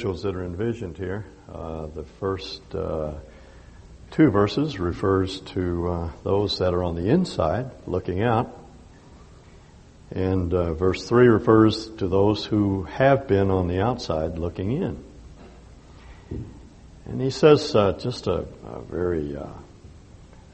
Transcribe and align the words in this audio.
that 0.00 0.34
are 0.34 0.44
envisioned 0.44 0.96
here. 0.96 1.26
Uh, 1.52 1.86
the 1.86 2.04
first 2.18 2.62
uh, 2.74 3.12
two 4.10 4.30
verses 4.30 4.80
refers 4.80 5.40
to 5.40 5.88
uh, 5.88 6.10
those 6.24 6.58
that 6.58 6.72
are 6.72 6.82
on 6.82 6.96
the 6.96 7.10
inside 7.10 7.70
looking 7.86 8.22
out. 8.22 8.56
And 10.10 10.54
uh, 10.54 10.72
verse 10.72 11.06
3 11.06 11.28
refers 11.28 11.88
to 11.98 12.08
those 12.08 12.46
who 12.46 12.84
have 12.84 13.28
been 13.28 13.50
on 13.50 13.68
the 13.68 13.82
outside 13.82 14.38
looking 14.38 14.72
in. 14.72 15.04
And 17.04 17.20
he 17.20 17.28
says 17.28 17.74
uh, 17.74 17.92
just 17.92 18.26
a, 18.26 18.46
a 18.66 18.80
very 18.80 19.36
uh, 19.36 19.48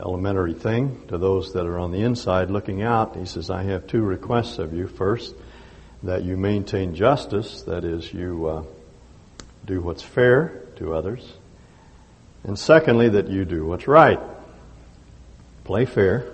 elementary 0.01 0.55
thing 0.55 1.07
to 1.07 1.19
those 1.19 1.53
that 1.53 1.67
are 1.67 1.79
on 1.79 1.93
the 1.93 2.03
inside 2.03 2.51
looking 2.51 2.83
out. 2.83 3.15
He 3.15 3.27
says, 3.27 3.49
I 3.49 3.63
have 3.63 3.87
two 3.87 4.03
requests 4.03 4.59
of 4.59 4.75
you. 4.75 4.89
First, 4.89 5.37
that 6.03 6.25
you 6.25 6.37
maintain 6.37 6.97
justice, 6.97 7.63
that 7.63 7.85
is, 7.85 8.13
you 8.13 8.67
do 9.67 9.81
what's 9.81 10.03
fair 10.03 10.63
to 10.77 10.95
others. 10.95 11.33
And 12.45 12.59
secondly, 12.59 13.11
that 13.11 13.29
you 13.29 13.45
do 13.45 13.67
what's 13.67 13.89
right. 13.89 14.21
Play 15.65 15.85
fair 15.85 16.33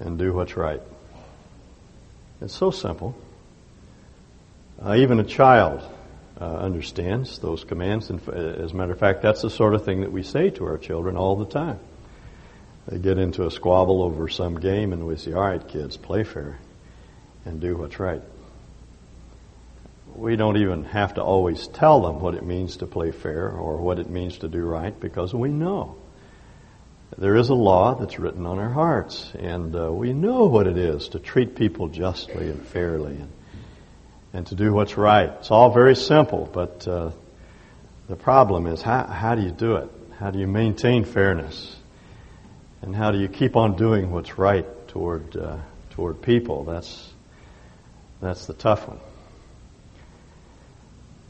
and 0.00 0.18
do 0.18 0.32
what's 0.32 0.56
right. 0.56 0.80
It's 2.40 2.54
so 2.54 2.70
simple. 2.70 3.14
Uh, 4.82 4.94
even 4.96 5.20
a 5.20 5.24
child 5.24 5.82
uh, 6.40 6.44
understands 6.44 7.38
those 7.40 7.64
commands. 7.64 8.10
And 8.10 8.26
as 8.28 8.72
a 8.72 8.74
matter 8.74 8.92
of 8.92 8.98
fact, 8.98 9.22
that's 9.22 9.42
the 9.42 9.50
sort 9.50 9.74
of 9.74 9.84
thing 9.84 10.02
that 10.02 10.12
we 10.12 10.22
say 10.22 10.50
to 10.50 10.64
our 10.66 10.78
children 10.78 11.16
all 11.16 11.36
the 11.36 11.46
time. 11.46 11.80
They 12.86 12.98
get 12.98 13.18
into 13.18 13.44
a 13.44 13.50
squabble 13.50 14.02
over 14.02 14.28
some 14.28 14.58
game, 14.58 14.94
and 14.94 15.06
we 15.06 15.16
say, 15.16 15.34
All 15.34 15.42
right, 15.42 15.66
kids, 15.66 15.98
play 15.98 16.24
fair 16.24 16.58
and 17.44 17.60
do 17.60 17.76
what's 17.76 18.00
right. 18.00 18.22
We 20.14 20.36
don't 20.36 20.56
even 20.56 20.84
have 20.84 21.14
to 21.14 21.22
always 21.22 21.68
tell 21.68 22.02
them 22.02 22.20
what 22.20 22.34
it 22.34 22.44
means 22.44 22.78
to 22.78 22.86
play 22.86 23.12
fair 23.12 23.50
or 23.50 23.76
what 23.76 23.98
it 23.98 24.10
means 24.10 24.38
to 24.38 24.48
do 24.48 24.60
right 24.60 24.98
because 24.98 25.32
we 25.32 25.50
know. 25.50 25.96
There 27.16 27.36
is 27.36 27.48
a 27.48 27.54
law 27.54 27.94
that's 27.94 28.18
written 28.18 28.44
on 28.44 28.58
our 28.58 28.68
hearts, 28.68 29.32
and 29.38 29.74
uh, 29.74 29.90
we 29.90 30.12
know 30.12 30.44
what 30.44 30.66
it 30.66 30.76
is 30.76 31.08
to 31.10 31.18
treat 31.18 31.56
people 31.56 31.88
justly 31.88 32.50
and 32.50 32.64
fairly 32.66 33.14
and, 33.14 33.32
and 34.32 34.46
to 34.48 34.54
do 34.54 34.72
what's 34.72 34.96
right. 34.96 35.30
It's 35.38 35.50
all 35.50 35.72
very 35.72 35.96
simple, 35.96 36.48
but 36.52 36.86
uh, 36.86 37.12
the 38.08 38.16
problem 38.16 38.66
is 38.66 38.82
how, 38.82 39.06
how 39.06 39.34
do 39.34 39.42
you 39.42 39.50
do 39.50 39.76
it? 39.76 39.90
How 40.18 40.30
do 40.30 40.38
you 40.38 40.46
maintain 40.46 41.04
fairness? 41.04 41.76
And 42.82 42.94
how 42.94 43.10
do 43.10 43.18
you 43.18 43.28
keep 43.28 43.56
on 43.56 43.76
doing 43.76 44.10
what's 44.10 44.38
right 44.38 44.66
toward, 44.88 45.36
uh, 45.36 45.58
toward 45.90 46.22
people? 46.22 46.64
That's, 46.64 47.12
that's 48.20 48.46
the 48.46 48.54
tough 48.54 48.86
one. 48.86 49.00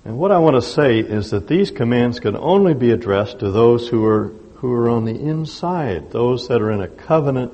And 0.08 0.16
what 0.16 0.32
I 0.32 0.38
want 0.38 0.56
to 0.56 0.62
say 0.62 1.00
is 1.00 1.32
that 1.32 1.48
these 1.48 1.70
commands 1.70 2.18
can 2.18 2.34
only 2.34 2.72
be 2.72 2.92
addressed 2.92 3.40
to 3.40 3.50
those 3.50 3.88
who 3.88 4.06
are 4.06 4.28
who 4.54 4.72
are 4.72 4.88
on 4.88 5.04
the 5.04 5.14
inside, 5.14 6.10
those 6.10 6.48
that 6.48 6.62
are 6.62 6.70
in 6.70 6.80
a 6.80 6.88
covenant 6.88 7.52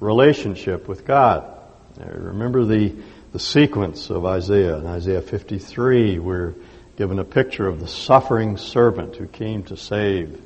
relationship 0.00 0.86
with 0.86 1.06
God. 1.06 1.50
Remember 1.98 2.66
the, 2.66 2.94
the 3.32 3.38
sequence 3.38 4.10
of 4.10 4.26
Isaiah. 4.26 4.76
In 4.76 4.86
Isaiah 4.86 5.22
53, 5.22 6.18
we're 6.18 6.52
given 6.98 7.18
a 7.18 7.24
picture 7.24 7.66
of 7.66 7.80
the 7.80 7.88
suffering 7.88 8.58
servant 8.58 9.16
who 9.16 9.26
came 9.26 9.62
to 9.62 9.76
save. 9.78 10.42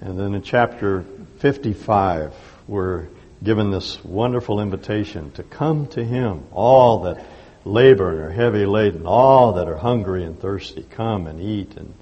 And 0.00 0.18
then 0.18 0.32
in 0.32 0.40
chapter 0.40 1.04
55, 1.40 2.32
we're 2.66 3.08
given 3.44 3.70
this 3.70 4.02
wonderful 4.02 4.58
invitation 4.58 5.32
to 5.32 5.42
come 5.42 5.86
to 5.88 6.02
Him, 6.02 6.44
all 6.50 7.00
that 7.00 7.22
labor 7.64 8.10
and 8.10 8.20
are 8.20 8.30
heavy 8.30 8.66
laden, 8.66 9.06
all 9.06 9.54
that 9.54 9.68
are 9.68 9.76
hungry 9.76 10.24
and 10.24 10.38
thirsty, 10.40 10.84
come 10.90 11.26
and 11.26 11.40
eat 11.40 11.76
and, 11.76 11.94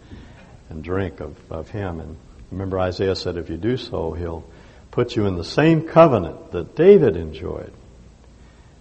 and 0.68 0.82
drink 0.82 1.20
of, 1.20 1.36
of 1.50 1.68
Him. 1.70 2.00
And 2.00 2.16
Remember, 2.50 2.80
Isaiah 2.80 3.14
said, 3.14 3.36
if 3.36 3.48
you 3.48 3.56
do 3.56 3.76
so, 3.76 4.12
he'll 4.12 4.44
put 4.90 5.14
you 5.14 5.26
in 5.26 5.36
the 5.36 5.44
same 5.44 5.86
covenant 5.86 6.52
that 6.52 6.74
David 6.74 7.16
enjoyed. 7.16 7.72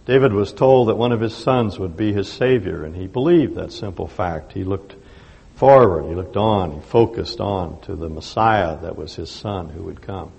David 0.06 0.34
was 0.34 0.52
told 0.52 0.90
that 0.90 0.96
one 0.96 1.12
of 1.12 1.22
his 1.22 1.36
sons 1.36 1.78
would 1.78 1.96
be 1.96 2.12
his 2.12 2.32
Savior, 2.32 2.84
and 2.84 2.96
he 2.96 3.06
believed 3.06 3.56
that 3.56 3.72
simple 3.72 4.08
fact. 4.08 4.54
He 4.54 4.64
looked 4.64 4.96
forward, 5.56 6.06
he 6.06 6.16
looked 6.16 6.38
on, 6.38 6.72
he 6.72 6.80
focused 6.80 7.40
on 7.40 7.80
to 7.82 7.96
the 7.96 8.10
Messiah 8.10 8.78
that 8.82 8.98
was 8.98 9.16
his 9.16 9.30
son 9.30 9.70
who 9.70 9.84
would 9.84 10.02
come. 10.02 10.32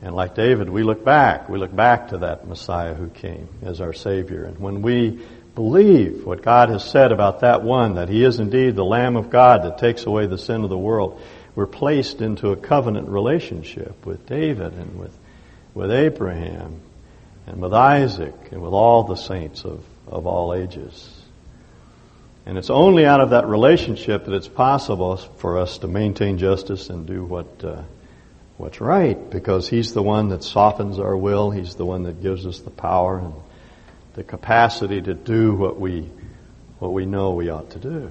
And 0.00 0.14
like 0.16 0.34
David, 0.34 0.70
we 0.70 0.82
look 0.82 1.04
back. 1.04 1.48
We 1.48 1.58
look 1.58 1.74
back 1.76 2.08
to 2.08 2.18
that 2.18 2.48
Messiah 2.48 2.94
who 2.94 3.08
came 3.08 3.48
as 3.62 3.80
our 3.80 3.92
Savior. 3.92 4.44
And 4.44 4.58
when 4.58 4.82
we 4.82 5.20
believe 5.54 6.24
what 6.24 6.42
God 6.42 6.70
has 6.70 6.84
said 6.84 7.12
about 7.12 7.40
that 7.40 7.62
one, 7.62 7.96
that 7.96 8.08
He 8.08 8.24
is 8.24 8.40
indeed 8.40 8.76
the 8.76 8.84
Lamb 8.84 9.16
of 9.16 9.30
God 9.30 9.64
that 9.64 9.78
takes 9.78 10.04
away 10.04 10.26
the 10.26 10.38
sin 10.38 10.64
of 10.64 10.70
the 10.70 10.78
world, 10.78 11.20
we're 11.54 11.66
placed 11.66 12.20
into 12.20 12.50
a 12.50 12.56
covenant 12.56 13.08
relationship 13.08 14.06
with 14.06 14.26
David 14.26 14.72
and 14.72 14.98
with, 14.98 15.16
with 15.74 15.90
Abraham 15.90 16.80
and 17.46 17.60
with 17.60 17.74
Isaac 17.74 18.34
and 18.50 18.62
with 18.62 18.72
all 18.72 19.04
the 19.04 19.16
saints 19.16 19.64
of, 19.64 19.84
of 20.06 20.26
all 20.26 20.54
ages. 20.54 21.20
And 22.46 22.58
it's 22.58 22.70
only 22.70 23.04
out 23.06 23.20
of 23.20 23.30
that 23.30 23.46
relationship 23.46 24.24
that 24.24 24.34
it's 24.34 24.48
possible 24.48 25.16
for 25.16 25.58
us 25.58 25.78
to 25.78 25.88
maintain 25.88 26.38
justice 26.38 26.88
and 26.90 27.06
do 27.06 27.24
what, 27.24 27.62
uh, 27.62 27.82
what's 28.56 28.80
right 28.80 29.30
because 29.30 29.68
He's 29.68 29.92
the 29.92 30.02
one 30.02 30.30
that 30.30 30.42
softens 30.42 30.98
our 30.98 31.16
will. 31.16 31.50
He's 31.50 31.74
the 31.74 31.86
one 31.86 32.04
that 32.04 32.22
gives 32.22 32.46
us 32.46 32.60
the 32.60 32.70
power 32.70 33.18
and 33.18 33.34
the 34.14 34.22
capacity 34.22 35.00
to 35.00 35.14
do 35.14 35.54
what 35.54 35.78
we, 35.78 36.08
what 36.78 36.92
we 36.92 37.06
know 37.06 37.32
we 37.32 37.48
ought 37.48 37.70
to 37.70 37.78
do. 37.78 38.10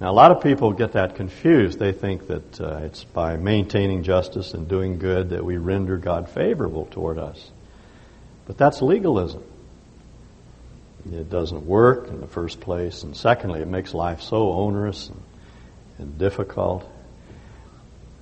Now, 0.00 0.10
a 0.10 0.12
lot 0.12 0.30
of 0.30 0.42
people 0.42 0.72
get 0.72 0.92
that 0.92 1.16
confused. 1.16 1.78
They 1.78 1.92
think 1.92 2.26
that 2.28 2.60
uh, 2.60 2.76
it's 2.84 3.04
by 3.04 3.36
maintaining 3.36 4.02
justice 4.02 4.54
and 4.54 4.66
doing 4.66 4.98
good 4.98 5.30
that 5.30 5.44
we 5.44 5.58
render 5.58 5.98
God 5.98 6.30
favorable 6.30 6.86
toward 6.86 7.18
us. 7.18 7.50
But 8.46 8.56
that's 8.56 8.80
legalism. 8.80 9.42
It 11.04 11.28
doesn't 11.28 11.66
work 11.66 12.08
in 12.08 12.20
the 12.20 12.26
first 12.26 12.60
place, 12.60 13.02
and 13.02 13.16
secondly, 13.16 13.60
it 13.60 13.68
makes 13.68 13.94
life 13.94 14.22
so 14.22 14.52
onerous 14.52 15.08
and, 15.08 15.22
and 15.98 16.18
difficult. 16.18 16.90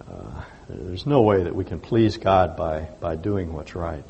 Uh, 0.09 0.43
there's 0.69 1.07
no 1.07 1.23
way 1.23 1.45
that 1.45 1.55
we 1.55 1.65
can 1.65 1.81
please 1.81 2.17
God 2.17 2.57
by, 2.57 2.89
by 3.01 3.17
doing 3.17 3.53
what's 3.53 3.75
right. 3.75 4.05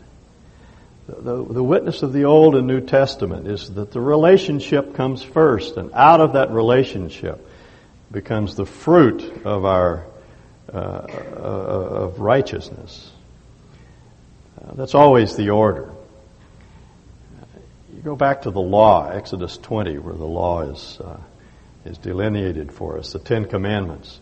The, 1.09 1.43
the, 1.43 1.65
witness 1.65 2.03
of 2.03 2.13
the 2.13 2.27
Old 2.27 2.55
and 2.55 2.67
New 2.67 2.83
Testament 2.83 3.47
is 3.47 3.73
that 3.75 3.93
the 3.93 4.01
relationship 4.01 4.95
comes 4.95 5.23
first, 5.23 5.79
and 5.79 5.91
out 5.95 6.21
of 6.21 6.35
that 6.35 6.51
relationship, 6.51 7.49
becomes 8.13 8.57
the 8.57 8.67
fruit 8.67 9.23
of 9.47 9.65
our 9.65 10.05
uh, 10.71 10.77
uh, 10.77 11.41
of 11.41 12.21
righteousness. 12.21 13.11
Uh, 14.61 14.75
that's 14.75 14.95
always 14.95 15.35
the 15.35 15.49
order. 15.49 15.91
You 17.95 18.03
go 18.03 18.15
back 18.15 18.43
to 18.43 18.51
the 18.51 18.61
law, 18.61 19.09
Exodus 19.09 19.57
20, 19.57 19.97
where 19.99 20.15
the 20.15 20.27
law 20.27 20.61
is 20.61 20.99
uh, 21.03 21.17
is 21.87 21.97
delineated 21.97 22.71
for 22.71 22.99
us, 22.99 23.15
the 23.15 23.19
Ten 23.19 23.47
Commandments. 23.47 24.21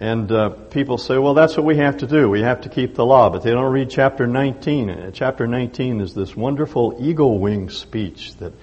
And 0.00 0.32
uh, 0.32 0.48
people 0.48 0.96
say, 0.96 1.18
well, 1.18 1.34
that's 1.34 1.56
what 1.56 1.66
we 1.66 1.76
have 1.76 1.98
to 1.98 2.06
do. 2.06 2.28
We 2.28 2.40
have 2.40 2.62
to 2.62 2.70
keep 2.70 2.94
the 2.94 3.04
law. 3.04 3.28
But 3.28 3.42
they 3.42 3.50
don't 3.50 3.70
read 3.70 3.90
chapter 3.90 4.26
19. 4.26 5.12
chapter 5.12 5.46
19 5.46 6.00
is 6.00 6.14
this 6.14 6.34
wonderful 6.34 6.96
eagle 6.98 7.38
wing 7.38 7.68
speech 7.68 8.34
that 8.36 8.54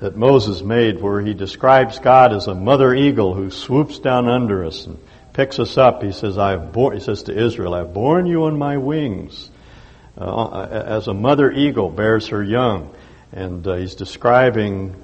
that 0.00 0.16
Moses 0.16 0.62
made 0.62 1.00
where 1.00 1.20
he 1.20 1.34
describes 1.34 1.98
God 1.98 2.32
as 2.32 2.46
a 2.46 2.54
mother 2.54 2.94
eagle 2.94 3.34
who 3.34 3.50
swoops 3.50 3.98
down 3.98 4.28
under 4.28 4.64
us 4.64 4.86
and 4.86 4.98
picks 5.32 5.58
us 5.58 5.76
up. 5.76 6.02
He 6.02 6.12
says, 6.12 6.38
I've 6.38 6.72
born, 6.72 6.94
he 6.94 7.00
says 7.00 7.24
to 7.24 7.36
Israel, 7.36 7.74
I've 7.74 7.92
borne 7.92 8.26
you 8.26 8.44
on 8.44 8.58
my 8.58 8.76
wings. 8.76 9.50
Uh, 10.16 10.66
as 10.70 11.06
a 11.06 11.14
mother 11.14 11.50
eagle 11.52 11.90
bears 11.90 12.28
her 12.28 12.42
young. 12.42 12.94
And 13.32 13.66
uh, 13.66 13.76
he's 13.76 13.94
describing 13.94 14.96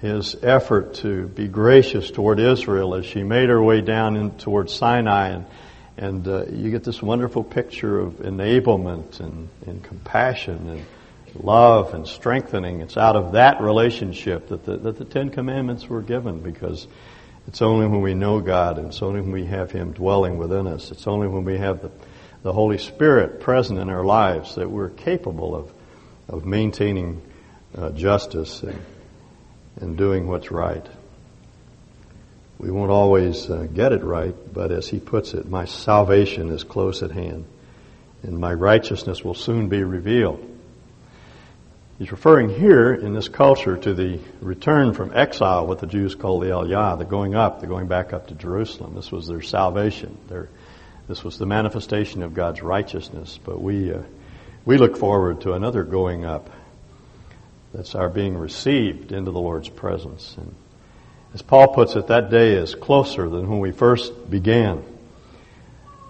his 0.00 0.34
effort 0.42 0.94
to 0.94 1.26
be 1.28 1.46
gracious 1.46 2.10
toward 2.10 2.40
Israel 2.40 2.94
as 2.94 3.04
she 3.04 3.22
made 3.22 3.50
her 3.50 3.62
way 3.62 3.82
down 3.82 4.16
in, 4.16 4.30
toward 4.38 4.70
Sinai. 4.70 5.28
And, 5.28 5.46
and 5.98 6.28
uh, 6.28 6.46
you 6.46 6.70
get 6.70 6.84
this 6.84 7.02
wonderful 7.02 7.44
picture 7.44 7.98
of 7.98 8.14
enablement 8.14 9.20
and, 9.20 9.48
and 9.66 9.84
compassion 9.84 10.68
and 10.68 11.44
love 11.44 11.92
and 11.92 12.06
strengthening. 12.06 12.80
It's 12.80 12.96
out 12.96 13.14
of 13.14 13.32
that 13.32 13.60
relationship 13.60 14.48
that 14.48 14.64
the, 14.64 14.78
that 14.78 14.96
the 14.96 15.04
Ten 15.04 15.28
Commandments 15.30 15.86
were 15.86 16.02
given 16.02 16.40
because 16.40 16.86
it's 17.46 17.60
only 17.60 17.86
when 17.86 18.00
we 18.00 18.14
know 18.14 18.40
God 18.40 18.78
and 18.78 18.88
it's 18.88 19.02
only 19.02 19.20
when 19.20 19.32
we 19.32 19.44
have 19.46 19.70
Him 19.70 19.92
dwelling 19.92 20.38
within 20.38 20.66
us, 20.66 20.90
it's 20.90 21.06
only 21.06 21.28
when 21.28 21.44
we 21.44 21.58
have 21.58 21.82
the, 21.82 21.90
the 22.42 22.52
Holy 22.52 22.78
Spirit 22.78 23.40
present 23.40 23.78
in 23.78 23.90
our 23.90 24.04
lives 24.04 24.54
that 24.54 24.70
we're 24.70 24.88
capable 24.88 25.54
of, 25.54 25.72
of 26.26 26.46
maintaining 26.46 27.20
uh, 27.76 27.90
justice 27.90 28.62
and, 28.62 28.80
and 29.80 29.96
doing 29.96 30.26
what's 30.26 30.50
right. 30.50 30.86
We 32.58 32.70
won't 32.70 32.90
always 32.90 33.48
uh, 33.48 33.66
get 33.72 33.92
it 33.92 34.04
right, 34.04 34.34
but 34.52 34.70
as 34.70 34.86
he 34.86 35.00
puts 35.00 35.32
it, 35.32 35.48
my 35.48 35.64
salvation 35.64 36.50
is 36.50 36.62
close 36.62 37.02
at 37.02 37.10
hand, 37.10 37.46
and 38.22 38.38
my 38.38 38.52
righteousness 38.52 39.24
will 39.24 39.34
soon 39.34 39.68
be 39.68 39.82
revealed. 39.82 40.46
He's 42.00 42.10
referring 42.10 42.48
here 42.48 42.94
in 42.94 43.12
this 43.12 43.28
culture 43.28 43.76
to 43.76 43.92
the 43.92 44.20
return 44.40 44.94
from 44.94 45.12
exile, 45.14 45.66
what 45.66 45.80
the 45.80 45.86
Jews 45.86 46.14
call 46.14 46.40
the 46.40 46.48
Aliyah, 46.48 46.98
the 46.98 47.04
going 47.04 47.34
up, 47.34 47.60
the 47.60 47.66
going 47.66 47.88
back 47.88 48.14
up 48.14 48.28
to 48.28 48.34
Jerusalem. 48.34 48.94
This 48.94 49.12
was 49.12 49.26
their 49.26 49.42
salvation. 49.42 50.16
Their, 50.28 50.48
this 51.08 51.22
was 51.22 51.36
the 51.36 51.44
manifestation 51.44 52.22
of 52.22 52.32
God's 52.32 52.62
righteousness. 52.62 53.38
But 53.44 53.60
we, 53.60 53.92
uh, 53.92 54.00
we 54.64 54.78
look 54.78 54.96
forward 54.96 55.42
to 55.42 55.52
another 55.52 55.82
going 55.82 56.24
up. 56.24 56.48
That's 57.72 57.94
our 57.94 58.08
being 58.08 58.36
received 58.36 59.12
into 59.12 59.30
the 59.30 59.40
Lord's 59.40 59.68
presence. 59.68 60.34
And 60.36 60.54
as 61.34 61.42
Paul 61.42 61.68
puts 61.68 61.94
it, 61.96 62.08
that 62.08 62.30
day 62.30 62.52
is 62.52 62.74
closer 62.74 63.28
than 63.28 63.48
when 63.48 63.60
we 63.60 63.70
first 63.70 64.30
began. 64.30 64.84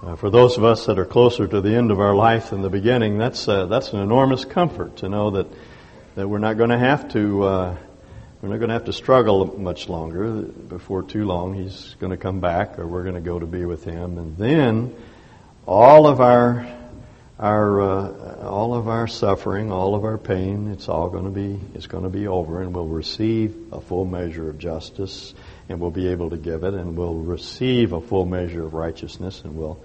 Uh, 0.03 0.17
for 0.17 0.31
those 0.31 0.57
of 0.57 0.65
us 0.65 0.87
that 0.87 0.99
are 0.99 1.05
closer 1.05 1.47
to 1.47 1.61
the 1.61 1.75
end 1.75 1.91
of 1.91 2.01
our 2.01 2.15
life 2.15 2.51
than 2.51 2.63
the 2.63 2.71
beginning, 2.71 3.19
that's, 3.19 3.47
uh, 3.47 3.67
that's 3.67 3.93
an 3.93 4.01
enormous 4.01 4.47
comfort 4.47 4.97
to 4.99 5.09
know 5.09 5.31
that 5.31 5.47
that 6.15 6.29
we're 6.29 6.39
not 6.39 6.57
going 6.57 6.71
to 6.71 6.79
have 6.79 7.13
to 7.13 7.43
uh, 7.43 7.77
we're 8.43 8.49
not 8.49 8.59
going 8.59 8.69
to 8.69 8.75
have 8.75 8.87
to 8.87 8.93
struggle 8.93 9.59
much 9.59 9.89
longer. 9.89 10.43
Before 10.43 11.03
too 11.03 11.25
long, 11.25 11.55
he's 11.55 11.95
going 12.01 12.11
to 12.11 12.17
come 12.17 12.41
back, 12.41 12.79
or 12.79 12.87
we're 12.87 13.03
going 13.03 13.15
to 13.15 13.21
go 13.21 13.39
to 13.39 13.47
be 13.47 13.65
with 13.65 13.85
him, 13.85 14.19
and 14.19 14.37
then 14.37 14.95
all 15.67 16.07
of 16.07 16.21
our 16.21 16.67
our 17.41 17.81
uh, 17.81 18.47
all 18.47 18.75
of 18.75 18.87
our 18.87 19.09
suffering, 19.09 19.73
all 19.73 19.95
of 19.95 20.05
our 20.05 20.19
pain, 20.19 20.71
it's 20.71 20.91
all 20.91 21.09
going 21.09 21.25
to 21.25 21.31
be 21.31 21.59
it's 21.75 21.87
going 21.87 22.05
to 22.05 22.11
be 22.11 22.27
over, 22.27 22.61
and 22.61 22.75
we'll 22.75 22.87
receive 22.87 23.57
a 23.73 23.81
full 23.81 24.05
measure 24.05 24.51
of 24.51 24.59
justice, 24.59 25.33
and 25.69 25.81
we'll 25.81 25.91
be 25.91 26.09
able 26.09 26.31
to 26.31 26.37
give 26.37 26.65
it, 26.65 26.75
and 26.75 26.97
we'll 26.97 27.15
receive 27.15 27.95
a 27.95 28.01
full 28.01 28.27
measure 28.27 28.65
of 28.67 28.75
righteousness, 28.75 29.41
and 29.43 29.57
we'll 29.57 29.83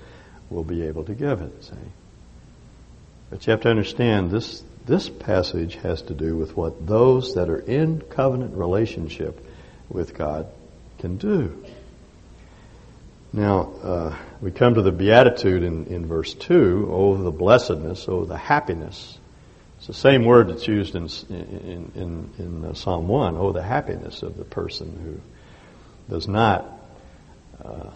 we'll 0.49 0.65
be 0.65 0.83
able 0.83 1.05
to 1.05 1.15
give 1.15 1.41
it. 1.41 1.63
See, 1.63 1.75
but 3.29 3.47
you 3.47 3.51
have 3.51 3.61
to 3.61 3.69
understand 3.69 4.31
this 4.31 4.61
this 4.85 5.09
passage 5.09 5.75
has 5.75 6.01
to 6.03 6.13
do 6.13 6.35
with 6.35 6.57
what 6.57 6.85
those 6.85 7.35
that 7.35 7.49
are 7.49 7.59
in 7.59 8.01
covenant 8.01 8.55
relationship 8.55 9.43
with 9.89 10.13
God 10.13 10.47
can 10.99 11.15
do. 11.15 11.65
Now, 13.35 13.73
uh, 13.83 14.15
we 14.39 14.51
come 14.51 14.75
to 14.75 14.81
the 14.81 14.93
beatitude 14.93 15.61
in, 15.61 15.87
in 15.87 16.05
verse 16.05 16.33
2, 16.35 16.87
oh, 16.89 17.17
the 17.17 17.31
blessedness, 17.31 18.05
oh, 18.07 18.23
the 18.23 18.37
happiness. 18.37 19.19
It's 19.77 19.87
the 19.87 19.93
same 19.93 20.23
word 20.23 20.47
that's 20.47 20.65
used 20.69 20.95
in, 20.95 21.09
in, 21.29 21.91
in, 21.95 22.33
in 22.39 22.65
uh, 22.65 22.73
Psalm 22.75 23.09
1, 23.09 23.35
oh, 23.35 23.51
the 23.51 23.61
happiness 23.61 24.23
of 24.23 24.37
the 24.37 24.45
person 24.45 25.21
who 26.07 26.15
does 26.15 26.29
not, 26.29 26.65
uh, 27.61 27.89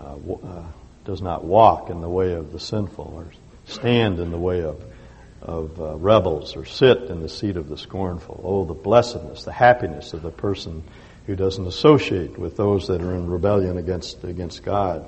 uh, 0.00 0.16
uh 0.26 0.64
does 1.04 1.22
not 1.22 1.44
walk 1.44 1.88
in 1.88 2.00
the 2.00 2.08
way 2.08 2.32
of 2.32 2.52
the 2.52 2.58
sinful 2.58 3.12
or 3.16 3.72
stand 3.72 4.18
in 4.18 4.32
the 4.32 4.38
way 4.38 4.62
of 4.62 4.82
of 5.40 5.80
uh, 5.80 5.94
rebels 5.94 6.56
or 6.56 6.64
sit 6.64 7.02
in 7.02 7.22
the 7.22 7.28
seat 7.28 7.56
of 7.56 7.68
the 7.68 7.78
scornful. 7.78 8.40
Oh, 8.42 8.64
the 8.64 8.74
blessedness, 8.74 9.44
the 9.44 9.52
happiness 9.52 10.12
of 10.12 10.22
the 10.22 10.32
person 10.32 10.82
who 11.28 11.36
doesn't 11.36 11.66
associate 11.66 12.38
with 12.38 12.56
those 12.56 12.88
that 12.88 13.02
are 13.02 13.14
in 13.14 13.28
rebellion 13.28 13.76
against, 13.76 14.24
against 14.24 14.62
God. 14.62 15.04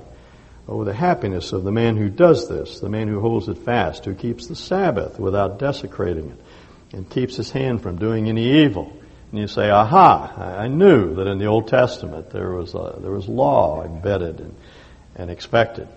Oh, 0.67 0.83
the 0.83 0.93
happiness 0.93 1.51
of 1.51 1.63
the 1.63 1.71
man 1.71 1.97
who 1.97 2.09
does 2.09 2.47
this, 2.47 2.79
the 2.79 2.89
man 2.89 3.07
who 3.07 3.19
holds 3.19 3.47
it 3.49 3.57
fast, 3.57 4.05
who 4.05 4.13
keeps 4.13 4.45
the 4.45 4.55
Sabbath 4.55 5.19
without 5.19 5.57
desecrating 5.57 6.29
it, 6.29 6.95
and 6.95 7.09
keeps 7.09 7.35
his 7.37 7.49
hand 7.49 7.81
from 7.81 7.97
doing 7.97 8.29
any 8.29 8.63
evil. 8.63 8.95
And 9.31 9.39
you 9.39 9.47
say, 9.47 9.71
aha, 9.71 10.59
I 10.59 10.67
knew 10.67 11.15
that 11.15 11.25
in 11.25 11.39
the 11.39 11.47
Old 11.47 11.67
Testament 11.67 12.29
there 12.29 12.51
was, 12.51 12.75
a, 12.75 12.99
there 12.99 13.11
was 13.11 13.27
law 13.27 13.83
embedded 13.83 14.41
and, 14.41 14.55
and 15.15 15.31
expected. 15.31 15.87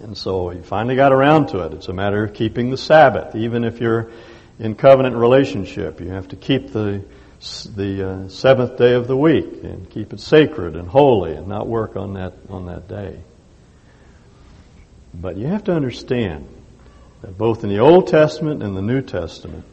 And 0.00 0.16
so 0.16 0.50
he 0.50 0.60
finally 0.60 0.94
got 0.94 1.12
around 1.12 1.48
to 1.48 1.66
it. 1.66 1.72
It's 1.72 1.88
a 1.88 1.92
matter 1.92 2.22
of 2.22 2.34
keeping 2.34 2.70
the 2.70 2.78
Sabbath. 2.78 3.34
Even 3.34 3.64
if 3.64 3.80
you're 3.80 4.12
in 4.60 4.76
covenant 4.76 5.16
relationship, 5.16 6.00
you 6.00 6.10
have 6.10 6.28
to 6.28 6.36
keep 6.36 6.72
the, 6.72 7.02
the 7.74 8.08
uh, 8.08 8.28
seventh 8.28 8.76
day 8.76 8.94
of 8.94 9.06
the 9.06 9.16
week 9.16 9.62
and 9.62 9.88
keep 9.90 10.12
it 10.12 10.20
sacred 10.20 10.76
and 10.76 10.88
holy 10.88 11.32
and 11.32 11.46
not 11.46 11.66
work 11.66 11.96
on 11.96 12.14
that, 12.14 12.34
on 12.48 12.66
that 12.66 12.88
day. 12.88 13.18
But 15.12 15.36
you 15.36 15.46
have 15.46 15.64
to 15.64 15.72
understand 15.72 16.48
that 17.22 17.36
both 17.38 17.62
in 17.62 17.70
the 17.70 17.78
Old 17.78 18.08
Testament 18.08 18.62
and 18.62 18.76
the 18.76 18.82
New 18.82 19.02
Testament, 19.02 19.64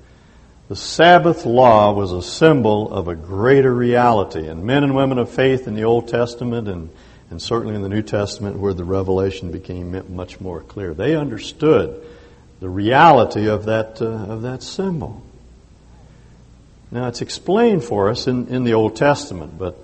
the 0.68 0.76
Sabbath 0.76 1.46
law 1.46 1.94
was 1.94 2.12
a 2.12 2.22
symbol 2.22 2.92
of 2.92 3.08
a 3.08 3.16
greater 3.16 3.74
reality. 3.74 4.48
And 4.48 4.64
men 4.64 4.84
and 4.84 4.96
women 4.96 5.18
of 5.18 5.30
faith 5.30 5.68
in 5.68 5.74
the 5.74 5.84
Old 5.84 6.08
Testament 6.08 6.68
and 6.68 6.90
and 7.32 7.42
certainly 7.42 7.76
in 7.76 7.82
the 7.82 7.90
New 7.90 8.02
Testament 8.02 8.60
where 8.60 8.74
the 8.74 8.84
revelation 8.84 9.52
became 9.52 10.04
much 10.14 10.42
more 10.42 10.60
clear. 10.60 10.94
They 10.94 11.16
understood 11.16 12.06
the 12.60 12.70
reality 12.70 13.48
of 13.48 13.66
that, 13.66 14.02
uh, 14.02 14.06
of 14.06 14.42
that 14.42 14.62
symbol. 14.62 15.24
Now 16.92 17.08
it's 17.08 17.22
explained 17.22 17.86
for 17.86 18.10
us 18.10 18.28
in, 18.28 18.48
in 18.48 18.66
the 18.66 18.74
Old 18.74 18.98
Testament, 18.98 19.58
but, 19.58 19.78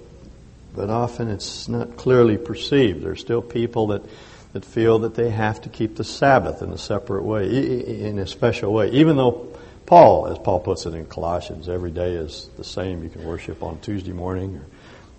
but 0.75 0.89
often 0.89 1.29
it's 1.29 1.69
not 1.69 1.95
clearly 1.95 2.37
perceived. 2.37 3.01
There's 3.01 3.21
still 3.21 3.41
people 3.41 3.87
that, 3.87 4.03
that 4.51 4.65
feel 4.65 4.99
that 4.99 5.15
they 5.15 5.29
have 5.29 5.61
to 5.61 5.69
keep 5.69 5.95
the 5.95 6.03
Sabbath 6.03 6.61
in 6.61 6.71
a 6.71 6.77
separate 6.77 7.23
way, 7.23 7.47
in 7.47 8.19
a 8.19 8.27
special 8.27 8.73
way, 8.73 8.89
even 8.91 9.15
though 9.15 9.47
Paul, 9.85 10.27
as 10.27 10.37
Paul 10.37 10.59
puts 10.59 10.85
it 10.85 10.93
in 10.93 11.05
Colossians, 11.05 11.69
every 11.69 11.91
day 11.91 12.15
is 12.15 12.49
the 12.57 12.65
same. 12.65 13.03
You 13.03 13.09
can 13.09 13.23
worship 13.23 13.63
on 13.63 13.79
Tuesday 13.79 14.11
morning 14.11 14.57
or 14.57 14.65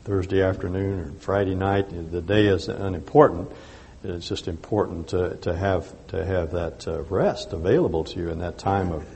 Thursday 0.04 0.42
afternoon 0.42 1.00
or 1.00 1.12
Friday 1.20 1.54
night. 1.54 1.88
The 1.88 2.20
day 2.20 2.48
is 2.48 2.68
unimportant. 2.68 3.50
It's 4.04 4.28
just 4.28 4.46
important 4.46 5.08
to, 5.08 5.36
to 5.36 5.56
have 5.56 5.90
to 6.08 6.22
have 6.22 6.52
that 6.52 6.86
uh, 6.86 7.02
rest 7.04 7.54
available 7.54 8.04
to 8.04 8.20
you 8.20 8.28
in 8.28 8.40
that 8.40 8.58
time 8.58 8.92
of, 8.92 9.06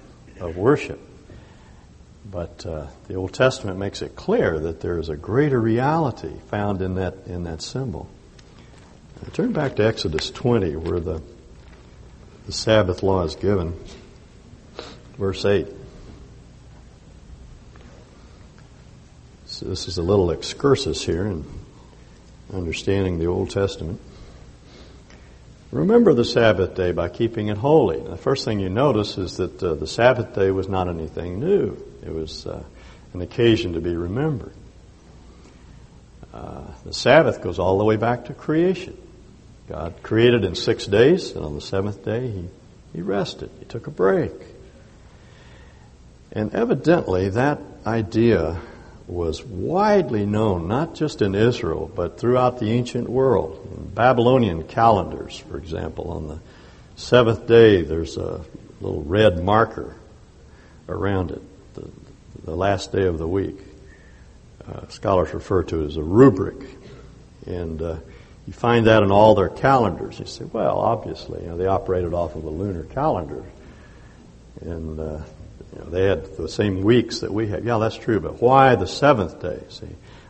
of 0.40 0.56
worship. 0.56 0.98
But 2.24 2.64
uh, 2.64 2.86
the 3.08 3.14
Old 3.14 3.32
Testament 3.32 3.78
makes 3.78 4.00
it 4.00 4.14
clear 4.14 4.58
that 4.60 4.80
there 4.80 4.98
is 4.98 5.08
a 5.08 5.16
greater 5.16 5.60
reality 5.60 6.32
found 6.48 6.80
in 6.80 6.94
that 6.94 7.14
in 7.26 7.44
that 7.44 7.62
symbol. 7.62 8.08
Now, 9.20 9.28
turn 9.32 9.52
back 9.52 9.76
to 9.76 9.84
Exodus 9.84 10.30
20, 10.30 10.76
where 10.76 11.00
the 11.00 11.22
the 12.46 12.52
Sabbath 12.52 13.02
law 13.02 13.22
is 13.22 13.34
given. 13.34 13.78
Verse 15.18 15.44
8. 15.44 15.66
So 19.46 19.66
this 19.66 19.86
is 19.86 19.98
a 19.98 20.02
little 20.02 20.30
excursus 20.30 21.04
here 21.04 21.26
in 21.26 21.44
understanding 22.52 23.18
the 23.18 23.26
Old 23.26 23.50
Testament. 23.50 24.00
Remember 25.70 26.12
the 26.14 26.24
Sabbath 26.24 26.74
day 26.74 26.92
by 26.92 27.08
keeping 27.08 27.48
it 27.48 27.58
holy. 27.58 28.00
The 28.00 28.16
first 28.16 28.44
thing 28.44 28.60
you 28.60 28.68
notice 28.68 29.16
is 29.18 29.36
that 29.36 29.62
uh, 29.62 29.74
the 29.74 29.86
Sabbath 29.86 30.34
day 30.34 30.50
was 30.50 30.68
not 30.68 30.88
anything 30.88 31.40
new. 31.40 31.82
It 32.02 32.12
was 32.12 32.46
uh, 32.46 32.62
an 33.14 33.20
occasion 33.20 33.74
to 33.74 33.80
be 33.80 33.94
remembered. 33.94 34.54
Uh, 36.32 36.62
the 36.84 36.94
Sabbath 36.94 37.42
goes 37.42 37.58
all 37.58 37.78
the 37.78 37.84
way 37.84 37.96
back 37.96 38.26
to 38.26 38.34
creation. 38.34 38.96
God 39.68 39.94
created 40.02 40.44
in 40.44 40.54
six 40.54 40.86
days, 40.86 41.32
and 41.32 41.44
on 41.44 41.54
the 41.54 41.60
seventh 41.60 42.04
day 42.04 42.30
he, 42.30 42.48
he 42.94 43.02
rested. 43.02 43.50
He 43.58 43.64
took 43.66 43.86
a 43.86 43.90
break. 43.90 44.32
And 46.32 46.54
evidently 46.54 47.28
that 47.30 47.60
idea 47.86 48.60
was 49.06 49.42
widely 49.44 50.24
known, 50.24 50.68
not 50.68 50.94
just 50.94 51.20
in 51.22 51.34
Israel, 51.34 51.90
but 51.94 52.18
throughout 52.18 52.58
the 52.58 52.70
ancient 52.70 53.08
world. 53.08 53.68
In 53.76 53.88
Babylonian 53.88 54.64
calendars, 54.64 55.36
for 55.36 55.58
example, 55.58 56.10
on 56.10 56.28
the 56.28 56.38
seventh 56.96 57.46
day, 57.46 57.82
there's 57.82 58.16
a 58.16 58.42
little 58.80 59.02
red 59.02 59.44
marker 59.44 59.94
around 60.88 61.30
it, 61.30 61.42
the, 62.44 62.54
last 62.56 62.92
day 62.92 63.06
of 63.06 63.18
the 63.18 63.28
week. 63.28 63.58
Uh, 64.66 64.86
scholars 64.88 65.34
refer 65.34 65.62
to 65.64 65.82
it 65.82 65.86
as 65.86 65.96
a 65.96 66.02
rubric. 66.02 66.56
And 67.46 67.82
uh, 67.82 67.96
you 68.46 68.52
find 68.52 68.86
that 68.86 69.02
in 69.02 69.10
all 69.10 69.34
their 69.34 69.48
calendars. 69.48 70.18
You 70.18 70.26
say, 70.26 70.44
well, 70.44 70.78
obviously, 70.78 71.42
you 71.42 71.48
know, 71.48 71.56
they 71.56 71.66
operated 71.66 72.14
off 72.14 72.34
of 72.34 72.44
a 72.44 72.50
lunar 72.50 72.84
calendar. 72.84 73.44
And 74.60 75.00
uh, 75.00 75.20
you 75.72 75.78
know, 75.78 75.90
they 75.90 76.04
had 76.04 76.36
the 76.36 76.48
same 76.48 76.82
weeks 76.82 77.20
that 77.20 77.32
we 77.32 77.48
have. 77.48 77.64
Yeah, 77.64 77.78
that's 77.78 77.96
true, 77.96 78.20
but 78.20 78.40
why 78.42 78.74
the 78.74 78.86
seventh 78.86 79.40
day? 79.40 79.62
See, 79.68 79.88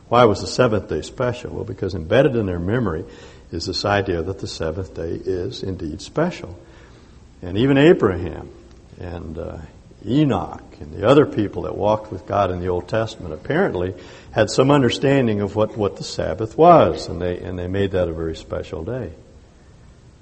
why 0.09 0.25
was 0.25 0.41
the 0.41 0.47
seventh 0.47 0.89
day 0.89 1.01
special? 1.01 1.51
Well, 1.51 1.63
because 1.63 1.95
embedded 1.95 2.35
in 2.35 2.45
their 2.45 2.59
memory 2.59 3.05
is 3.51 3.65
this 3.65 3.85
idea 3.85 4.21
that 4.21 4.39
the 4.39 4.47
seventh 4.47 4.95
day 4.95 5.11
is 5.11 5.63
indeed 5.63 6.01
special. 6.01 6.57
And 7.41 7.57
even 7.57 7.77
Abraham 7.77 8.49
and 8.99 9.37
uh, 9.37 9.57
Enoch 10.05 10.63
and 10.79 10.91
the 10.91 11.07
other 11.07 11.25
people 11.25 11.63
that 11.63 11.77
walked 11.77 12.11
with 12.11 12.25
God 12.25 12.51
in 12.51 12.59
the 12.59 12.67
Old 12.67 12.87
Testament 12.87 13.33
apparently 13.33 13.93
had 14.31 14.49
some 14.49 14.71
understanding 14.71 15.41
of 15.41 15.55
what, 15.55 15.77
what 15.77 15.95
the 15.95 16.03
Sabbath 16.03 16.57
was, 16.57 17.07
and 17.07 17.21
they, 17.21 17.39
and 17.39 17.57
they 17.57 17.67
made 17.67 17.91
that 17.91 18.09
a 18.09 18.13
very 18.13 18.35
special 18.35 18.83
day. 18.83 19.13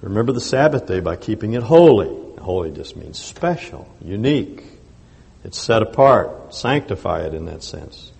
Remember 0.02 0.32
the 0.32 0.42
Sabbath 0.42 0.88
day 0.88 1.00
by 1.00 1.16
keeping 1.16 1.54
it 1.54 1.64
holy. 1.64 2.10
Holy 2.40 2.72
just 2.72 2.96
means 2.96 3.20
special, 3.20 3.88
unique. 4.04 4.64
It's 5.44 5.60
set 5.60 5.82
apart. 5.82 6.54
Sanctify 6.54 7.26
it 7.26 7.34
in 7.34 7.46
that 7.46 7.64
sense. 7.64 8.12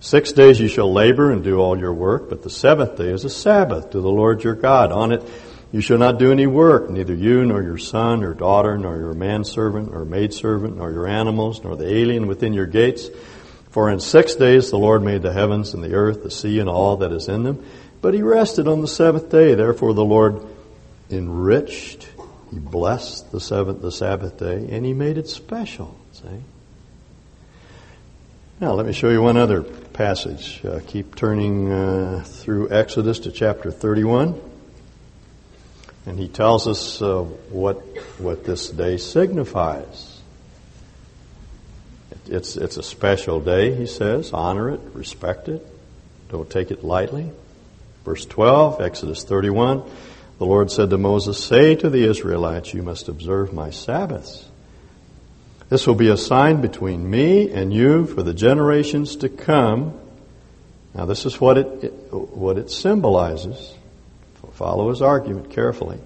Six 0.00 0.32
days 0.32 0.60
you 0.60 0.68
shall 0.68 0.92
labor 0.92 1.32
and 1.32 1.42
do 1.42 1.58
all 1.58 1.78
your 1.78 1.92
work, 1.92 2.28
but 2.28 2.42
the 2.42 2.50
seventh 2.50 2.96
day 2.96 3.08
is 3.08 3.24
a 3.24 3.30
Sabbath 3.30 3.90
to 3.90 4.00
the 4.00 4.10
Lord 4.10 4.44
your 4.44 4.54
God. 4.54 4.92
On 4.92 5.10
it 5.10 5.22
You 5.76 5.82
shall 5.82 5.98
not 5.98 6.18
do 6.18 6.32
any 6.32 6.46
work, 6.46 6.88
neither 6.88 7.12
you, 7.12 7.44
nor 7.44 7.62
your 7.62 7.76
son, 7.76 8.24
or 8.24 8.32
daughter, 8.32 8.78
nor 8.78 8.96
your 8.96 9.12
manservant, 9.12 9.94
or 9.94 10.06
maidservant, 10.06 10.78
nor 10.78 10.90
your 10.90 11.06
animals, 11.06 11.62
nor 11.62 11.76
the 11.76 11.86
alien 11.86 12.28
within 12.28 12.54
your 12.54 12.64
gates. 12.64 13.10
For 13.72 13.90
in 13.90 14.00
six 14.00 14.36
days 14.36 14.70
the 14.70 14.78
Lord 14.78 15.02
made 15.02 15.20
the 15.20 15.34
heavens 15.34 15.74
and 15.74 15.84
the 15.84 15.92
earth, 15.92 16.22
the 16.22 16.30
sea, 16.30 16.60
and 16.60 16.68
all 16.70 16.96
that 16.96 17.12
is 17.12 17.28
in 17.28 17.42
them. 17.42 17.62
But 18.00 18.14
he 18.14 18.22
rested 18.22 18.66
on 18.66 18.80
the 18.80 18.88
seventh 18.88 19.28
day. 19.28 19.54
Therefore 19.54 19.92
the 19.92 20.02
Lord 20.02 20.46
enriched, 21.10 22.08
he 22.50 22.58
blessed 22.58 23.30
the 23.30 23.38
seventh, 23.38 23.82
the 23.82 23.92
Sabbath 23.92 24.38
day, 24.38 24.66
and 24.70 24.86
he 24.86 24.94
made 24.94 25.18
it 25.18 25.28
special. 25.28 25.94
See? 26.12 26.42
Now 28.60 28.72
let 28.72 28.86
me 28.86 28.94
show 28.94 29.10
you 29.10 29.20
one 29.20 29.36
other 29.36 29.60
passage. 29.62 30.64
Uh, 30.64 30.80
keep 30.86 31.16
turning 31.16 31.70
uh, 31.70 32.24
through 32.24 32.70
Exodus 32.70 33.18
to 33.18 33.30
chapter 33.30 33.70
31. 33.70 34.40
And 36.06 36.18
he 36.18 36.28
tells 36.28 36.68
us 36.68 37.02
uh, 37.02 37.22
what, 37.22 37.76
what 38.18 38.44
this 38.44 38.70
day 38.70 38.96
signifies. 38.96 40.20
It's, 42.26 42.56
it's 42.56 42.76
a 42.76 42.82
special 42.82 43.40
day, 43.40 43.74
he 43.74 43.86
says. 43.86 44.32
Honor 44.32 44.70
it, 44.70 44.80
respect 44.92 45.48
it, 45.48 45.66
don't 46.30 46.48
take 46.48 46.70
it 46.70 46.84
lightly. 46.84 47.30
Verse 48.04 48.24
12, 48.24 48.80
Exodus 48.80 49.24
31, 49.24 49.82
the 50.38 50.46
Lord 50.46 50.70
said 50.70 50.90
to 50.90 50.98
Moses, 50.98 51.42
Say 51.42 51.74
to 51.74 51.90
the 51.90 52.08
Israelites, 52.08 52.72
You 52.72 52.82
must 52.82 53.08
observe 53.08 53.52
my 53.52 53.70
Sabbaths. 53.70 54.48
This 55.68 55.88
will 55.88 55.96
be 55.96 56.08
a 56.08 56.16
sign 56.16 56.60
between 56.60 57.10
me 57.10 57.50
and 57.50 57.74
you 57.74 58.06
for 58.06 58.22
the 58.22 58.34
generations 58.34 59.16
to 59.16 59.28
come. 59.28 59.98
Now, 60.94 61.06
this 61.06 61.26
is 61.26 61.40
what 61.40 61.58
it, 61.58 61.66
it 61.84 61.92
what 62.12 62.58
it 62.58 62.70
symbolizes. 62.70 63.74
Follow 64.52 64.88
his 64.88 65.02
argument 65.02 65.50
carefully. 65.50 65.98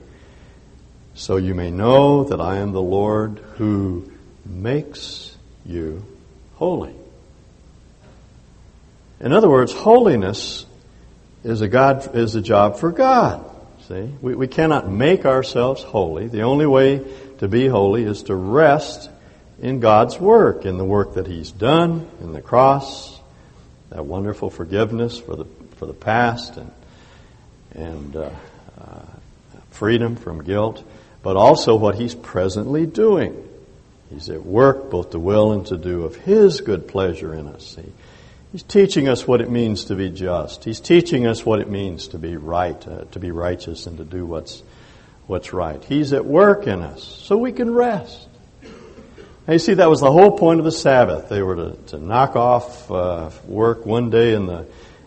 So 1.14 1.36
you 1.36 1.54
may 1.54 1.70
know 1.70 2.24
that 2.24 2.40
I 2.40 2.58
am 2.58 2.72
the 2.72 2.82
Lord 2.82 3.38
who 3.56 4.10
makes 4.44 5.36
you 5.64 6.04
holy. 6.54 6.94
In 9.20 9.32
other 9.32 9.48
words, 9.48 9.72
holiness 9.72 10.66
is 11.44 11.60
a 11.60 11.68
God 11.68 12.16
is 12.16 12.34
a 12.34 12.40
job 12.40 12.78
for 12.78 12.90
God. 12.90 13.44
See, 13.88 14.12
we, 14.20 14.34
we 14.34 14.48
cannot 14.48 14.88
make 14.88 15.26
ourselves 15.26 15.82
holy. 15.82 16.28
The 16.28 16.42
only 16.42 16.66
way 16.66 17.04
to 17.38 17.48
be 17.48 17.66
holy 17.66 18.04
is 18.04 18.24
to 18.24 18.34
rest 18.34 19.10
in 19.60 19.80
God's 19.80 20.18
work, 20.18 20.64
in 20.64 20.78
the 20.78 20.84
work 20.84 21.14
that 21.14 21.26
He's 21.26 21.50
done, 21.50 22.08
in 22.20 22.32
the 22.32 22.40
cross, 22.40 23.20
that 23.90 24.06
wonderful 24.06 24.48
forgiveness 24.48 25.18
for 25.18 25.36
the 25.36 25.44
for 25.76 25.86
the 25.86 25.94
past 25.94 26.56
and 26.56 26.70
and 27.80 28.16
uh, 28.16 28.30
uh, 28.80 29.02
freedom 29.70 30.16
from 30.16 30.44
guilt, 30.44 30.84
but 31.22 31.36
also 31.36 31.76
what 31.76 31.94
He's 31.94 32.14
presently 32.14 32.86
doing. 32.86 33.48
He's 34.10 34.28
at 34.28 34.44
work 34.44 34.90
both 34.90 35.10
to 35.10 35.18
will 35.18 35.52
and 35.52 35.66
to 35.66 35.76
do 35.76 36.04
of 36.04 36.16
His 36.16 36.60
good 36.60 36.88
pleasure 36.88 37.34
in 37.34 37.46
us. 37.46 37.76
See? 37.76 37.92
He's 38.52 38.62
teaching 38.64 39.08
us 39.08 39.26
what 39.26 39.40
it 39.40 39.48
means 39.48 39.84
to 39.84 39.94
be 39.94 40.10
just. 40.10 40.64
He's 40.64 40.80
teaching 40.80 41.26
us 41.26 41.46
what 41.46 41.60
it 41.60 41.68
means 41.68 42.08
to 42.08 42.18
be 42.18 42.36
right, 42.36 42.86
uh, 42.86 43.04
to 43.12 43.20
be 43.20 43.30
righteous, 43.30 43.86
and 43.86 43.98
to 43.98 44.04
do 44.04 44.26
what's 44.26 44.62
what's 45.26 45.52
right. 45.52 45.82
He's 45.84 46.12
at 46.12 46.24
work 46.24 46.66
in 46.66 46.80
us, 46.80 47.04
so 47.04 47.36
we 47.36 47.52
can 47.52 47.72
rest. 47.72 48.26
Now, 49.46 49.52
you 49.54 49.58
see, 49.60 49.74
that 49.74 49.88
was 49.88 50.00
the 50.00 50.10
whole 50.10 50.36
point 50.36 50.58
of 50.58 50.64
the 50.64 50.72
Sabbath. 50.72 51.28
They 51.28 51.42
were 51.42 51.56
to, 51.56 51.76
to 51.88 51.98
knock 51.98 52.36
off 52.36 52.90
uh, 52.90 53.30
work 53.46 53.86
one 53.86 54.10
day 54.10 54.34
in 54.34 54.46
the 54.46 54.66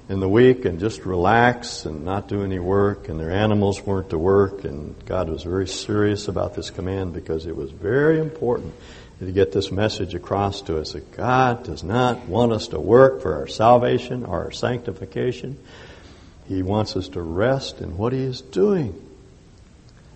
in 0.10 0.20
the 0.20 0.28
week 0.28 0.66
and 0.66 0.80
just 0.80 1.06
relax 1.06 1.86
and 1.86 2.04
not 2.04 2.28
do 2.28 2.44
any 2.44 2.60
work, 2.60 3.08
and 3.08 3.20
their 3.20 3.32
animals 3.32 3.82
weren't 3.82 4.10
to 4.10 4.18
work. 4.18 4.66
And 4.66 4.96
God 5.06 5.30
was 5.30 5.44
very 5.44 5.68
serious 5.68 6.28
about 6.28 6.56
this 6.56 6.70
command 6.70 7.14
because 7.14 7.46
it 7.46 7.56
was 7.56 7.72
very 7.72 8.20
important 8.20 8.74
to 9.20 9.32
get 9.32 9.52
this 9.52 9.72
message 9.72 10.14
across 10.14 10.62
to 10.64 10.80
us 10.80 10.94
that 10.94 11.12
God 11.16 11.64
does 11.64 11.84
not 11.84 12.28
want 12.28 12.52
us 12.52 12.68
to 12.70 12.80
work 12.80 13.22
for 13.22 13.36
our 13.36 13.48
salvation 13.48 14.26
or 14.26 14.46
our 14.46 14.52
sanctification. 14.52 15.58
He 16.48 16.62
wants 16.62 16.98
us 16.98 17.08
to 17.10 17.22
rest 17.22 17.80
in 17.80 17.98
what 17.98 18.12
He 18.12 18.20
is 18.20 18.42
doing. 18.42 19.00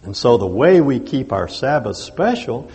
And 0.03 0.15
so 0.15 0.37
the 0.37 0.47
way 0.47 0.81
we 0.81 0.99
keep 0.99 1.31
our 1.31 1.47
Sabbath 1.47 1.97
special 1.97 2.69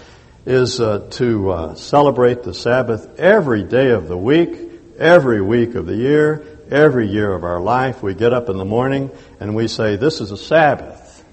is 0.46 0.80
uh, 0.80 1.06
to 1.10 1.50
uh, 1.50 1.74
celebrate 1.74 2.42
the 2.42 2.54
Sabbath 2.54 3.18
every 3.18 3.62
day 3.62 3.90
of 3.90 4.08
the 4.08 4.16
week, 4.16 4.58
every 4.98 5.40
week 5.40 5.74
of 5.74 5.86
the 5.86 5.96
year, 5.96 6.44
every 6.70 7.08
year 7.08 7.32
of 7.32 7.44
our 7.44 7.60
life. 7.60 8.02
We 8.02 8.14
get 8.14 8.32
up 8.32 8.48
in 8.48 8.56
the 8.56 8.64
morning 8.64 9.10
and 9.40 9.54
we 9.54 9.68
say, 9.68 9.96
This 9.96 10.20
is 10.20 10.30
a 10.30 10.36
Sabbath. 10.36 11.24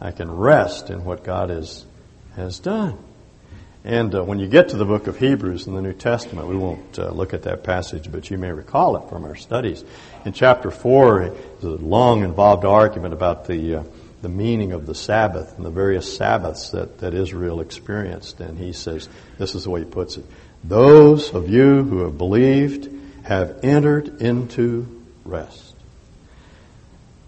I 0.00 0.12
can 0.12 0.30
rest 0.30 0.90
in 0.90 1.04
what 1.04 1.24
God 1.24 1.50
is, 1.50 1.84
has 2.36 2.58
done. 2.60 2.98
And 3.84 4.14
uh, 4.14 4.22
when 4.22 4.38
you 4.38 4.48
get 4.48 4.70
to 4.70 4.76
the 4.76 4.84
book 4.84 5.06
of 5.06 5.18
Hebrews 5.18 5.66
in 5.66 5.74
the 5.74 5.80
New 5.80 5.92
Testament, 5.92 6.48
we 6.48 6.56
won't 6.56 6.98
uh, 6.98 7.10
look 7.10 7.32
at 7.32 7.44
that 7.44 7.64
passage, 7.64 8.10
but 8.10 8.30
you 8.30 8.36
may 8.36 8.52
recall 8.52 8.96
it 8.96 9.08
from 9.08 9.24
our 9.24 9.34
studies. 9.34 9.84
In 10.24 10.32
chapter 10.32 10.70
4, 10.70 11.34
there's 11.60 11.64
a 11.64 11.68
long 11.84 12.22
involved 12.22 12.64
argument 12.64 13.14
about 13.14 13.46
the, 13.46 13.76
uh, 13.76 13.82
the 14.20 14.28
meaning 14.28 14.72
of 14.72 14.84
the 14.84 14.94
Sabbath 14.94 15.56
and 15.56 15.64
the 15.64 15.70
various 15.70 16.16
Sabbaths 16.16 16.70
that, 16.70 16.98
that 16.98 17.14
Israel 17.14 17.60
experienced. 17.60 18.40
And 18.40 18.58
he 18.58 18.72
says, 18.72 19.08
this 19.38 19.54
is 19.54 19.64
the 19.64 19.70
way 19.70 19.80
he 19.80 19.86
puts 19.86 20.16
it. 20.16 20.24
Those 20.64 21.32
of 21.32 21.48
you 21.48 21.82
who 21.84 22.00
have 22.00 22.18
believed 22.18 22.90
have 23.28 23.62
entered 23.62 24.22
into 24.22 25.04
rest. 25.26 25.74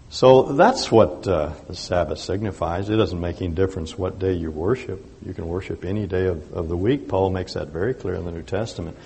So 0.09 0.53
that's 0.53 0.91
what 0.91 1.27
uh, 1.27 1.53
the 1.67 1.75
Sabbath 1.75 2.17
signifies. 2.17 2.89
It 2.89 2.97
doesn't 2.97 3.21
make 3.21 3.39
any 3.39 3.53
difference 3.53 3.95
what 3.97 4.17
day 4.17 4.33
you 4.33 4.49
worship. 4.49 5.05
You 5.23 5.35
can 5.35 5.47
worship 5.47 5.85
any 5.85 6.07
day 6.07 6.25
of, 6.25 6.51
of 6.53 6.67
the 6.69 6.75
week. 6.75 7.07
Paul 7.07 7.29
makes 7.29 7.53
that 7.53 7.67
very 7.67 7.93
clear 7.93 8.15
in 8.15 8.25
the 8.25 8.31
New 8.31 8.41
Testament. 8.41 8.97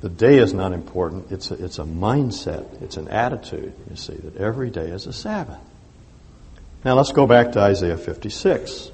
The 0.00 0.08
day 0.08 0.38
is 0.38 0.54
not 0.54 0.72
important. 0.72 1.30
It's 1.30 1.50
a, 1.50 1.62
it's 1.62 1.78
a 1.78 1.84
mindset. 1.84 2.82
It's 2.82 2.96
an 2.96 3.08
attitude, 3.08 3.74
you 3.90 3.96
see, 3.96 4.14
that 4.14 4.36
every 4.38 4.70
day 4.70 4.88
is 4.88 5.06
a 5.06 5.12
Sabbath. 5.12 5.60
Now 6.86 6.94
let's 6.94 7.12
go 7.12 7.26
back 7.26 7.52
to 7.52 7.60
Isaiah 7.60 7.98
56. 7.98 8.90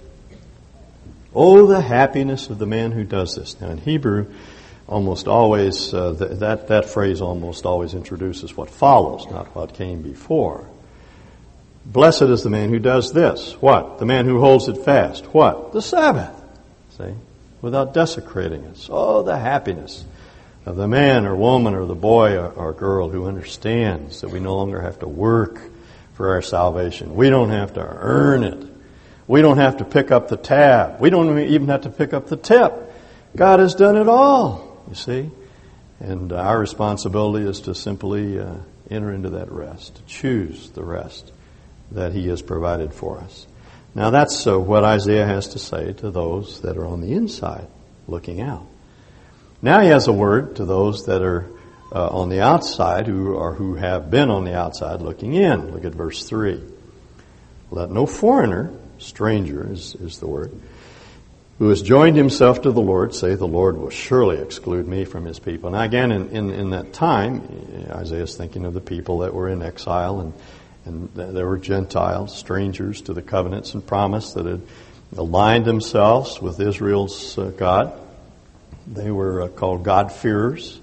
Oh, 1.33 1.67
the 1.69 1.81
happiness 1.81 2.51
of 2.51 2.59
the 2.59 2.67
man 2.67 2.91
who 2.91 3.05
does 3.05 3.37
this. 3.37 3.61
Now 3.61 3.71
in 3.71 3.79
Hebrew, 3.79 4.27
almost 4.91 5.29
always, 5.29 5.95
uh, 5.95 6.15
th- 6.19 6.41
that, 6.41 6.69
that 6.69 6.85
phrase 6.85 7.21
almost 7.21 7.65
always 7.65 7.95
introduces 7.95 8.57
what 8.57 8.69
follows, 8.69 9.27
not 9.31 9.55
what 9.55 9.73
came 9.73 10.03
before. 10.03 10.69
Blessed 11.87 12.23
is 12.23 12.43
the 12.43 12.51
man 12.51 12.69
who 12.69 12.79
does 12.79 13.13
this. 13.13 13.53
What? 13.61 13.99
The 13.99 14.05
man 14.05 14.27
who 14.27 14.41
holds 14.41 14.69
it 14.69 14.85
fast. 14.85 15.25
What? 15.27 15.73
The 15.73 15.81
Sabbath. 15.81 16.37
See? 16.99 17.15
Without 17.63 17.95
desecrating 17.95 18.65
it. 18.65 18.89
Oh, 18.91 19.23
the 19.23 19.39
happiness 19.39 20.05
of 20.67 20.77
the 20.77 20.89
man 20.89 21.25
or 21.25 21.37
woman 21.37 21.75
or 21.75 21.87
the 21.87 21.95
boy 21.95 22.37
or, 22.37 22.51
or 22.51 22.73
girl 22.73 23.09
who 23.09 23.27
understands 23.27 24.21
that 24.21 24.29
we 24.29 24.41
no 24.41 24.57
longer 24.57 24.81
have 24.83 24.99
to 24.99 25.09
work 25.09 25.61
for 26.15 26.31
our 26.31 26.43
salvation. 26.43 27.15
We 27.15 27.31
don't 27.31 27.51
have 27.51 27.75
to 27.75 27.81
earn 27.81 28.45
it. 28.45 28.67
We 29.27 29.41
don't 29.41 29.59
have 29.59 29.79
to 29.79 29.85
pick 29.85 30.11
up 30.11 30.29
the 30.29 30.37
tab. 30.37 31.01
We 31.01 31.09
don't 31.09 31.39
even 31.39 31.69
have 31.69 31.83
to 31.83 31.91
pick 31.91 32.13
up 32.13 32.27
the 32.27 32.37
tip. 32.37 32.73
God 33.37 33.61
has 33.61 33.75
done 33.75 33.97
it 33.97 34.09
all, 34.09 34.70
you 34.91 34.95
see. 34.95 35.31
And 36.01 36.33
our 36.33 36.59
responsibility 36.59 37.49
is 37.49 37.61
to 37.63 37.75
simply 37.75 38.39
uh, 38.39 38.55
enter 38.91 39.13
into 39.13 39.31
that 39.31 39.51
rest, 39.51 39.97
to 39.97 40.03
choose 40.05 40.71
the 40.71 40.85
rest 40.85 41.33
that 41.93 42.13
He 42.13 42.29
has 42.29 42.43
provided 42.43 42.93
for 42.93 43.19
us. 43.19 43.47
Now 43.95 44.11
that's 44.11 44.47
uh, 44.47 44.59
what 44.59 44.85
Isaiah 44.85 45.27
has 45.27 45.49
to 45.49 45.59
say 45.59 45.93
to 45.95 46.11
those 46.11 46.61
that 46.63 46.77
are 46.77 46.87
on 46.87 47.01
the 47.01 47.13
inside 47.13 47.67
looking 48.07 48.41
out. 48.41 48.67
Now 49.63 49.81
he 49.81 49.89
has 49.89 50.07
a 50.07 50.13
word 50.13 50.57
to 50.57 50.65
those 50.65 51.07
that 51.07 51.23
are 51.23 51.47
uh, 51.93 52.09
on 52.09 52.29
the 52.29 52.41
outside 52.41 53.07
who 53.07 53.37
are 53.37 53.53
who 53.53 53.75
have 53.75 54.11
been 54.11 54.31
on 54.31 54.45
the 54.45 54.57
outside 54.57 55.03
looking 55.03 55.35
in. 55.35 55.73
Look 55.73 55.85
at 55.85 55.93
verse 55.93 56.25
three. 56.25 56.63
Let 57.71 57.91
no 57.91 58.07
foreigner, 58.07 58.73
stranger 58.99 59.73
is, 59.73 59.95
is 59.97 60.19
the 60.19 60.27
word, 60.27 60.53
who 61.61 61.69
has 61.69 61.83
joined 61.83 62.17
himself 62.17 62.63
to 62.63 62.73
the 62.73 62.81
Lord 62.81 63.15
say, 63.15 63.37
The 63.37 63.47
Lord 63.47 63.77
will 63.77 63.91
surely 63.91 64.39
exclude 64.39 64.89
me 64.89 65.05
from 65.05 65.25
his 65.25 65.39
people. 65.39 65.71
Now 65.71 65.83
again, 65.83 66.11
in, 66.11 66.31
in, 66.31 66.51
in 66.51 66.71
that 66.71 66.93
time, 66.93 67.43
Isaiah 67.91 68.25
is 68.25 68.35
thinking 68.35 68.65
of 68.65 68.75
the 68.75 68.81
people 68.81 69.19
that 69.19 69.33
were 69.33 69.49
in 69.49 69.63
exile 69.63 70.19
and 70.19 70.35
and 70.85 71.11
there 71.15 71.47
were 71.47 71.59
Gentiles, 71.59 72.37
strangers 72.37 73.03
to 73.03 73.13
the 73.13 73.23
covenants 73.23 73.75
and 73.75 73.87
promise 73.87 74.33
that 74.33 74.47
had 74.47 74.63
aligned 75.17 75.65
themselves 75.65 76.41
with 76.41 76.59
Israel's 76.61 77.37
uh, 77.37 77.53
God. 77.57 77.93
They 78.87 79.11
were 79.11 79.43
uh, 79.43 79.49
called 79.49 79.85
God-fearers. 79.85 80.81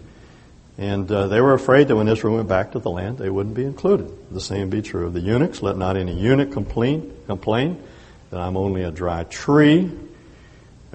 And 0.77 1.12
uh, 1.12 1.27
they 1.27 1.41
were 1.41 1.53
afraid 1.53 1.88
that 1.88 1.96
when 1.96 2.07
Israel 2.07 2.36
went 2.36 2.48
back 2.48 2.74
to 2.74 2.79
the 2.79 2.91
land, 2.91 3.17
they 3.17 3.31
wouldn't 3.31 3.55
be 3.55 3.65
included. 3.65 4.15
The 4.31 4.39
same 4.39 4.69
be 4.69 4.84
true 4.84 5.07
of 5.07 5.13
the 5.13 5.19
eunuchs. 5.19 5.63
Let 5.63 5.77
not 5.77 5.98
any 5.98 6.13
eunuch 6.13 6.51
complain, 6.51 7.12
complain 7.25 7.81
that 8.29 8.39
I'm 8.39 8.55
only 8.55 8.84
a 8.84 8.91
dry 8.91 9.24
tree. 9.24 9.91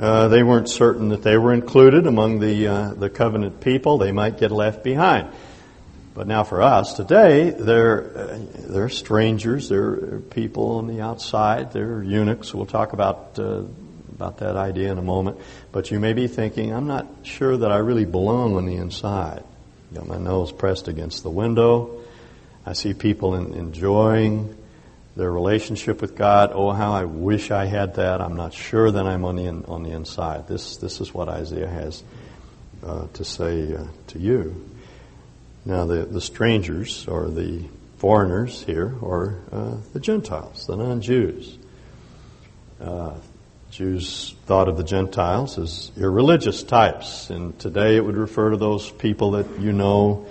Uh, 0.03 0.27
they 0.27 0.43
weren't 0.43 0.69
certain 0.69 1.11
that 1.11 1.23
they 1.23 1.37
were 1.37 1.53
included 1.53 2.09
among 2.09 2.41
the, 2.41 2.67
uh, 2.67 2.93
the 2.95 3.09
covenant 3.09 3.61
people. 3.61 3.99
They 3.99 4.11
might 4.11 4.37
get 4.37 4.51
left 4.51 4.83
behind. 4.83 5.29
But 6.13 6.27
now 6.27 6.43
for 6.43 6.61
us 6.61 6.95
today, 6.95 7.51
they're, 7.51 8.19
uh, 8.19 8.39
they're 8.69 8.89
strangers, 8.89 9.69
they're 9.69 10.19
people 10.19 10.79
on 10.79 10.89
the 10.89 11.03
outside, 11.03 11.73
they're 11.73 12.03
eunuchs. 12.03 12.53
We'll 12.53 12.67
talk 12.67 12.95
about, 12.95 13.39
uh, 13.39 13.63
about 14.17 14.39
that 14.39 14.57
idea 14.57 14.91
in 14.91 14.99
a 14.99 15.03
moment. 15.03 15.39
But 15.71 15.93
you 15.93 16.01
may 16.01 16.15
be 16.15 16.27
thinking, 16.27 16.75
I'm 16.75 16.89
not 16.89 17.07
sure 17.23 17.57
that 17.57 17.71
I 17.71 17.77
really 17.77 18.05
belong 18.05 18.57
on 18.57 18.67
the 18.67 18.75
inside. 18.75 19.45
Got 19.95 20.09
my 20.09 20.19
nose 20.19 20.51
pressed 20.51 20.89
against 20.89 21.23
the 21.23 21.31
window. 21.31 22.01
I 22.67 22.73
see 22.73 22.93
people 22.93 23.37
in, 23.37 23.55
enjoying 23.55 24.57
their 25.17 25.31
relationship 25.31 26.01
with 26.01 26.17
God. 26.17 26.53
Oh, 26.55 26.71
how 26.71 26.93
I 26.93 27.05
wish 27.05 27.51
I 27.51 27.67
had 27.67 27.97
that. 27.97 28.21
I'm 28.21 28.37
not 28.37 28.55
sure 28.55 28.91
that 28.91 29.07
I'm 29.07 29.25
on 29.25 29.37
the 29.37 29.45
in, 29.45 29.65
on 29.67 29.83
the 29.83 29.91
inside. 29.91 30.49
This 30.49 30.77
this 30.79 31.01
is 31.01 31.13
what 31.13 31.29
Isaiah 31.29 31.69
has 31.69 32.03
uh, 32.85 33.07
to 33.13 33.25
say 33.25 33.75
uh, 33.75 33.85
to 34.09 34.19
you. 34.19 34.69
Now, 35.65 35.85
the 35.85 36.05
the 36.05 36.21
strangers 36.21 37.07
or 37.07 37.29
the 37.29 37.65
foreigners 37.99 38.63
here 38.63 38.95
are 39.03 39.39
uh, 39.53 39.77
the 39.93 40.01
Gentiles, 40.01 40.67
the 40.67 40.77
non-Jews. 40.77 41.59
Uh, 42.81 43.15
Jews 43.71 44.35
thought 44.45 44.69
of 44.69 44.77
the 44.77 44.85
Gentiles 44.85 45.57
as 45.59 45.93
irreligious 45.97 46.63
types, 46.63 47.31
and 47.31 47.59
today 47.59 47.97
it 47.97 48.05
would 48.05 48.17
refer 48.17 48.51
to 48.51 48.57
those 48.57 48.91
people 48.91 49.31
that 49.33 49.61
you 49.61 49.73
know 49.73 50.27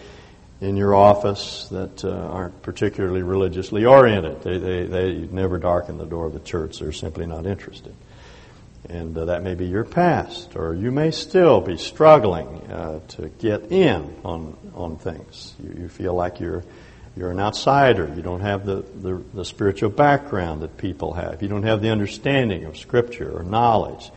in 0.62 0.77
your 0.77 0.94
office 0.94 1.68
that 1.72 2.06
uh, 2.06 2.10
aren't 2.10 2.62
particularly 2.62 3.24
religiously 3.24 3.84
oriented. 3.84 4.44
They, 4.44 4.60
they, 4.60 4.86
they 4.86 5.13
never 5.32 5.58
darken 5.58 5.98
the 5.98 6.06
door 6.06 6.27
of 6.27 6.34
the 6.34 6.39
church. 6.39 6.80
They're 6.80 6.91
simply 6.91 7.25
not 7.25 7.48
interested. 7.48 7.96
And 8.88 9.18
uh, 9.18 9.25
that 9.25 9.41
may 9.44 9.56
be 9.56 9.65
your 9.65 9.84
past, 9.84 10.56
or 10.56 10.75
you 10.75 10.91
may 10.91 11.12
still 11.12 11.62
be 11.62 11.77
struggling 11.77 12.48
uh, 12.72 13.00
to 13.10 13.30
get 13.39 13.72
in 13.72 14.15
on, 14.24 14.56
on 14.75 14.98
things. 14.98 15.56
You, 15.63 15.84
you, 15.84 15.89
feel 15.89 16.13
like 16.13 16.39
you're, 16.39 16.63
you're 17.15 17.32
an 17.32 17.39
outsider. 17.39 18.12
You 18.15 18.22
don't 18.22 18.41
have 18.41 18.65
the, 18.65 18.84
the, 19.01 19.24
the 19.34 19.46
spiritual 19.46 19.89
background 19.89 20.62
that 20.62 20.77
people 20.77 21.13
have. 21.13 21.41
You 21.41 21.48
don't 21.48 21.63
have 21.63 21.82
the 21.82 21.89
understanding 21.89 22.65
of 22.65 22.77
Scripture 22.77 23.32
or 23.36 23.44
knowledge 23.44 24.12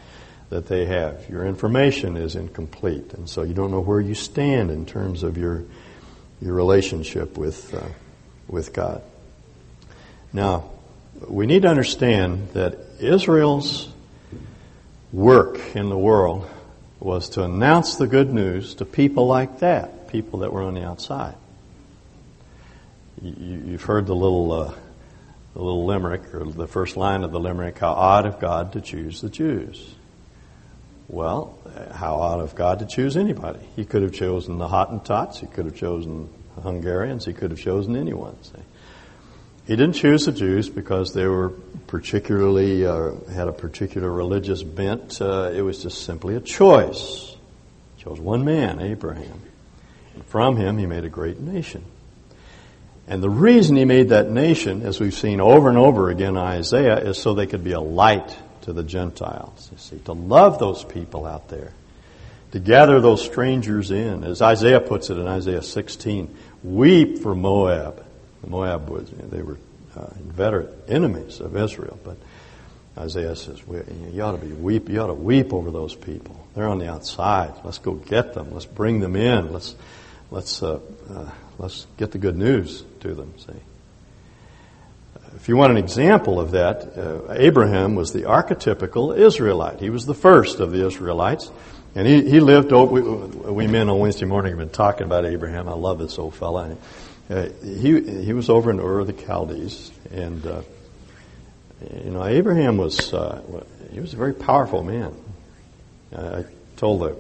that 0.51 0.67
they 0.67 0.85
have. 0.87 1.29
Your 1.29 1.47
information 1.47 2.17
is 2.17 2.37
incomplete, 2.37 3.15
and 3.15 3.29
so 3.29 3.43
you 3.43 3.55
don't 3.55 3.71
know 3.71 3.81
where 3.81 4.01
you 4.01 4.15
stand 4.15 4.71
in 4.71 4.85
terms 4.85 5.23
of 5.23 5.39
your 5.39 5.65
your 6.45 6.55
relationship 6.55 7.39
with, 7.39 7.73
uh, 7.73 7.81
with 8.47 8.75
God. 8.75 9.03
Now, 10.31 10.71
we 11.27 11.47
need 11.47 11.63
to 11.63 11.69
understand 11.69 12.51
that 12.51 12.79
Israel's 13.01 13.89
work 15.11 15.75
in 15.75 15.89
the 15.89 15.97
world 15.97 16.47
was 17.01 17.31
to 17.31 17.45
announce 17.45 17.97
the 17.97 18.07
good 18.07 18.31
news 18.31 18.75
to 18.75 18.85
people 18.85 19.27
like 19.27 19.61
that, 19.61 20.09
people 20.09 20.41
that 20.41 20.53
were 20.53 20.63
on 20.63 20.75
the 20.75 20.85
outside. 20.85 21.35
You, 23.23 23.73
have 23.73 23.83
heard 23.85 24.07
the 24.07 24.15
little, 24.15 24.53
uh, 24.53 24.75
the 25.55 25.63
little 25.63 25.87
limerick, 25.87 26.35
or 26.35 26.45
the 26.45 26.67
first 26.67 26.99
line 26.99 27.25
of 27.25 27.33
the 27.33 27.41
limerick, 27.41 27.79
how 27.79 27.93
odd 27.93 28.27
of 28.27 28.39
God 28.39 28.75
to 28.75 28.83
choose 28.83 29.23
the 29.23 29.31
Jews. 29.31 29.95
Well, 31.09 31.59
how 31.93 32.17
odd 32.17 32.41
of 32.41 32.55
God 32.55 32.79
to 32.81 32.87
choose 32.87 33.17
anybody. 33.17 33.61
He 33.77 33.85
could 33.85 34.03
have 34.03 34.13
chosen 34.13 34.59
the 34.59 34.69
Hottentots. 34.69 35.39
He 35.39 35.47
could 35.47 35.67
have 35.67 35.77
chosen 35.77 36.29
Hungarians. 36.63 37.25
He 37.25 37.33
could 37.33 37.51
have 37.51 37.61
chosen 37.61 37.97
anyone. 37.97 38.43
See. 38.43 38.59
He 39.67 39.77
didn't 39.77 39.95
choose 39.95 40.27
the 40.27 40.33
Jews 40.33 40.69
because 40.69 41.15
they 41.15 41.27
were 41.27 41.51
particularly 41.87 42.87
uh, 42.87 43.13
had 43.33 43.49
a 43.49 43.53
particular 43.53 44.11
religious 44.11 44.63
bent. 44.63 45.21
Uh, 45.21 45.51
it 45.55 45.63
was 45.63 45.83
just 45.83 46.05
simply 46.05 46.37
a 46.37 46.41
choice. 46.41 47.35
He 47.97 48.05
chose 48.05 48.21
one 48.21 48.45
man, 48.45 48.81
Abraham, 48.81 49.43
and 50.15 50.25
from 50.27 50.57
him 50.57 50.77
he 50.77 50.85
made 50.87 51.05
a 51.05 51.09
great 51.09 51.41
nation. 51.41 51.85
And 53.07 53.23
the 53.23 53.31
reason 53.31 53.77
he 53.77 53.85
made 53.85 54.11
that 54.11 54.31
nation, 54.31 54.83
as 54.83 55.01
we've 55.01 55.15
seen 55.15 55.41
over 55.41 55.69
and 55.69 55.79
over 55.79 56.11
again 56.11 56.31
in 56.31 56.39
Isaiah, 56.39 56.99
is 56.99 57.19
so 57.19 57.35
they 57.35 57.47
could 57.47 57.65
be 57.65 57.73
a 57.73 57.81
light 57.81 58.37
to 58.65 58.73
the 58.73 58.83
Gentiles. 58.83 59.69
You 59.73 59.79
see, 59.79 59.99
to 60.01 60.13
love 60.13 60.59
those 60.59 60.85
people 60.85 61.27
out 61.27 61.49
there, 61.49 61.73
to 62.53 62.59
gather 62.59 63.01
those 63.01 63.23
strangers 63.23 63.91
in. 63.91 64.25
As 64.25 64.43
Isaiah 64.43 64.81
puts 64.81 65.11
it 65.11 65.19
in 65.19 65.27
Isaiah 65.27 65.63
16, 65.63 66.35
weep 66.63 67.19
for 67.19 67.35
Moab. 67.35 68.05
Moab 68.47 68.89
was, 68.89 69.11
they 69.11 69.43
were 69.43 69.59
uh, 69.97 70.07
inveterate 70.17 70.71
enemies 70.89 71.41
of 71.41 71.57
Israel, 71.57 71.99
but 72.05 72.17
Isaiah 72.97 73.37
says, 73.37 73.61
you 74.13 74.23
ought 74.23 74.33
to 74.33 74.39
be 74.39 74.53
weep, 74.53 74.89
you 74.89 75.01
ought 75.01 75.09
to 75.09 75.15
weep 75.15 75.53
over 75.53 75.71
those 75.71 75.95
people. 75.95 76.47
They're 76.55 76.69
on 76.69 76.79
the 76.79 76.91
outside. 76.91 77.53
Let's 77.65 77.79
go 77.79 77.95
get 77.95 78.35
them. 78.35 78.53
Let's 78.53 78.67
bring 78.67 79.01
them 79.01 79.17
in. 79.17 79.53
Let's, 79.53 79.75
let's, 80.31 80.63
uh, 80.63 80.79
uh, 81.11 81.31
let's 81.59 81.87
get 81.97 82.13
the 82.13 82.19
good 82.19 82.37
news 82.37 82.85
to 83.01 83.15
them, 83.15 83.35
see. 83.39 83.53
If 85.37 85.49
you 85.49 85.57
want 85.57 85.73
an 85.73 85.79
example 85.79 86.39
of 86.39 86.53
that, 86.53 86.97
uh, 86.97 87.33
Abraham 87.33 87.97
was 87.97 88.13
the 88.13 88.23
archetypical 88.23 89.17
Israelite. 89.17 89.81
He 89.81 89.91
was 89.91 90.07
the 90.07 90.15
first 90.15 90.61
of 90.61 90.71
the 90.71 90.87
Israelites. 90.87 91.51
And 91.97 92.07
he, 92.07 92.29
he 92.29 92.41
lived, 92.41 92.73
oh, 92.73 92.85
we, 92.85 93.03
we 93.03 93.67
men 93.67 93.89
on 93.89 93.99
Wednesday 93.99 94.27
morning 94.27 94.53
have 94.53 94.59
been 94.59 94.69
talking 94.71 95.05
about 95.05 95.25
Abraham. 95.25 95.69
I 95.69 95.75
love 95.75 95.99
this 95.99 96.19
old 96.19 96.35
fella. 96.35 96.77
Uh, 97.29 97.49
he, 97.63 98.23
he 98.25 98.33
was 98.33 98.49
over 98.49 98.71
in 98.71 98.81
Ur 98.81 99.01
of 99.01 99.07
the 99.07 99.13
Chaldees. 99.13 99.91
And, 100.11 100.47
uh, 100.47 100.63
you 102.05 102.11
know, 102.11 102.25
Abraham 102.25 102.77
was, 102.77 103.13
uh, 103.13 103.43
he 103.93 104.01
was 104.01 104.13
a 104.13 104.17
very 104.17 104.35
powerful 104.35 104.83
man. 104.83 105.15
I 106.17 106.45
told 106.77 107.01
the 107.01 107.17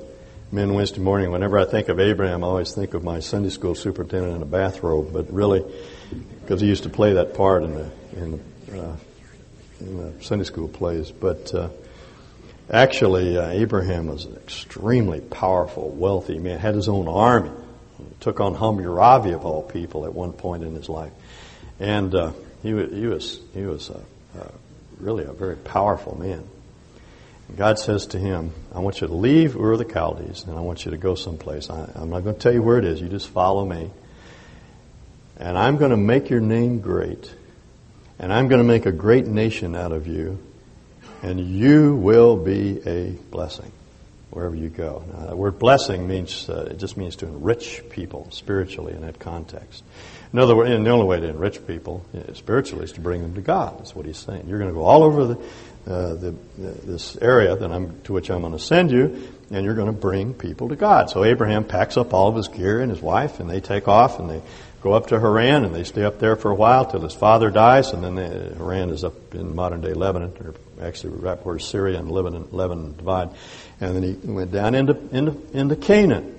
men 0.52 0.74
Wednesday 0.74 1.00
morning, 1.00 1.32
whenever 1.32 1.58
I 1.58 1.64
think 1.64 1.88
of 1.88 1.98
Abraham, 1.98 2.44
I 2.44 2.46
always 2.46 2.72
think 2.74 2.94
of 2.94 3.02
my 3.02 3.18
Sunday 3.18 3.50
school 3.50 3.74
superintendent 3.74 4.36
in 4.36 4.42
a 4.42 4.46
bathrobe, 4.46 5.12
but 5.12 5.32
really, 5.32 5.64
because 6.40 6.60
he 6.60 6.68
used 6.68 6.84
to 6.84 6.90
play 6.90 7.14
that 7.14 7.34
part 7.34 7.64
in 7.64 7.74
the 7.74 7.90
in 8.16 8.42
the, 8.66 8.80
uh, 8.80 8.96
in 9.80 9.96
the 9.98 10.24
Sunday 10.24 10.44
school 10.44 10.68
plays. 10.68 11.10
But 11.10 11.54
uh, 11.54 11.68
actually, 12.70 13.36
uh, 13.36 13.50
Abraham 13.50 14.06
was 14.06 14.24
an 14.24 14.36
extremely 14.36 15.20
powerful, 15.20 15.90
wealthy 15.90 16.38
man. 16.38 16.58
Had 16.58 16.74
his 16.74 16.88
own 16.88 17.08
army. 17.08 17.50
Took 18.20 18.40
on 18.40 18.54
Hammurabi 18.54 19.32
of 19.32 19.44
all 19.44 19.62
people 19.62 20.04
at 20.04 20.14
one 20.14 20.32
point 20.32 20.62
in 20.62 20.74
his 20.74 20.88
life, 20.88 21.12
and 21.78 22.14
uh, 22.14 22.32
he, 22.62 22.70
he 22.70 23.06
was 23.06 23.40
he 23.52 23.62
was 23.62 23.90
really 24.98 25.24
a 25.24 25.32
very 25.32 25.56
powerful 25.56 26.16
man. 26.18 26.42
And 27.48 27.56
God 27.56 27.78
says 27.78 28.06
to 28.08 28.18
him, 28.18 28.52
I 28.74 28.80
want 28.80 29.00
you 29.00 29.06
to 29.06 29.14
leave 29.14 29.56
Ur 29.56 29.76
the 29.76 29.84
Chaldees 29.84 30.44
and 30.44 30.56
I 30.56 30.60
want 30.60 30.84
you 30.84 30.90
to 30.92 30.96
go 30.96 31.14
someplace. 31.14 31.70
I, 31.70 31.90
I'm 31.94 32.10
not 32.10 32.24
going 32.24 32.34
to 32.34 32.40
tell 32.40 32.52
you 32.52 32.62
where 32.62 32.78
it 32.78 32.84
is. 32.84 33.00
You 33.00 33.08
just 33.08 33.28
follow 33.28 33.64
me. 33.64 33.90
And 35.36 35.58
I'm 35.58 35.76
going 35.76 35.90
to 35.90 35.96
make 35.96 36.30
your 36.30 36.40
name 36.40 36.80
great 36.80 37.32
and 38.18 38.32
I'm 38.32 38.48
going 38.48 38.60
to 38.60 38.66
make 38.66 38.86
a 38.86 38.92
great 38.92 39.26
nation 39.26 39.74
out 39.74 39.92
of 39.92 40.06
you, 40.06 40.38
and 41.22 41.40
you 41.40 41.96
will 41.96 42.36
be 42.36 42.80
a 42.86 43.10
blessing 43.30 43.72
wherever 44.30 44.56
you 44.56 44.68
go. 44.68 45.04
Now, 45.12 45.26
the 45.26 45.36
word 45.36 45.58
blessing 45.58 46.08
means 46.08 46.48
uh, 46.48 46.68
it 46.70 46.78
just 46.78 46.96
means 46.96 47.16
to 47.16 47.26
enrich 47.26 47.82
people 47.90 48.28
spiritually 48.30 48.92
in 48.92 49.02
that 49.02 49.18
context. 49.18 49.84
In 50.32 50.40
other 50.40 50.56
words, 50.56 50.70
the 50.70 50.90
only 50.90 51.06
way 51.06 51.20
to 51.20 51.28
enrich 51.28 51.64
people 51.64 52.04
uh, 52.12 52.34
spiritually 52.34 52.84
is 52.84 52.92
to 52.92 53.00
bring 53.00 53.22
them 53.22 53.34
to 53.36 53.40
God. 53.40 53.78
That's 53.78 53.94
what 53.94 54.06
he's 54.06 54.18
saying. 54.18 54.48
You're 54.48 54.58
going 54.58 54.70
to 54.70 54.74
go 54.74 54.84
all 54.84 55.04
over 55.04 55.26
the, 55.26 55.34
uh, 55.86 56.14
the, 56.14 56.34
this 56.58 57.16
area 57.18 57.54
that 57.54 57.70
I'm 57.70 58.00
to 58.02 58.12
which 58.12 58.30
I'm 58.30 58.40
going 58.40 58.52
to 58.52 58.58
send 58.58 58.90
you, 58.90 59.28
and 59.52 59.64
you're 59.64 59.76
going 59.76 59.86
to 59.86 59.92
bring 59.92 60.34
people 60.34 60.70
to 60.70 60.76
God. 60.76 61.10
So 61.10 61.22
Abraham 61.22 61.62
packs 61.62 61.96
up 61.96 62.12
all 62.12 62.28
of 62.28 62.34
his 62.34 62.48
gear 62.48 62.80
and 62.80 62.90
his 62.90 63.00
wife, 63.00 63.38
and 63.38 63.48
they 63.48 63.60
take 63.60 63.86
off 63.86 64.18
and 64.18 64.28
they 64.28 64.42
go 64.84 64.92
up 64.92 65.06
to 65.06 65.18
Haran 65.18 65.64
and 65.64 65.74
they 65.74 65.82
stay 65.82 66.04
up 66.04 66.18
there 66.18 66.36
for 66.36 66.50
a 66.50 66.54
while 66.54 66.84
till 66.84 67.00
his 67.00 67.14
father 67.14 67.50
dies, 67.50 67.94
and 67.94 68.04
then 68.04 68.16
they, 68.16 68.28
Haran 68.58 68.90
is 68.90 69.02
up 69.02 69.34
in 69.34 69.56
modern 69.56 69.80
day 69.80 69.94
Lebanon, 69.94 70.34
or 70.40 70.54
actually 70.86 71.14
right 71.14 71.42
where 71.44 71.58
Syria 71.58 71.98
and 71.98 72.10
Lebanon, 72.10 72.48
Lebanon 72.52 72.94
divide. 72.94 73.30
And 73.80 73.96
then 73.96 74.02
he 74.02 74.12
went 74.30 74.52
down 74.52 74.74
into, 74.74 74.94
into, 75.10 75.40
into 75.54 75.74
Canaan, 75.74 76.36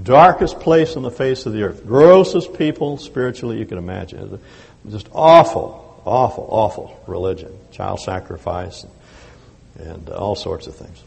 darkest 0.00 0.60
place 0.60 0.94
on 0.94 1.02
the 1.02 1.10
face 1.10 1.44
of 1.44 1.52
the 1.52 1.64
earth, 1.64 1.84
grossest 1.84 2.56
people 2.56 2.98
spiritually 2.98 3.58
you 3.58 3.66
can 3.66 3.78
imagine. 3.78 4.40
Just 4.88 5.08
awful, 5.12 6.00
awful, 6.04 6.46
awful 6.48 7.02
religion, 7.08 7.52
child 7.72 7.98
sacrifice, 7.98 8.84
and, 8.84 9.88
and 9.88 10.08
all 10.10 10.36
sorts 10.36 10.68
of 10.68 10.76
things. 10.76 11.02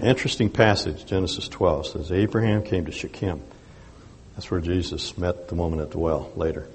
Interesting 0.00 0.50
passage, 0.50 1.04
Genesis 1.04 1.48
12 1.48 1.88
says 1.88 2.12
Abraham 2.12 2.62
came 2.62 2.86
to 2.86 2.92
Shechem 2.92 3.42
that's 4.38 4.52
where 4.52 4.60
Jesus 4.60 5.18
met 5.18 5.48
the 5.48 5.56
woman 5.56 5.80
at 5.80 5.90
the 5.90 5.98
well 5.98 6.30
later. 6.36 6.68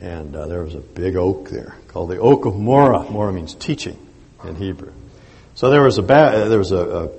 And 0.00 0.36
uh, 0.36 0.46
there 0.46 0.62
was 0.62 0.76
a 0.76 0.80
big 0.80 1.16
oak 1.16 1.48
there 1.48 1.74
called 1.88 2.10
the 2.10 2.18
Oak 2.18 2.44
of 2.44 2.54
Moreh. 2.54 3.10
Moreh 3.10 3.32
means 3.32 3.56
teaching 3.56 3.98
in 4.44 4.54
Hebrew. 4.54 4.92
So 5.56 5.68
there 5.68 5.82
was 5.82 5.98
a 5.98 6.02
ba- 6.02 6.46
there 6.48 6.58
was 6.58 6.70
a, 6.70 7.10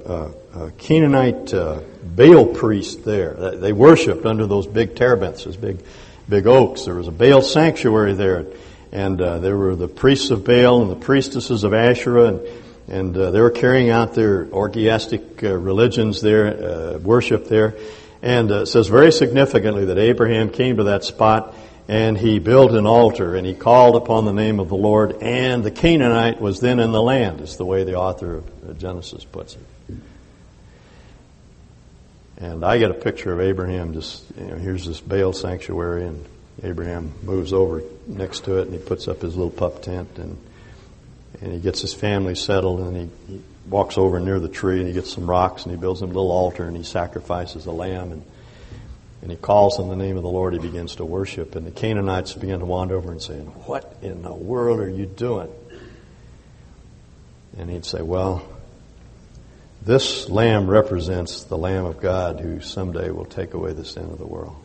a, 0.55 0.57
a 0.57 0.71
Canaanite 0.77 1.53
uh, 1.53 1.81
Baal 2.01 2.45
priest 2.45 3.03
there. 3.03 3.33
They 3.57 3.73
worshipped 3.73 4.25
under 4.25 4.47
those 4.47 4.67
big 4.67 4.95
terebinths, 4.95 5.43
those 5.43 5.57
big 5.57 5.83
big 6.29 6.47
oaks. 6.47 6.85
There 6.85 6.95
was 6.95 7.09
a 7.09 7.11
Baal 7.11 7.41
sanctuary 7.41 8.13
there, 8.13 8.45
and 8.93 9.19
uh, 9.19 9.39
there 9.39 9.57
were 9.57 9.75
the 9.75 9.89
priests 9.89 10.31
of 10.31 10.45
Baal 10.45 10.81
and 10.81 10.89
the 10.89 10.95
priestesses 10.95 11.65
of 11.65 11.73
Asherah, 11.73 12.27
and 12.27 12.41
and 12.87 13.17
uh, 13.17 13.31
they 13.31 13.41
were 13.41 13.51
carrying 13.51 13.89
out 13.89 14.13
their 14.13 14.45
orgiastic 14.45 15.43
uh, 15.43 15.57
religions 15.57 16.21
there, 16.21 16.45
uh, 16.45 16.97
worship 16.99 17.49
there. 17.49 17.75
And 18.21 18.51
uh, 18.51 18.61
it 18.61 18.65
says 18.67 18.87
very 18.87 19.11
significantly 19.11 19.85
that 19.85 19.97
Abraham 19.97 20.49
came 20.49 20.77
to 20.77 20.83
that 20.85 21.03
spot 21.03 21.55
and 21.87 22.17
he 22.17 22.39
built 22.39 22.71
an 22.71 22.85
altar 22.85 23.35
and 23.35 23.45
he 23.45 23.53
called 23.53 23.95
upon 23.95 24.25
the 24.25 24.33
name 24.33 24.59
of 24.59 24.69
the 24.69 24.75
Lord 24.75 25.21
and 25.21 25.63
the 25.63 25.71
Canaanite 25.71 26.39
was 26.39 26.59
then 26.59 26.79
in 26.79 26.91
the 26.91 27.01
land, 27.01 27.41
is 27.41 27.57
the 27.57 27.65
way 27.65 27.83
the 27.83 27.95
author 27.95 28.35
of 28.35 28.77
Genesis 28.77 29.25
puts 29.25 29.55
it. 29.55 29.95
And 32.37 32.63
I 32.63 32.77
get 32.77 32.91
a 32.91 32.95
picture 32.95 33.33
of 33.33 33.39
Abraham 33.39 33.93
just, 33.93 34.23
you 34.37 34.45
know, 34.45 34.55
here's 34.55 34.85
this 34.85 34.99
Baal 34.99 35.33
sanctuary 35.33 36.05
and 36.05 36.25
Abraham 36.63 37.13
moves 37.23 37.53
over 37.53 37.83
next 38.07 38.45
to 38.45 38.57
it 38.59 38.67
and 38.67 38.73
he 38.73 38.79
puts 38.79 39.07
up 39.07 39.21
his 39.21 39.35
little 39.35 39.51
pup 39.51 39.81
tent 39.81 40.17
and 40.17 40.37
and 41.41 41.53
he 41.53 41.59
gets 41.59 41.81
his 41.81 41.93
family 41.93 42.35
settled 42.35 42.81
and 42.81 42.95
he, 42.95 43.33
he 43.33 43.41
walks 43.71 43.97
over 43.97 44.19
near 44.19 44.39
the 44.39 44.49
tree 44.49 44.79
and 44.79 44.87
he 44.87 44.93
gets 44.93 45.11
some 45.11 45.27
rocks 45.27 45.63
and 45.63 45.71
he 45.71 45.77
builds 45.77 46.01
him 46.01 46.11
a 46.11 46.13
little 46.13 46.31
altar 46.31 46.65
and 46.65 46.77
he 46.77 46.83
sacrifices 46.83 47.65
a 47.65 47.71
lamb 47.71 48.11
and 48.11 48.23
and 49.23 49.29
he 49.29 49.37
calls 49.37 49.79
on 49.79 49.87
the 49.87 49.95
name 49.95 50.17
of 50.17 50.23
the 50.23 50.29
Lord. 50.29 50.53
He 50.53 50.59
begins 50.59 50.95
to 50.95 51.05
worship 51.05 51.55
and 51.55 51.65
the 51.65 51.71
Canaanites 51.71 52.33
begin 52.33 52.59
to 52.59 52.65
wander 52.65 52.95
over 52.95 53.11
and 53.11 53.21
saying, 53.21 53.45
"What 53.65 53.95
in 54.01 54.23
the 54.23 54.33
world 54.33 54.79
are 54.79 54.89
you 54.89 55.05
doing?" 55.05 55.49
And 57.57 57.69
he'd 57.69 57.85
say, 57.85 58.01
"Well." 58.01 58.43
This 59.83 60.29
lamb 60.29 60.69
represents 60.69 61.43
the 61.43 61.57
Lamb 61.57 61.85
of 61.85 61.99
God 61.99 62.39
who 62.39 62.61
someday 62.61 63.09
will 63.09 63.25
take 63.25 63.55
away 63.55 63.73
the 63.73 63.83
sin 63.83 64.03
of 64.03 64.19
the 64.19 64.27
world. 64.27 64.55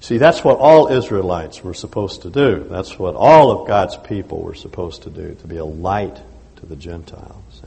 See, 0.00 0.16
that's 0.16 0.42
what 0.42 0.58
all 0.58 0.88
Israelites 0.88 1.62
were 1.62 1.74
supposed 1.74 2.22
to 2.22 2.30
do. 2.30 2.66
That's 2.70 2.98
what 2.98 3.14
all 3.14 3.50
of 3.50 3.68
God's 3.68 3.98
people 3.98 4.42
were 4.42 4.54
supposed 4.54 5.02
to 5.02 5.10
do, 5.10 5.34
to 5.34 5.46
be 5.46 5.58
a 5.58 5.64
light 5.64 6.18
to 6.56 6.66
the 6.66 6.76
Gentiles. 6.76 7.62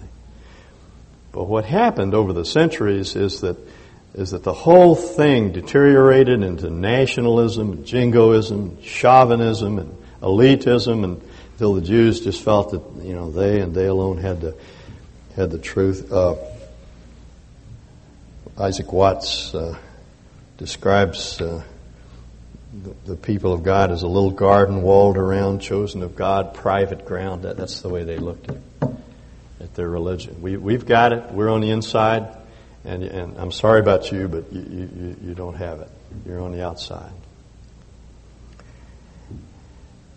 But 1.31 1.45
what 1.45 1.65
happened 1.65 2.15
over 2.15 2.33
the 2.33 2.45
centuries 2.45 3.15
is 3.15 3.41
that 3.41 3.57
is 4.15 4.31
that 4.31 4.43
the 4.43 4.53
whole 4.53 4.95
thing 4.95 5.51
deteriorated 5.51 6.41
into 6.41 6.71
nationalism, 6.71 7.85
jingoism, 7.85 8.81
chauvinism, 8.81 9.77
and 9.77 9.95
elitism, 10.21 11.03
and 11.03 11.21
until 11.51 11.75
the 11.75 11.81
Jews 11.81 12.21
just 12.21 12.41
felt 12.43 12.71
that 12.71 12.81
you 13.05 13.13
know 13.13 13.29
they 13.29 13.61
and 13.61 13.75
they 13.75 13.85
alone 13.85 14.17
had 14.17 14.41
the 14.41 14.55
had 15.35 15.51
the 15.51 15.59
truth. 15.59 16.11
Uh, 16.11 16.35
Isaac 18.57 18.91
Watts 18.91 19.53
uh, 19.53 19.77
describes. 20.57 21.39
Uh, 21.39 21.63
the, 22.73 22.95
the, 23.11 23.15
people 23.15 23.53
of 23.53 23.63
God 23.63 23.91
as 23.91 24.03
a 24.03 24.07
little 24.07 24.29
garden 24.29 24.81
walled 24.81 25.17
around, 25.17 25.61
chosen 25.61 26.03
of 26.03 26.15
God, 26.15 26.53
private 26.53 27.05
ground. 27.05 27.43
That, 27.43 27.57
that's 27.57 27.81
the 27.81 27.89
way 27.89 28.03
they 28.03 28.17
looked 28.17 28.49
at, 28.49 28.57
at 29.59 29.73
their 29.75 29.89
religion. 29.89 30.41
We, 30.41 30.57
we've 30.57 30.85
got 30.85 31.13
it. 31.13 31.31
We're 31.31 31.49
on 31.49 31.61
the 31.61 31.71
inside. 31.71 32.35
And, 32.85 33.03
and 33.03 33.37
I'm 33.37 33.51
sorry 33.51 33.79
about 33.79 34.11
you, 34.11 34.27
but 34.27 34.51
you, 34.53 34.61
you, 34.61 35.15
you 35.23 35.33
don't 35.33 35.55
have 35.55 35.81
it. 35.81 35.89
You're 36.25 36.41
on 36.41 36.51
the 36.51 36.65
outside. 36.65 37.11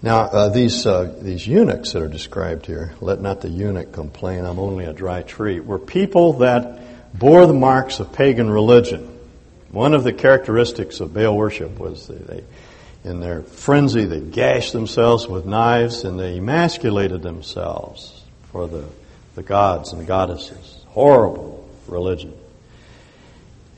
Now, 0.03 0.21
uh, 0.21 0.49
these, 0.49 0.87
uh, 0.87 1.15
these 1.21 1.47
eunuchs 1.47 1.93
that 1.93 2.03
are 2.03 2.09
described 2.09 2.65
here, 2.65 2.95
let 3.01 3.21
not 3.21 3.43
the 3.43 3.51
eunuch 3.51 3.93
complain, 3.93 4.47
I'm 4.47 4.59
only 4.59 4.87
a 4.87 4.95
dry 4.95 5.23
tree, 5.23 5.61
were 5.61 5.79
people 5.79 6.35
that 6.39 6.81
bore 7.13 7.47
the 7.47 7.53
marks 7.53 8.01
of 8.01 8.13
pagan 8.13 8.49
religion. 8.49 9.19
One 9.71 9.93
of 9.93 10.05
the 10.05 10.13
characteristics 10.13 11.01
of 11.01 11.13
Baal 11.13 11.37
worship 11.37 11.79
was 11.79 12.07
they, 12.07 12.15
they, 12.15 12.45
in 13.05 13.21
their 13.21 13.43
frenzy, 13.43 14.05
they 14.05 14.21
gashed 14.21 14.73
themselves 14.73 15.27
with 15.27 15.45
knives 15.45 16.05
and 16.05 16.19
they 16.19 16.39
emasculated 16.39 17.23
themselves 17.23 18.23
for 18.53 18.69
the, 18.69 18.85
the 19.41 19.49
gods 19.49 19.93
and 19.93 20.03
the 20.03 20.05
goddesses. 20.05 20.85
Horrible 20.89 21.67
religion. 21.87 22.37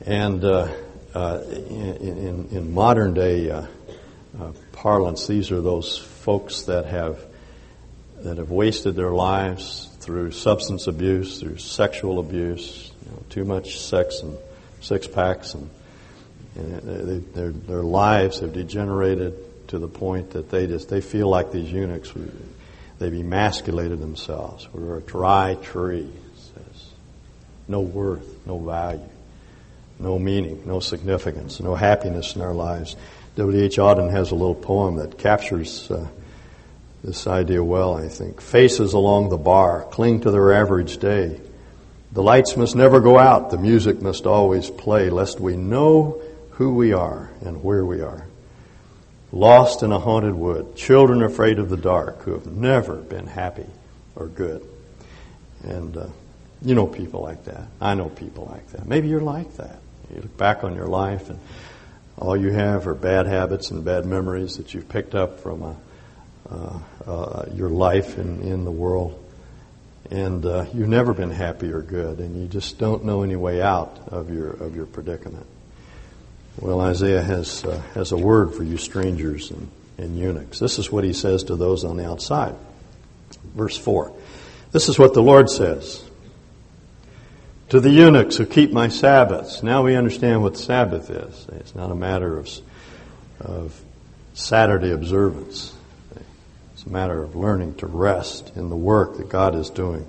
And 0.05 0.43
uh, 0.43 0.67
uh, 1.15 1.41
in, 1.47 1.95
in, 1.95 2.47
in, 2.51 2.73
modern 2.73 3.13
day 3.13 3.49
uh, 3.49 3.65
uh, 4.41 4.51
parlance, 4.73 5.25
these 5.25 5.51
are 5.51 5.61
those 5.61 5.97
folks 5.97 6.63
that 6.63 6.85
have 6.87 7.23
that 8.23 8.37
have 8.39 8.49
wasted 8.49 8.95
their 8.95 9.11
lives 9.11 9.89
through 9.99 10.31
substance 10.31 10.87
abuse, 10.87 11.39
through 11.39 11.57
sexual 11.57 12.19
abuse, 12.19 12.91
you 13.05 13.11
know, 13.11 13.23
too 13.29 13.45
much 13.45 13.79
sex 13.79 14.19
and 14.21 14.37
six 14.81 15.07
packs 15.07 15.53
and 15.53 15.69
and 16.55 17.33
their, 17.33 17.51
their 17.51 17.83
lives 17.83 18.39
have 18.39 18.51
degenerated 18.53 19.33
to 19.69 19.79
the 19.79 19.87
point 19.87 20.31
that 20.31 20.49
they 20.49 20.67
just 20.67 20.89
they 20.89 20.99
feel 20.99 21.29
like 21.29 21.53
these 21.53 21.71
eunuchs. 21.71 22.11
They've 22.99 23.13
emasculated 23.13 23.99
themselves. 23.99 24.67
We're 24.71 24.97
a 24.97 25.01
dry 25.01 25.55
tree. 25.61 26.09
Says, 26.35 26.89
no 27.67 27.81
worth, 27.81 28.45
no 28.45 28.59
value, 28.59 29.09
no 29.99 30.19
meaning, 30.19 30.63
no 30.65 30.79
significance, 30.79 31.59
no 31.59 31.75
happiness 31.75 32.35
in 32.35 32.41
our 32.41 32.53
lives. 32.53 32.95
W. 33.35 33.63
H. 33.63 33.77
Auden 33.77 34.11
has 34.11 34.31
a 34.31 34.35
little 34.35 34.55
poem 34.55 34.97
that 34.97 35.17
captures 35.17 35.89
uh, 35.89 36.07
this 37.03 37.25
idea 37.25 37.63
well. 37.63 37.95
I 37.95 38.07
think 38.07 38.41
faces 38.41 38.93
along 38.93 39.29
the 39.29 39.37
bar 39.37 39.87
cling 39.91 40.21
to 40.21 40.31
their 40.31 40.53
average 40.53 40.97
day. 40.97 41.39
The 42.11 42.21
lights 42.21 42.55
must 42.55 42.75
never 42.75 42.99
go 42.99 43.17
out. 43.17 43.49
The 43.49 43.57
music 43.57 44.01
must 44.01 44.27
always 44.27 44.69
play, 44.69 45.09
lest 45.09 45.39
we 45.39 45.57
know 45.57 46.21
who 46.51 46.75
we 46.75 46.93
are 46.93 47.31
and 47.41 47.63
where 47.63 47.83
we 47.83 48.01
are. 48.01 48.27
Lost 49.33 49.81
in 49.81 49.91
a 49.91 49.97
haunted 49.97 50.35
wood, 50.35 50.75
children 50.75 51.23
afraid 51.23 51.57
of 51.57 51.67
the 51.67 51.75
dark 51.75 52.21
who 52.21 52.33
have 52.33 52.45
never 52.45 52.97
been 52.97 53.25
happy 53.25 53.65
or 54.15 54.27
good. 54.27 54.63
And 55.63 55.97
uh, 55.97 56.07
you 56.61 56.75
know 56.75 56.85
people 56.85 57.21
like 57.21 57.45
that. 57.45 57.63
I 57.81 57.95
know 57.95 58.09
people 58.09 58.47
like 58.51 58.67
that. 58.73 58.85
Maybe 58.85 59.07
you're 59.07 59.21
like 59.21 59.57
that. 59.57 59.79
You 60.13 60.21
look 60.21 60.37
back 60.37 60.63
on 60.63 60.75
your 60.75 60.85
life 60.85 61.31
and 61.31 61.39
all 62.15 62.37
you 62.37 62.51
have 62.51 62.87
are 62.87 62.93
bad 62.93 63.25
habits 63.25 63.71
and 63.71 63.83
bad 63.83 64.05
memories 64.05 64.57
that 64.57 64.75
you've 64.75 64.87
picked 64.87 65.15
up 65.15 65.39
from 65.39 65.63
a, 65.63 65.75
uh, 66.51 66.79
uh, 67.07 67.45
your 67.55 67.69
life 67.69 68.19
in, 68.19 68.43
in 68.43 68.65
the 68.65 68.71
world. 68.71 69.19
And 70.11 70.45
uh, 70.45 70.65
you've 70.75 70.89
never 70.89 71.11
been 71.11 71.31
happy 71.31 71.71
or 71.71 71.81
good, 71.81 72.19
and 72.19 72.39
you 72.39 72.47
just 72.47 72.77
don't 72.77 73.03
know 73.03 73.23
any 73.23 73.35
way 73.35 73.63
out 73.63 74.09
of 74.09 74.31
your, 74.31 74.51
of 74.51 74.75
your 74.75 74.85
predicament. 74.85 75.47
Well, 76.59 76.81
Isaiah 76.81 77.21
has, 77.21 77.63
uh, 77.65 77.81
has 77.93 78.11
a 78.11 78.17
word 78.17 78.53
for 78.53 78.63
you 78.63 78.77
strangers 78.77 79.51
and, 79.51 79.69
and 79.97 80.17
eunuchs. 80.17 80.59
This 80.59 80.77
is 80.77 80.91
what 80.91 81.03
he 81.03 81.13
says 81.13 81.43
to 81.45 81.55
those 81.55 81.83
on 81.83 81.97
the 81.97 82.07
outside. 82.07 82.55
Verse 83.55 83.77
4. 83.77 84.13
This 84.71 84.89
is 84.89 84.99
what 84.99 85.13
the 85.13 85.23
Lord 85.23 85.49
says. 85.49 86.03
To 87.69 87.79
the 87.79 87.89
eunuchs 87.89 88.37
who 88.37 88.45
keep 88.45 88.71
my 88.71 88.87
Sabbaths. 88.87 89.63
Now 89.63 89.83
we 89.83 89.95
understand 89.95 90.43
what 90.43 90.57
Sabbath 90.57 91.09
is. 91.09 91.47
It's 91.53 91.73
not 91.73 91.91
a 91.91 91.95
matter 91.95 92.37
of, 92.37 92.49
of 93.39 93.81
Saturday 94.33 94.91
observance. 94.91 95.73
It's 96.73 96.83
a 96.83 96.89
matter 96.89 97.23
of 97.23 97.35
learning 97.35 97.75
to 97.75 97.87
rest 97.87 98.51
in 98.55 98.69
the 98.69 98.75
work 98.75 99.17
that 99.17 99.29
God 99.29 99.55
is 99.55 99.71
doing. 99.71 100.07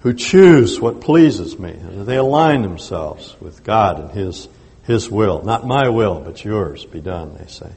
Who 0.00 0.14
choose 0.14 0.80
what 0.80 1.00
pleases 1.00 1.58
me. 1.58 1.72
They 1.72 2.16
align 2.16 2.62
themselves 2.62 3.36
with 3.40 3.62
God 3.62 4.00
and 4.00 4.10
His 4.10 4.48
his 4.90 5.10
will. 5.10 5.42
Not 5.42 5.66
my 5.66 5.88
will, 5.88 6.20
but 6.20 6.44
yours 6.44 6.84
be 6.84 7.00
done, 7.00 7.36
they 7.38 7.46
say. 7.46 7.70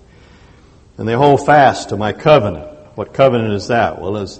And 0.97 1.07
they 1.07 1.13
hold 1.13 1.45
fast 1.45 1.89
to 1.89 1.97
my 1.97 2.13
covenant. 2.13 2.69
What 2.95 3.13
covenant 3.13 3.53
is 3.53 3.67
that? 3.67 3.99
Well, 3.99 4.17
it's, 4.17 4.39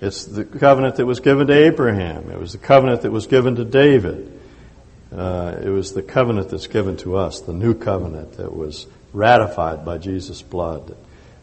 it's 0.00 0.24
the 0.24 0.44
covenant 0.44 0.96
that 0.96 1.06
was 1.06 1.20
given 1.20 1.46
to 1.46 1.52
Abraham. 1.54 2.30
It 2.30 2.38
was 2.38 2.52
the 2.52 2.58
covenant 2.58 3.02
that 3.02 3.10
was 3.10 3.26
given 3.26 3.56
to 3.56 3.64
David. 3.64 4.40
Uh, 5.14 5.56
it 5.62 5.68
was 5.68 5.92
the 5.92 6.02
covenant 6.02 6.50
that's 6.50 6.66
given 6.66 6.96
to 6.98 7.16
us, 7.16 7.40
the 7.40 7.52
new 7.52 7.74
covenant 7.74 8.36
that 8.38 8.54
was 8.54 8.86
ratified 9.12 9.84
by 9.84 9.96
Jesus' 9.98 10.42
blood 10.42 10.88
that 10.88 10.96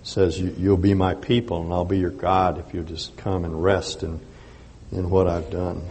says, 0.04 0.40
You'll 0.40 0.78
be 0.78 0.94
my 0.94 1.16
people 1.16 1.62
and 1.62 1.72
I'll 1.72 1.86
be 1.86 2.00
your 2.00 2.12
God 2.12 2.60
if 2.60 2.74
you 2.74 2.84
just 2.84 3.16
come 3.18 3.46
and 3.46 3.64
rest 3.64 4.04
in, 4.04 4.20
in 4.92 5.10
what 5.10 5.28
I've 5.28 5.50
done. 5.50 5.84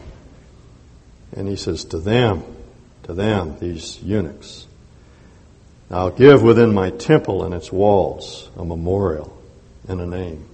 And 1.33 1.49
he 1.49 1.57
says, 1.57 1.85
To 1.87 1.99
them, 1.99 2.45
to 3.05 3.15
them, 3.15 3.57
these 3.59 4.01
eunuchs, 4.03 4.67
I'll 5.91 6.11
give 6.11 6.43
within 6.43 6.73
my 6.73 6.91
temple 6.91 7.43
and 7.43 7.53
its 7.53 7.73
walls 7.73 8.49
a 8.57 8.65
memorial 8.65 9.37
and 9.89 10.01
a 10.01 10.07
name. 10.07 10.49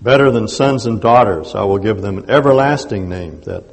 Better 0.00 0.30
than 0.30 0.48
sons 0.48 0.86
and 0.86 1.00
daughters, 1.00 1.54
I 1.54 1.64
will 1.64 1.78
give 1.78 2.00
them 2.00 2.18
an 2.18 2.30
everlasting 2.30 3.08
name 3.08 3.42
that, 3.42 3.64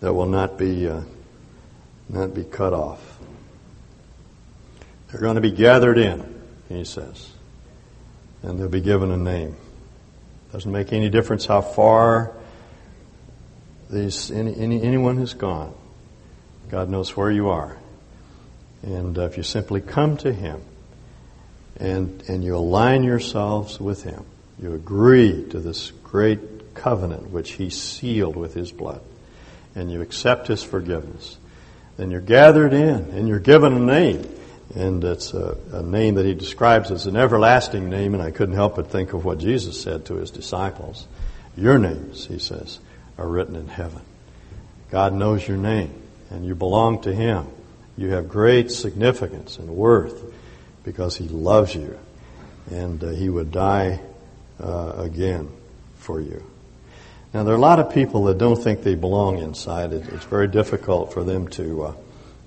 that 0.00 0.12
will 0.12 0.26
not 0.26 0.58
be, 0.58 0.88
uh, 0.88 1.02
not 2.08 2.34
be 2.34 2.44
cut 2.44 2.74
off. 2.74 3.00
They're 5.08 5.20
going 5.20 5.36
to 5.36 5.40
be 5.40 5.50
gathered 5.50 5.98
in, 5.98 6.42
he 6.68 6.84
says, 6.84 7.30
and 8.42 8.58
they'll 8.58 8.68
be 8.68 8.80
given 8.80 9.10
a 9.10 9.16
name. 9.16 9.56
Doesn't 10.52 10.70
make 10.70 10.92
any 10.92 11.08
difference 11.08 11.46
how 11.46 11.62
far 11.62 12.36
these, 13.88 14.30
any, 14.30 14.54
any, 14.56 14.82
anyone 14.82 15.16
has 15.18 15.34
gone. 15.34 15.74
God 16.68 16.88
knows 16.88 17.16
where 17.16 17.30
you 17.30 17.48
are. 17.48 17.79
And 18.82 19.18
uh, 19.18 19.22
if 19.22 19.36
you 19.36 19.42
simply 19.42 19.80
come 19.80 20.16
to 20.18 20.32
Him 20.32 20.62
and, 21.76 22.22
and 22.28 22.42
you 22.42 22.56
align 22.56 23.02
yourselves 23.02 23.78
with 23.78 24.02
Him, 24.02 24.24
you 24.60 24.74
agree 24.74 25.46
to 25.50 25.60
this 25.60 25.90
great 26.04 26.74
covenant 26.74 27.30
which 27.30 27.52
He 27.52 27.70
sealed 27.70 28.36
with 28.36 28.54
His 28.54 28.72
blood, 28.72 29.02
and 29.74 29.90
you 29.90 30.00
accept 30.00 30.48
His 30.48 30.62
forgiveness, 30.62 31.36
then 31.96 32.10
you're 32.10 32.20
gathered 32.20 32.72
in 32.72 33.10
and 33.10 33.28
you're 33.28 33.38
given 33.38 33.74
a 33.74 33.78
name. 33.78 34.26
And 34.74 35.02
it's 35.02 35.34
a, 35.34 35.58
a, 35.72 35.82
name 35.82 36.14
that 36.14 36.24
he 36.24 36.32
describes 36.32 36.92
as 36.92 37.06
an 37.06 37.16
everlasting 37.16 37.90
name, 37.90 38.14
and 38.14 38.22
I 38.22 38.30
couldn't 38.30 38.54
help 38.54 38.76
but 38.76 38.88
think 38.88 39.12
of 39.12 39.24
what 39.24 39.38
Jesus 39.38 39.82
said 39.82 40.06
to 40.06 40.14
his 40.14 40.30
disciples. 40.30 41.08
Your 41.56 41.76
names, 41.76 42.24
he 42.26 42.38
says, 42.38 42.78
are 43.18 43.26
written 43.26 43.56
in 43.56 43.66
heaven. 43.66 44.00
God 44.90 45.12
knows 45.12 45.46
your 45.46 45.56
name, 45.56 45.92
and 46.30 46.46
you 46.46 46.54
belong 46.54 47.02
to 47.02 47.12
him. 47.12 47.48
You 48.00 48.12
have 48.12 48.30
great 48.30 48.70
significance 48.70 49.58
and 49.58 49.68
worth 49.68 50.24
because 50.84 51.18
he 51.18 51.28
loves 51.28 51.74
you, 51.74 51.98
and 52.70 53.04
uh, 53.04 53.10
he 53.10 53.28
would 53.28 53.52
die 53.52 54.00
uh, 54.58 54.94
again 54.96 55.50
for 55.98 56.18
you. 56.18 56.42
Now, 57.34 57.44
there 57.44 57.52
are 57.52 57.58
a 57.58 57.60
lot 57.60 57.78
of 57.78 57.92
people 57.92 58.24
that 58.24 58.38
don't 58.38 58.56
think 58.56 58.84
they 58.84 58.94
belong 58.94 59.36
inside. 59.36 59.92
It, 59.92 60.08
it's 60.14 60.24
very 60.24 60.48
difficult 60.48 61.12
for 61.12 61.24
them 61.24 61.48
to, 61.48 61.82
uh, 61.82 61.94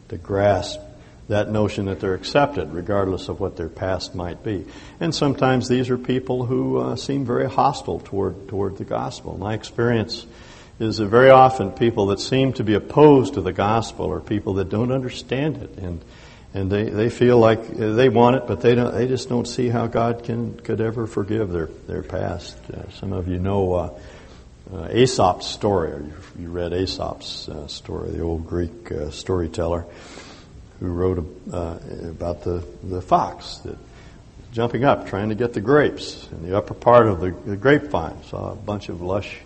to 0.09 0.17
grasp 0.17 0.79
that 1.27 1.51
notion 1.51 1.85
that 1.85 1.99
they're 1.99 2.15
accepted, 2.15 2.73
regardless 2.73 3.29
of 3.29 3.39
what 3.39 3.55
their 3.55 3.69
past 3.69 4.15
might 4.15 4.43
be. 4.43 4.65
And 4.99 5.13
sometimes 5.13 5.69
these 5.69 5.91
are 5.91 5.99
people 5.99 6.47
who 6.47 6.79
uh, 6.79 6.95
seem 6.95 7.25
very 7.25 7.47
hostile 7.47 7.99
toward, 7.99 8.47
toward 8.47 8.79
the 8.79 8.85
gospel. 8.85 9.37
My 9.37 9.53
experience 9.53 10.25
is 10.79 10.97
that 10.97 11.07
very 11.07 11.29
often 11.29 11.71
people 11.71 12.07
that 12.07 12.19
seem 12.19 12.53
to 12.53 12.63
be 12.63 12.73
opposed 12.73 13.35
to 13.35 13.41
the 13.41 13.53
gospel 13.53 14.11
are 14.11 14.19
people 14.19 14.55
that 14.55 14.69
don't 14.69 14.91
understand 14.91 15.57
it. 15.57 15.77
And, 15.77 16.03
and 16.53 16.71
they, 16.71 16.89
they 16.89 17.09
feel 17.09 17.37
like 17.37 17.67
they 17.67 18.09
want 18.09 18.35
it, 18.35 18.47
but 18.47 18.61
they, 18.61 18.75
don't, 18.75 18.93
they 18.93 19.07
just 19.07 19.29
don't 19.29 19.47
see 19.47 19.69
how 19.69 19.87
God 19.87 20.23
can, 20.23 20.59
could 20.59 20.81
ever 20.81 21.07
forgive 21.07 21.51
their, 21.51 21.67
their 21.87 22.03
past. 22.03 22.57
Uh, 22.69 22.89
some 22.91 23.13
of 23.13 23.27
you 23.27 23.39
know 23.39 23.73
uh, 23.73 23.99
uh, 24.73 24.87
Aesop's 24.91 25.47
story, 25.47 25.91
or 25.91 25.99
you, 26.01 26.13
you 26.39 26.49
read 26.49 26.73
Aesop's 26.73 27.49
uh, 27.49 27.67
story, 27.67 28.11
the 28.11 28.21
old 28.21 28.47
Greek 28.47 28.91
uh, 28.91 29.09
storyteller 29.11 29.85
who 30.79 30.87
wrote 30.87 31.19
uh, 31.51 31.77
about 32.03 32.43
the, 32.43 32.65
the 32.83 33.01
fox 33.01 33.57
that 33.59 33.77
jumping 34.51 34.83
up, 34.83 35.07
trying 35.07 35.29
to 35.29 35.35
get 35.35 35.53
the 35.53 35.61
grapes 35.61 36.27
in 36.31 36.47
the 36.47 36.55
upper 36.55 36.73
part 36.73 37.07
of 37.07 37.19
the, 37.19 37.31
the 37.45 37.57
grapevine. 37.57 38.23
Saw 38.25 38.51
a 38.51 38.55
bunch 38.55 38.89
of 38.89 39.01
lush 39.01 39.37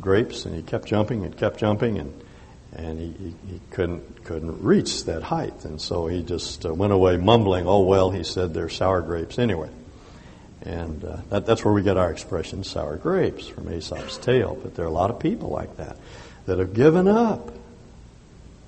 grapes, 0.00 0.44
and 0.44 0.54
he 0.54 0.62
kept 0.62 0.86
jumping 0.86 1.24
and 1.24 1.36
kept 1.36 1.58
jumping, 1.58 1.98
and 1.98 2.24
and 2.72 3.00
he, 3.00 3.06
he, 3.12 3.34
he 3.52 3.60
couldn't 3.70 4.24
couldn't 4.24 4.62
reach 4.62 5.04
that 5.04 5.22
height, 5.22 5.64
and 5.64 5.80
so 5.80 6.06
he 6.06 6.22
just 6.22 6.64
uh, 6.64 6.72
went 6.72 6.92
away 6.92 7.16
mumbling. 7.16 7.66
Oh 7.66 7.82
well, 7.82 8.10
he 8.10 8.24
said 8.24 8.54
they're 8.54 8.68
sour 8.68 9.00
grapes 9.00 9.38
anyway. 9.38 9.70
And 10.62 11.02
uh, 11.04 11.16
that, 11.30 11.46
that's 11.46 11.64
where 11.64 11.72
we 11.72 11.82
get 11.82 11.96
our 11.96 12.12
expression 12.12 12.64
sour 12.64 12.96
grapes 12.96 13.48
from 13.48 13.72
Aesop's 13.72 14.18
tale. 14.18 14.58
But 14.62 14.74
there 14.74 14.84
are 14.84 14.88
a 14.88 14.92
lot 14.92 15.10
of 15.10 15.18
people 15.18 15.48
like 15.48 15.78
that 15.78 15.96
that 16.46 16.58
have 16.58 16.74
given 16.74 17.08
up 17.08 17.50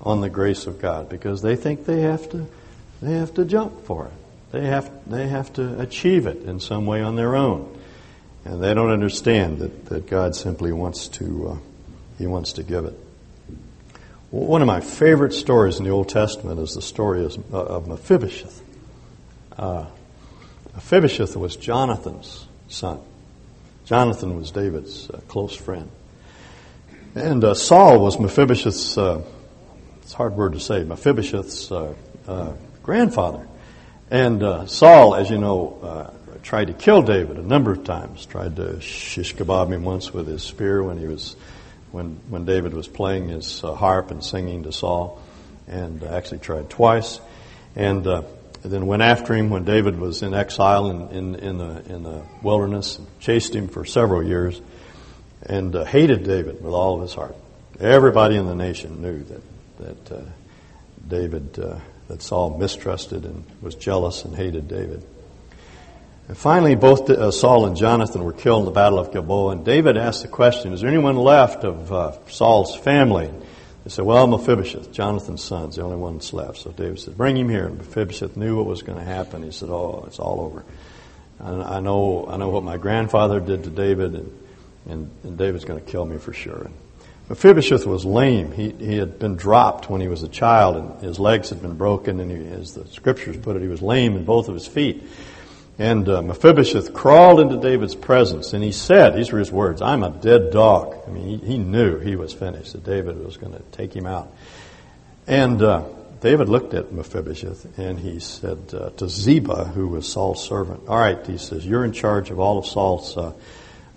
on 0.01 0.21
the 0.21 0.29
grace 0.29 0.67
of 0.67 0.81
God 0.81 1.07
because 1.07 1.41
they 1.41 1.55
think 1.55 1.85
they 1.85 2.01
have 2.01 2.29
to 2.31 2.47
they 3.01 3.13
have 3.13 3.33
to 3.35 3.45
jump 3.45 3.85
for 3.85 4.05
it. 4.05 4.13
They 4.51 4.65
have 4.65 4.91
they 5.09 5.27
have 5.27 5.53
to 5.53 5.79
achieve 5.79 6.25
it 6.25 6.43
in 6.43 6.59
some 6.59 6.85
way 6.85 7.01
on 7.01 7.15
their 7.15 7.35
own. 7.35 7.77
And 8.45 8.61
they 8.61 8.73
don't 8.73 8.91
understand 8.91 9.59
that, 9.59 9.85
that 9.85 10.07
God 10.07 10.35
simply 10.35 10.71
wants 10.71 11.07
to 11.09 11.49
uh, 11.49 11.57
He 12.17 12.27
wants 12.27 12.53
to 12.53 12.63
give 12.63 12.85
it. 12.85 12.99
One 14.31 14.61
of 14.61 14.67
my 14.67 14.81
favorite 14.81 15.33
stories 15.33 15.77
in 15.77 15.85
the 15.85 15.91
Old 15.91 16.09
Testament 16.09 16.59
is 16.59 16.73
the 16.73 16.81
story 16.81 17.23
of, 17.23 17.53
of 17.53 17.87
Mephibosheth. 17.87 18.61
Uh, 19.57 19.85
Mephibosheth 20.73 21.35
was 21.35 21.55
Jonathan's 21.55 22.47
son. 22.67 22.99
Jonathan 23.85 24.35
was 24.35 24.49
David's 24.49 25.09
uh, 25.09 25.19
close 25.27 25.55
friend. 25.55 25.91
And 27.13 27.43
uh, 27.43 27.53
Saul 27.53 27.99
was 27.99 28.19
Mephibosheth's, 28.19 28.97
uh, 28.97 29.21
it's 30.01 30.13
a 30.13 30.17
hard 30.17 30.33
word 30.33 30.53
to 30.53 30.59
say, 30.59 30.83
Mephibosheth's 30.83 31.71
uh, 31.71 31.93
uh, 32.27 32.53
grandfather. 32.81 33.47
And 34.09 34.41
uh, 34.41 34.65
Saul, 34.65 35.13
as 35.13 35.29
you 35.29 35.37
know, 35.37 36.11
tried 36.43 36.67
to 36.67 36.73
kill 36.73 37.01
David 37.01 37.37
a 37.37 37.41
number 37.41 37.71
of 37.71 37.83
times, 37.83 38.25
tried 38.25 38.57
to 38.57 38.79
shish 38.81 39.35
kebab 39.35 39.73
him 39.73 39.83
once 39.83 40.13
with 40.13 40.27
his 40.27 40.43
spear 40.43 40.83
when 40.83 40.97
he 40.97 41.07
was, 41.07 41.35
when, 41.91 42.19
when 42.29 42.45
David 42.45 42.73
was 42.73 42.87
playing 42.87 43.29
his 43.29 43.61
harp 43.61 44.11
and 44.11 44.23
singing 44.23 44.63
to 44.63 44.71
Saul, 44.71 45.21
and 45.67 46.03
actually 46.03 46.39
tried 46.39 46.69
twice. 46.69 47.19
And 47.75 48.05
and 48.63 48.71
then 48.71 48.87
went 48.87 49.01
after 49.01 49.33
him 49.33 49.49
when 49.49 49.65
David 49.65 49.99
was 49.99 50.23
in 50.23 50.33
exile 50.33 50.89
in, 50.89 51.09
in, 51.09 51.35
in, 51.35 51.57
the, 51.57 51.93
in 51.93 52.03
the 52.03 52.23
wilderness, 52.41 52.97
chased 53.19 53.53
him 53.53 53.67
for 53.67 53.83
several 53.83 54.23
years, 54.23 54.61
and 55.41 55.75
uh, 55.75 55.83
hated 55.83 56.23
David 56.23 56.63
with 56.63 56.73
all 56.73 56.95
of 56.95 57.01
his 57.01 57.13
heart. 57.13 57.35
Everybody 57.79 58.37
in 58.37 58.45
the 58.45 58.55
nation 58.55 59.01
knew 59.01 59.23
that, 59.23 59.41
that 59.79 60.11
uh, 60.15 60.21
David, 61.05 61.59
uh, 61.59 61.79
that 62.07 62.21
Saul 62.21 62.57
mistrusted 62.57 63.25
and 63.25 63.43
was 63.61 63.75
jealous 63.75 64.23
and 64.23 64.33
hated 64.33 64.69
David. 64.69 65.05
And 66.27 66.37
finally, 66.37 66.75
both 66.75 67.09
uh, 67.09 67.31
Saul 67.31 67.65
and 67.65 67.75
Jonathan 67.75 68.23
were 68.23 68.33
killed 68.33 68.61
in 68.61 68.65
the 68.65 68.71
Battle 68.71 68.97
of 68.97 69.11
Gilboa, 69.11 69.51
and 69.51 69.65
David 69.65 69.97
asked 69.97 70.21
the 70.21 70.29
question, 70.29 70.71
is 70.71 70.81
there 70.81 70.89
anyone 70.89 71.17
left 71.17 71.63
of 71.65 71.91
uh, 71.91 72.13
Saul's 72.27 72.75
family? 72.75 73.29
They 73.83 73.89
said, 73.89 74.05
well, 74.05 74.25
Mephibosheth, 74.27 74.93
Jonathan's 74.93 75.43
son's 75.43 75.75
the 75.75 75.81
only 75.81 75.97
one 75.97 76.13
that's 76.13 76.31
left. 76.31 76.59
So 76.59 76.71
David 76.71 76.99
said, 76.99 77.17
bring 77.17 77.35
him 77.35 77.49
here. 77.49 77.65
And 77.67 77.77
Mephibosheth 77.77 78.37
knew 78.37 78.55
what 78.55 78.65
was 78.65 78.81
going 78.81 78.97
to 78.97 79.03
happen. 79.03 79.43
He 79.43 79.51
said, 79.51 79.69
oh, 79.69 80.05
it's 80.07 80.19
all 80.19 80.39
over. 80.39 80.63
And 81.39 81.61
I 81.61 81.81
know, 81.81 82.25
I 82.29 82.37
know 82.37 82.47
what 82.47 82.63
my 82.63 82.77
grandfather 82.77 83.41
did 83.41 83.65
to 83.65 83.69
David, 83.69 84.15
and, 84.15 84.43
and, 84.87 85.11
and 85.23 85.37
David's 85.37 85.65
going 85.65 85.83
to 85.83 85.91
kill 85.91 86.05
me 86.05 86.17
for 86.17 86.31
sure. 86.31 86.61
And 86.63 86.73
Mephibosheth 87.27 87.85
was 87.85 88.05
lame. 88.05 88.53
He, 88.53 88.69
he 88.69 88.95
had 88.95 89.19
been 89.19 89.35
dropped 89.35 89.89
when 89.89 89.99
he 89.99 90.07
was 90.07 90.23
a 90.23 90.29
child, 90.29 90.77
and 90.77 91.01
his 91.01 91.19
legs 91.19 91.49
had 91.49 91.61
been 91.61 91.75
broken, 91.75 92.21
and 92.21 92.31
he, 92.31 92.37
as 92.53 92.75
the 92.75 92.87
scriptures 92.87 93.35
put 93.35 93.57
it, 93.57 93.61
he 93.61 93.67
was 93.67 93.81
lame 93.81 94.15
in 94.15 94.23
both 94.23 94.47
of 94.47 94.53
his 94.53 94.67
feet. 94.67 95.03
And 95.79 96.07
uh, 96.07 96.21
Mephibosheth 96.21 96.93
crawled 96.93 97.39
into 97.39 97.57
David's 97.57 97.95
presence, 97.95 98.53
and 98.53 98.63
he 98.63 98.71
said, 98.71 99.15
these 99.15 99.31
were 99.31 99.39
his 99.39 99.51
words, 99.51 99.81
I'm 99.81 100.03
a 100.03 100.11
dead 100.11 100.51
dog. 100.51 100.95
I 101.07 101.09
mean, 101.09 101.39
he, 101.39 101.53
he 101.53 101.57
knew 101.57 101.97
he 101.97 102.15
was 102.15 102.31
finished, 102.31 102.73
that 102.73 102.83
David 102.83 103.23
was 103.23 103.37
going 103.37 103.53
to 103.53 103.61
take 103.71 103.95
him 103.95 104.05
out. 104.05 104.31
And 105.25 105.61
uh, 105.63 105.85
David 106.21 106.47
looked 106.47 106.75
at 106.75 106.91
Mephibosheth, 106.91 107.79
and 107.79 107.99
he 107.99 108.19
said 108.19 108.59
uh, 108.73 108.91
to 108.91 109.09
Ziba, 109.09 109.65
who 109.65 109.87
was 109.87 110.07
Saul's 110.07 110.47
servant, 110.47 110.87
all 110.87 110.99
right, 110.99 111.25
he 111.25 111.39
says, 111.39 111.65
you're 111.65 111.85
in 111.85 111.91
charge 111.91 112.29
of 112.29 112.39
all 112.39 112.59
of 112.59 112.67
Saul's 112.67 113.17
uh, 113.17 113.33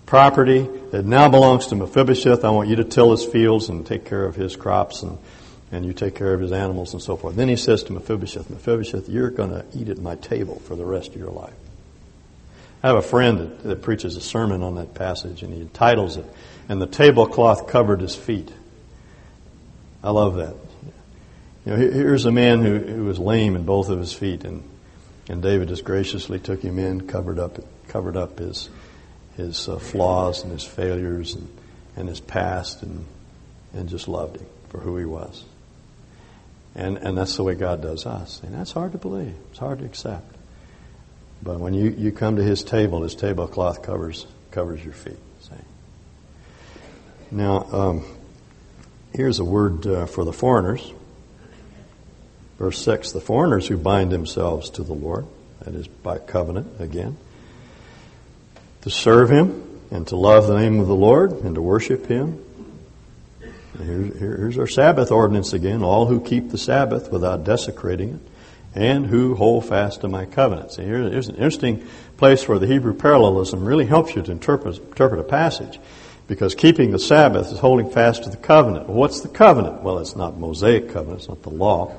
property. 0.07 0.67
It 0.93 1.05
now 1.05 1.29
belongs 1.29 1.67
to 1.67 1.75
Mephibosheth. 1.75 2.43
I 2.43 2.49
want 2.49 2.69
you 2.69 2.77
to 2.77 2.85
till 2.85 3.11
his 3.11 3.23
fields 3.23 3.69
and 3.69 3.85
take 3.85 4.05
care 4.05 4.25
of 4.25 4.35
his 4.35 4.55
crops 4.55 5.03
and 5.03 5.19
and 5.71 5.85
you 5.85 5.91
take 5.91 6.15
care 6.15 6.33
of 6.33 6.39
his 6.39 6.53
animals 6.53 6.93
and 6.93 7.01
so 7.01 7.17
forth. 7.17 7.35
Then 7.35 7.49
he 7.49 7.57
says 7.57 7.83
to 7.83 7.93
Mephibosheth, 7.93 8.49
Mephibosheth, 8.49 9.09
you're 9.09 9.29
going 9.29 9.49
to 9.49 9.65
eat 9.75 9.89
at 9.89 9.97
my 9.97 10.15
table 10.15 10.61
for 10.65 10.75
the 10.75 10.85
rest 10.85 11.09
of 11.09 11.17
your 11.17 11.31
life. 11.31 11.53
I 12.83 12.87
have 12.87 12.97
a 12.97 13.01
friend 13.01 13.39
that, 13.39 13.63
that 13.63 13.81
preaches 13.81 14.15
a 14.15 14.21
sermon 14.21 14.61
on 14.61 14.75
that 14.75 14.93
passage, 14.93 15.43
and 15.43 15.53
he 15.53 15.61
entitles 15.61 16.17
it, 16.17 16.25
And 16.69 16.81
the 16.81 16.87
tablecloth 16.87 17.67
covered 17.67 18.01
his 18.01 18.15
feet. 18.15 18.51
I 20.03 20.11
love 20.11 20.35
that. 20.35 20.55
You 21.65 21.71
know, 21.73 21.77
here's 21.77 22.25
a 22.25 22.31
man 22.31 22.61
who, 22.61 22.77
who 22.77 23.03
was 23.05 23.19
lame 23.19 23.55
in 23.55 23.63
both 23.63 23.89
of 23.89 23.99
his 23.99 24.13
feet, 24.13 24.43
and, 24.45 24.63
and 25.27 25.41
David 25.41 25.67
just 25.67 25.83
graciously 25.83 26.39
took 26.39 26.61
him 26.61 26.79
in, 26.79 27.07
covered 27.07 27.39
up, 27.39 27.57
covered 27.87 28.15
up 28.15 28.39
his, 28.39 28.69
his 29.35 29.67
uh, 29.67 29.79
flaws 29.79 30.43
and 30.43 30.51
his 30.51 30.63
failures 30.63 31.33
and, 31.33 31.49
and 31.95 32.07
his 32.07 32.19
past, 32.19 32.83
and, 32.83 33.05
and 33.73 33.89
just 33.89 34.07
loved 34.07 34.37
him 34.37 34.47
for 34.69 34.79
who 34.79 34.97
he 34.97 35.05
was. 35.05 35.43
And, 36.75 36.97
and 36.97 37.17
that's 37.17 37.35
the 37.35 37.43
way 37.43 37.55
God 37.55 37.81
does 37.81 38.05
us. 38.05 38.41
And 38.43 38.53
that's 38.53 38.71
hard 38.71 38.91
to 38.91 38.99
believe. 38.99 39.35
It's 39.49 39.59
hard 39.59 39.79
to 39.79 39.85
accept. 39.85 40.36
But 41.41 41.59
when 41.59 41.73
you, 41.73 41.89
you 41.97 42.11
come 42.11 42.35
to 42.37 42.43
his 42.43 42.63
table, 42.63 43.03
his 43.03 43.15
tablecloth 43.15 43.81
covers 43.81 44.25
covers 44.51 44.83
your 44.83 44.93
feet. 44.93 45.19
See? 45.41 45.53
Now, 47.31 47.67
um, 47.71 48.05
here's 49.13 49.39
a 49.39 49.45
word 49.45 49.85
uh, 49.85 50.05
for 50.07 50.25
the 50.25 50.33
foreigners. 50.33 50.93
Verse 52.57 52.79
6 52.83 53.11
The 53.11 53.21
foreigners 53.21 53.67
who 53.67 53.77
bind 53.77 54.11
themselves 54.11 54.71
to 54.71 54.83
the 54.83 54.93
Lord, 54.93 55.27
that 55.59 55.75
is 55.75 55.87
by 55.87 56.17
covenant 56.17 56.81
again, 56.81 57.17
to 58.81 58.89
serve 58.89 59.29
him 59.29 59.81
and 59.91 60.07
to 60.07 60.15
love 60.15 60.47
the 60.47 60.57
name 60.57 60.79
of 60.79 60.87
the 60.87 60.95
Lord 60.95 61.31
and 61.31 61.55
to 61.55 61.61
worship 61.61 62.07
him. 62.07 62.43
Here's, 63.77 64.17
here's 64.17 64.57
our 64.57 64.67
Sabbath 64.67 65.11
ordinance 65.11 65.53
again 65.53 65.83
all 65.83 66.07
who 66.07 66.19
keep 66.19 66.49
the 66.49 66.57
Sabbath 66.57 67.11
without 67.11 67.43
desecrating 67.43 68.15
it 68.15 68.31
and 68.77 69.07
who 69.07 69.33
hold 69.33 69.65
fast 69.65 70.01
to 70.01 70.07
my 70.07 70.25
covenants. 70.25 70.75
See, 70.75 70.83
here's 70.83 71.29
an 71.29 71.35
interesting 71.35 71.83
place 72.17 72.47
where 72.47 72.59
the 72.59 72.67
Hebrew 72.67 72.93
parallelism 72.93 73.65
really 73.65 73.87
helps 73.87 74.15
you 74.15 74.21
to 74.21 74.31
interpret, 74.31 74.77
interpret 74.77 75.19
a 75.19 75.23
passage. 75.23 75.79
Because 76.27 76.53
keeping 76.53 76.91
the 76.91 76.99
Sabbath 76.99 77.51
is 77.51 77.57
holding 77.57 77.89
fast 77.89 78.23
to 78.25 78.29
the 78.29 78.37
covenant. 78.37 78.87
What's 78.87 79.21
the 79.21 79.29
covenant? 79.29 79.81
Well, 79.81 79.97
it's 79.97 80.15
not 80.15 80.37
Mosaic 80.37 80.89
covenant, 80.89 81.21
it's 81.21 81.27
not 81.27 81.41
the 81.41 81.49
law. 81.49 81.95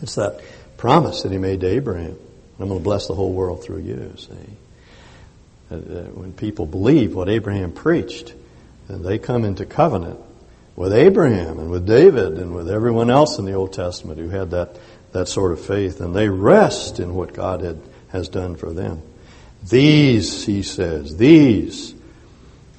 It's 0.00 0.14
that 0.14 0.42
promise 0.76 1.22
that 1.22 1.32
he 1.32 1.38
made 1.38 1.60
to 1.62 1.66
Abraham. 1.66 2.16
I'm 2.60 2.68
going 2.68 2.78
to 2.78 2.84
bless 2.84 3.08
the 3.08 3.14
whole 3.14 3.32
world 3.32 3.64
through 3.64 3.80
you, 3.80 4.14
see. 4.16 4.32
Uh, 5.72 5.74
uh, 5.74 5.78
when 6.12 6.32
people 6.34 6.66
believe 6.66 7.16
what 7.16 7.28
Abraham 7.28 7.72
preached, 7.72 8.32
and 8.88 9.04
they 9.04 9.18
come 9.18 9.44
into 9.44 9.66
covenant, 9.66 10.20
with 10.76 10.92
Abraham 10.92 11.58
and 11.58 11.70
with 11.70 11.86
David 11.86 12.34
and 12.34 12.54
with 12.54 12.70
everyone 12.70 13.10
else 13.10 13.38
in 13.38 13.46
the 13.46 13.54
Old 13.54 13.72
Testament 13.72 14.20
who 14.20 14.28
had 14.28 14.50
that, 14.50 14.76
that 15.16 15.28
sort 15.28 15.52
of 15.52 15.60
faith. 15.60 16.00
And 16.00 16.14
they 16.14 16.28
rest 16.28 17.00
in 17.00 17.14
what 17.14 17.32
God 17.32 17.62
had, 17.62 17.80
has 18.08 18.28
done 18.28 18.56
for 18.56 18.72
them. 18.72 19.02
These, 19.68 20.44
he 20.44 20.62
says, 20.62 21.16
these 21.16 21.94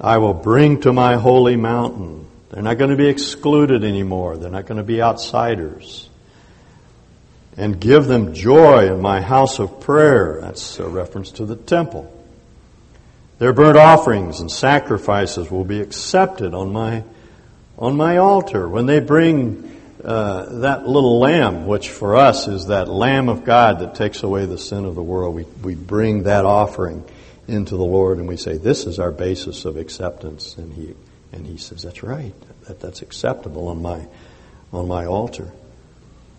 I 0.00 0.18
will 0.18 0.34
bring 0.34 0.80
to 0.82 0.92
my 0.92 1.16
holy 1.16 1.56
mountain. 1.56 2.26
They're 2.50 2.62
not 2.62 2.78
going 2.78 2.90
to 2.90 2.96
be 2.96 3.08
excluded 3.08 3.82
anymore. 3.82 4.36
They're 4.36 4.50
not 4.50 4.66
going 4.66 4.78
to 4.78 4.84
be 4.84 5.02
outsiders. 5.02 6.08
And 7.56 7.80
give 7.80 8.06
them 8.06 8.32
joy 8.32 8.86
in 8.92 9.02
my 9.02 9.20
house 9.20 9.58
of 9.58 9.80
prayer. 9.80 10.38
That's 10.40 10.78
a 10.78 10.88
reference 10.88 11.32
to 11.32 11.44
the 11.44 11.56
temple. 11.56 12.14
Their 13.38 13.52
burnt 13.52 13.76
offerings 13.76 14.38
and 14.38 14.50
sacrifices 14.50 15.50
will 15.50 15.64
be 15.64 15.80
accepted 15.80 16.54
on 16.54 16.72
my, 16.72 17.02
on 17.76 17.96
my 17.96 18.18
altar. 18.18 18.68
When 18.68 18.86
they 18.86 19.00
bring 19.00 19.77
uh, 20.04 20.60
that 20.60 20.86
little 20.86 21.18
lamb, 21.18 21.66
which 21.66 21.90
for 21.90 22.16
us 22.16 22.46
is 22.46 22.66
that 22.66 22.88
Lamb 22.88 23.28
of 23.28 23.44
God 23.44 23.80
that 23.80 23.94
takes 23.94 24.22
away 24.22 24.46
the 24.46 24.58
sin 24.58 24.84
of 24.84 24.94
the 24.94 25.02
world, 25.02 25.34
we, 25.34 25.44
we 25.62 25.74
bring 25.74 26.24
that 26.24 26.44
offering 26.44 27.04
into 27.48 27.76
the 27.76 27.84
Lord 27.84 28.18
and 28.18 28.28
we 28.28 28.36
say, 28.36 28.58
this 28.58 28.86
is 28.86 28.98
our 28.98 29.10
basis 29.10 29.64
of 29.64 29.76
acceptance. 29.76 30.56
And 30.56 30.72
he, 30.72 30.94
and 31.32 31.46
he 31.46 31.56
says, 31.56 31.82
that's 31.82 32.02
right. 32.02 32.34
That, 32.66 32.80
that's 32.80 33.02
acceptable 33.02 33.68
on 33.68 33.82
my, 33.82 34.06
on 34.72 34.86
my 34.86 35.06
altar. 35.06 35.50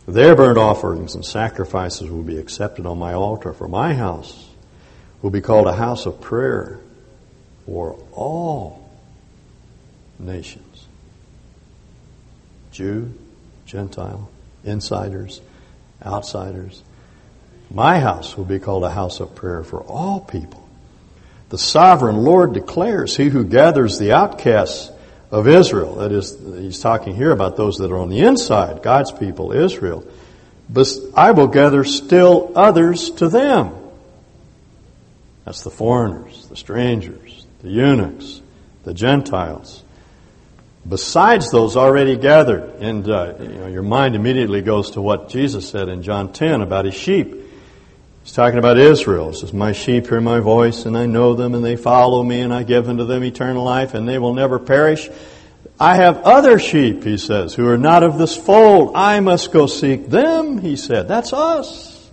Their 0.08 0.36
burnt 0.36 0.58
offerings 0.58 1.16
and 1.16 1.26
sacrifices 1.26 2.10
will 2.10 2.24
be 2.24 2.38
accepted 2.38 2.86
on 2.86 2.98
my 2.98 3.14
altar, 3.14 3.54
for 3.54 3.68
my 3.68 3.94
house 3.94 4.48
will 5.22 5.32
be 5.32 5.42
called 5.42 5.68
a 5.68 5.74
house 5.74 6.06
of 6.06 6.22
prayer 6.22 6.80
for 7.66 8.00
all 8.14 8.90
nations. 10.18 10.88
Jew, 12.72 13.14
Gentile, 13.70 14.28
insiders, 14.64 15.42
outsiders. 16.04 16.82
My 17.70 18.00
house 18.00 18.36
will 18.36 18.46
be 18.46 18.58
called 18.58 18.84
a 18.84 18.90
house 18.90 19.20
of 19.20 19.36
prayer 19.36 19.64
for 19.64 19.82
all 19.82 20.20
people. 20.20 20.68
The 21.50 21.60
sovereign 21.60 22.18
Lord 22.18 22.54
declares, 22.54 23.16
He 23.16 23.30
who 23.30 23.44
gathers 23.44 24.00
the 24.00 24.14
outcasts 24.14 24.92
of 25.30 25.48
Israel, 25.48 25.96
that 25.96 26.12
is, 26.12 26.36
he's 26.58 26.80
talking 26.80 27.16
here 27.16 27.30
about 27.30 27.58
those 27.58 27.78
that 27.78 27.92
are 27.92 28.00
on 28.00 28.10
the 28.10 28.22
inside, 28.22 28.82
God's 28.82 29.12
people, 29.12 29.52
Israel, 29.52 30.04
but 30.68 30.88
I 31.16 31.32
will 31.32 31.48
gather 31.48 31.84
still 31.84 32.52
others 32.56 33.12
to 33.12 33.30
them. 33.30 33.76
That's 35.46 35.64
the 35.64 35.70
foreigners, 35.70 36.48
the 36.48 36.56
strangers, 36.56 37.46
the 37.62 37.70
eunuchs, 37.70 38.42
the 38.84 38.96
Gentiles. 38.96 39.84
Besides 40.88 41.52
those 41.52 41.76
already 41.76 42.16
gathered, 42.16 42.64
and 42.80 43.08
uh, 43.10 43.34
you 43.40 43.48
know, 43.48 43.68
your 43.68 43.84
mind 43.84 44.16
immediately 44.16 44.62
goes 44.62 44.92
to 44.92 45.02
what 45.02 45.30
Jesus 45.30 45.70
said 45.70 45.90
in 45.90 46.02
John 46.02 46.34
10 46.34 46.62
about 46.62 46.86
his 46.86 46.96
sheep. 46.96 47.36
He's 48.24 48.34
talking 48.34 48.60
about 48.60 48.78
Israel. 48.78 49.32
He 49.32 49.38
says, 49.38 49.54
My 49.54 49.72
sheep 49.72 50.08
hear 50.08 50.22
my 50.22 50.40
voice, 50.40 50.86
and 50.86 50.98
I 50.98 51.06
know 51.06 51.34
them, 51.34 51.54
and 51.54 51.64
they 51.64 51.76
follow 51.76 52.24
me, 52.24 52.42
and 52.42 52.54
I 52.54 52.64
give 52.64 52.88
unto 52.88 53.06
them 53.06 53.24
eternal 53.24 53.64
life, 53.64 53.94
and 53.94 54.08
they 54.08 54.20
will 54.20 54.34
never 54.34 54.60
perish. 54.60 55.10
I 55.80 55.96
have 55.96 56.18
other 56.24 56.60
sheep, 56.60 57.04
he 57.04 57.18
says, 57.18 57.54
who 57.54 57.68
are 57.70 57.78
not 57.78 58.04
of 58.04 58.18
this 58.18 58.36
fold. 58.36 58.92
I 58.96 59.22
must 59.22 59.54
go 59.54 59.66
seek 59.66 60.08
them, 60.10 60.60
he 60.60 60.76
said. 60.76 61.08
That's 61.08 61.32
us. 61.32 62.10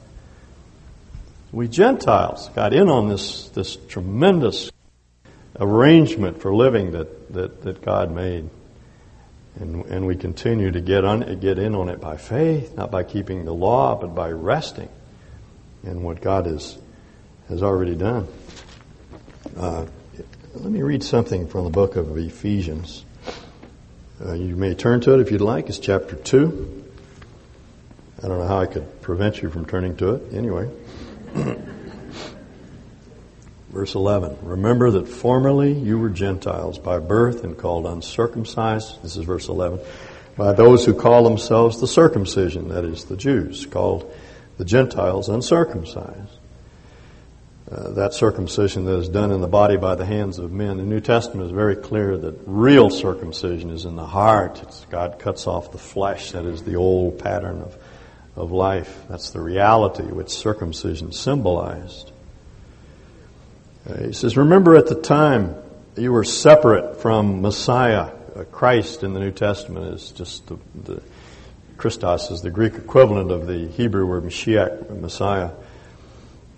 We 1.50 1.66
Gentiles 1.66 2.48
got 2.54 2.72
in 2.72 2.88
on 2.88 3.08
this, 3.08 3.48
this 3.48 3.76
tremendous 3.88 4.70
arrangement 5.58 6.40
for 6.40 6.54
living 6.54 6.92
that, 6.92 7.32
that, 7.32 7.62
that 7.62 7.82
God 7.82 8.12
made. 8.12 8.48
And, 9.58 9.86
and 9.86 10.06
we 10.06 10.16
continue 10.16 10.70
to 10.70 10.80
get, 10.80 11.04
on, 11.04 11.40
get 11.40 11.58
in 11.58 11.74
on 11.74 11.88
it 11.88 12.00
by 12.00 12.16
faith, 12.16 12.76
not 12.76 12.90
by 12.90 13.04
keeping 13.04 13.44
the 13.44 13.54
law, 13.54 13.94
but 13.98 14.14
by 14.14 14.30
resting 14.30 14.88
in 15.82 16.02
what 16.02 16.20
God 16.20 16.46
has, 16.46 16.76
has 17.48 17.62
already 17.62 17.94
done. 17.94 18.28
Uh, 19.56 19.86
let 20.54 20.70
me 20.70 20.82
read 20.82 21.02
something 21.02 21.48
from 21.48 21.64
the 21.64 21.70
book 21.70 21.96
of 21.96 22.16
Ephesians. 22.18 23.04
Uh, 24.24 24.32
you 24.32 24.56
may 24.56 24.74
turn 24.74 25.00
to 25.02 25.14
it 25.14 25.20
if 25.20 25.30
you'd 25.30 25.40
like. 25.40 25.68
It's 25.68 25.78
chapter 25.78 26.16
2. 26.16 26.84
I 28.22 28.28
don't 28.28 28.38
know 28.38 28.46
how 28.46 28.58
I 28.58 28.66
could 28.66 29.02
prevent 29.02 29.42
you 29.42 29.50
from 29.50 29.66
turning 29.66 29.96
to 29.98 30.14
it. 30.14 30.34
Anyway. 30.34 30.70
Verse 33.76 33.94
11. 33.94 34.38
Remember 34.40 34.90
that 34.92 35.06
formerly 35.06 35.70
you 35.70 35.98
were 35.98 36.08
Gentiles 36.08 36.78
by 36.78 36.98
birth 36.98 37.44
and 37.44 37.58
called 37.58 37.84
uncircumcised. 37.84 39.02
This 39.02 39.18
is 39.18 39.24
verse 39.24 39.48
11. 39.48 39.80
By 40.34 40.54
those 40.54 40.86
who 40.86 40.94
call 40.94 41.24
themselves 41.24 41.78
the 41.78 41.86
circumcision, 41.86 42.68
that 42.68 42.86
is, 42.86 43.04
the 43.04 43.18
Jews, 43.18 43.66
called 43.66 44.10
the 44.56 44.64
Gentiles 44.64 45.28
uncircumcised. 45.28 46.38
Uh, 47.70 47.90
that 47.90 48.14
circumcision 48.14 48.86
that 48.86 48.96
is 48.96 49.10
done 49.10 49.30
in 49.30 49.42
the 49.42 49.46
body 49.46 49.76
by 49.76 49.94
the 49.94 50.06
hands 50.06 50.38
of 50.38 50.50
men. 50.50 50.78
The 50.78 50.82
New 50.82 51.02
Testament 51.02 51.44
is 51.44 51.52
very 51.52 51.76
clear 51.76 52.16
that 52.16 52.34
real 52.46 52.88
circumcision 52.88 53.68
is 53.68 53.84
in 53.84 53.94
the 53.96 54.06
heart. 54.06 54.62
It's 54.62 54.86
God 54.86 55.18
cuts 55.18 55.46
off 55.46 55.72
the 55.72 55.76
flesh. 55.76 56.32
That 56.32 56.46
is 56.46 56.62
the 56.62 56.76
old 56.76 57.18
pattern 57.18 57.60
of, 57.60 57.76
of 58.36 58.52
life. 58.52 59.02
That's 59.10 59.32
the 59.32 59.42
reality 59.42 60.04
which 60.04 60.30
circumcision 60.30 61.12
symbolized. 61.12 62.12
Uh, 63.88 64.04
he 64.04 64.12
says, 64.12 64.36
Remember 64.36 64.76
at 64.76 64.86
the 64.86 64.94
time 64.94 65.54
you 65.96 66.12
were 66.12 66.24
separate 66.24 67.00
from 67.00 67.40
Messiah. 67.40 68.12
Uh, 68.34 68.44
Christ 68.44 69.02
in 69.02 69.14
the 69.14 69.20
New 69.20 69.30
Testament 69.30 69.94
is 69.94 70.10
just 70.10 70.46
the, 70.46 70.58
the 70.84 71.02
Christos 71.76 72.30
is 72.30 72.42
the 72.42 72.50
Greek 72.50 72.74
equivalent 72.74 73.30
of 73.30 73.46
the 73.46 73.68
Hebrew 73.68 74.06
word 74.06 74.24
Mashiach, 74.24 75.00
Messiah. 75.00 75.50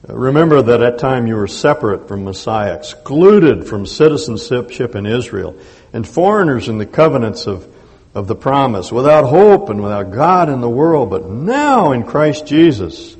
Remember 0.06 0.62
that 0.62 0.80
at 0.80 0.98
time 0.98 1.26
you 1.26 1.34
were 1.34 1.48
separate 1.48 2.08
from 2.08 2.24
Messiah, 2.24 2.74
excluded 2.74 3.66
from 3.66 3.84
citizenship 3.84 4.94
in 4.94 5.06
Israel, 5.06 5.58
and 5.92 6.06
foreigners 6.06 6.68
in 6.68 6.78
the 6.78 6.86
covenants 6.86 7.46
of, 7.46 7.66
of 8.14 8.28
the 8.28 8.36
promise, 8.36 8.92
without 8.92 9.24
hope 9.24 9.70
and 9.70 9.82
without 9.82 10.12
God 10.12 10.48
in 10.48 10.60
the 10.60 10.70
world. 10.70 11.10
But 11.10 11.28
now 11.28 11.92
in 11.92 12.04
Christ 12.04 12.46
Jesus, 12.46 13.16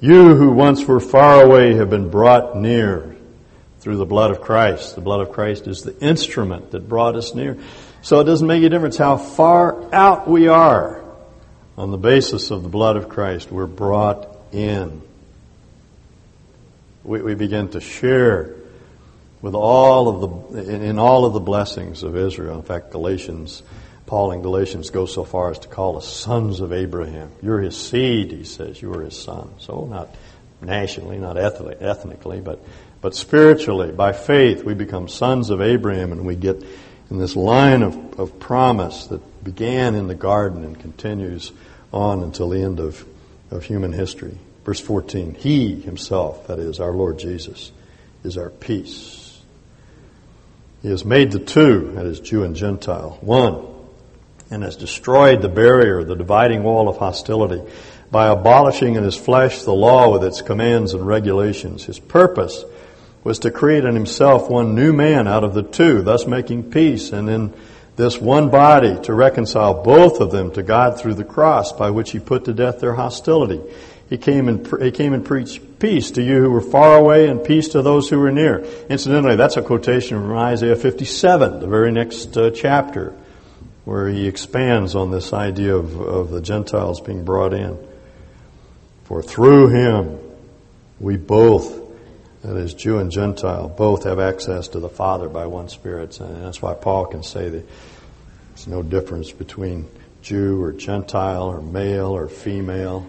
you 0.00 0.36
who 0.36 0.52
once 0.52 0.84
were 0.84 1.00
far 1.00 1.42
away 1.42 1.74
have 1.74 1.88
been 1.88 2.10
brought 2.10 2.56
near 2.56 3.11
through 3.82 3.96
the 3.96 4.06
blood 4.06 4.30
of 4.30 4.40
Christ. 4.40 4.94
The 4.94 5.00
blood 5.00 5.20
of 5.20 5.32
Christ 5.32 5.66
is 5.66 5.82
the 5.82 5.98
instrument 5.98 6.70
that 6.70 6.88
brought 6.88 7.16
us 7.16 7.34
near. 7.34 7.58
So 8.00 8.20
it 8.20 8.24
doesn't 8.24 8.46
make 8.46 8.62
a 8.62 8.68
difference 8.68 8.96
how 8.96 9.16
far 9.16 9.92
out 9.92 10.28
we 10.28 10.48
are 10.48 11.02
on 11.76 11.90
the 11.90 11.98
basis 11.98 12.50
of 12.50 12.62
the 12.62 12.68
blood 12.68 12.96
of 12.96 13.08
Christ, 13.08 13.50
we're 13.50 13.66
brought 13.66 14.28
in. 14.52 15.02
We, 17.02 17.22
we 17.22 17.34
begin 17.34 17.70
to 17.70 17.80
share 17.80 18.54
with 19.40 19.54
all 19.54 20.08
of 20.08 20.54
the, 20.54 20.72
in, 20.72 20.98
all 20.98 21.24
of 21.24 21.32
the 21.32 21.40
blessings 21.40 22.02
of 22.02 22.16
Israel. 22.16 22.56
In 22.56 22.62
fact, 22.62 22.92
Galatians, 22.92 23.62
Paul 24.06 24.32
in 24.32 24.42
Galatians 24.42 24.90
goes 24.90 25.12
so 25.12 25.24
far 25.24 25.50
as 25.50 25.58
to 25.60 25.68
call 25.68 25.96
us 25.96 26.06
sons 26.06 26.60
of 26.60 26.72
Abraham. 26.72 27.32
You're 27.42 27.60
his 27.60 27.76
seed, 27.76 28.30
he 28.30 28.44
says. 28.44 28.80
You 28.80 28.94
are 28.94 29.02
his 29.02 29.18
son. 29.18 29.54
So 29.58 29.86
not 29.86 30.14
nationally, 30.60 31.18
not 31.18 31.36
ethnically, 31.36 32.40
but, 32.40 32.62
but 33.02 33.16
spiritually, 33.16 33.90
by 33.90 34.12
faith, 34.12 34.62
we 34.64 34.74
become 34.74 35.08
sons 35.08 35.50
of 35.50 35.60
Abraham 35.60 36.12
and 36.12 36.24
we 36.24 36.36
get 36.36 36.64
in 37.10 37.18
this 37.18 37.34
line 37.36 37.82
of, 37.82 38.18
of 38.18 38.38
promise 38.38 39.08
that 39.08 39.44
began 39.44 39.96
in 39.96 40.06
the 40.06 40.14
garden 40.14 40.64
and 40.64 40.78
continues 40.78 41.50
on 41.92 42.22
until 42.22 42.48
the 42.48 42.62
end 42.62 42.78
of, 42.78 43.04
of 43.50 43.64
human 43.64 43.92
history. 43.92 44.38
Verse 44.64 44.78
14 44.78 45.34
He 45.34 45.80
himself, 45.80 46.46
that 46.46 46.60
is, 46.60 46.78
our 46.78 46.92
Lord 46.92 47.18
Jesus, 47.18 47.72
is 48.22 48.38
our 48.38 48.50
peace. 48.50 49.40
He 50.80 50.88
has 50.88 51.04
made 51.04 51.32
the 51.32 51.40
two, 51.40 51.92
that 51.96 52.06
is, 52.06 52.20
Jew 52.20 52.44
and 52.44 52.54
Gentile, 52.54 53.18
one, 53.20 53.66
and 54.48 54.62
has 54.62 54.76
destroyed 54.76 55.42
the 55.42 55.48
barrier, 55.48 56.04
the 56.04 56.14
dividing 56.14 56.62
wall 56.62 56.88
of 56.88 56.98
hostility, 56.98 57.62
by 58.12 58.28
abolishing 58.28 58.94
in 58.94 59.02
his 59.02 59.16
flesh 59.16 59.62
the 59.62 59.72
law 59.72 60.12
with 60.12 60.22
its 60.22 60.40
commands 60.40 60.94
and 60.94 61.04
regulations. 61.04 61.84
His 61.84 61.98
purpose 61.98 62.64
was 63.24 63.40
to 63.40 63.50
create 63.50 63.84
in 63.84 63.94
himself 63.94 64.48
one 64.48 64.74
new 64.74 64.92
man 64.92 65.28
out 65.28 65.44
of 65.44 65.54
the 65.54 65.62
two, 65.62 66.02
thus 66.02 66.26
making 66.26 66.70
peace, 66.70 67.12
and 67.12 67.28
in 67.28 67.54
this 67.96 68.18
one 68.18 68.50
body 68.50 68.98
to 69.02 69.12
reconcile 69.12 69.82
both 69.82 70.20
of 70.20 70.30
them 70.30 70.50
to 70.52 70.62
God 70.62 70.98
through 70.98 71.14
the 71.14 71.24
cross 71.24 71.72
by 71.72 71.90
which 71.90 72.10
he 72.10 72.18
put 72.18 72.46
to 72.46 72.54
death 72.54 72.80
their 72.80 72.94
hostility. 72.94 73.60
He 74.08 74.18
came 74.18 74.48
and, 74.48 74.82
he 74.82 74.90
came 74.90 75.12
and 75.14 75.24
preached 75.24 75.78
peace 75.78 76.10
to 76.12 76.22
you 76.22 76.42
who 76.42 76.50
were 76.50 76.60
far 76.60 76.96
away 76.96 77.28
and 77.28 77.42
peace 77.42 77.68
to 77.68 77.82
those 77.82 78.08
who 78.08 78.18
were 78.18 78.30
near. 78.30 78.60
Incidentally, 78.88 79.36
that's 79.36 79.56
a 79.56 79.62
quotation 79.62 80.20
from 80.20 80.36
Isaiah 80.36 80.76
57, 80.76 81.60
the 81.60 81.66
very 81.66 81.92
next 81.92 82.36
uh, 82.36 82.50
chapter, 82.50 83.16
where 83.84 84.08
he 84.08 84.26
expands 84.26 84.94
on 84.94 85.10
this 85.10 85.32
idea 85.32 85.76
of, 85.76 85.98
of 86.00 86.30
the 86.30 86.40
Gentiles 86.40 87.00
being 87.00 87.24
brought 87.24 87.54
in. 87.54 87.78
For 89.04 89.22
through 89.22 89.68
him 89.68 90.18
we 91.00 91.16
both 91.16 91.81
that 92.42 92.56
is, 92.56 92.74
Jew 92.74 92.98
and 92.98 93.10
Gentile 93.10 93.68
both 93.68 94.04
have 94.04 94.18
access 94.18 94.68
to 94.68 94.80
the 94.80 94.88
Father 94.88 95.28
by 95.28 95.46
one 95.46 95.68
Spirit. 95.68 96.18
And 96.20 96.44
that's 96.44 96.60
why 96.60 96.74
Paul 96.74 97.06
can 97.06 97.22
say 97.22 97.48
that 97.48 97.66
There's 98.50 98.66
no 98.66 98.82
difference 98.82 99.30
between 99.30 99.88
Jew 100.22 100.62
or 100.62 100.72
Gentile 100.72 101.44
or 101.44 101.60
male 101.60 102.10
or 102.10 102.28
female 102.28 103.06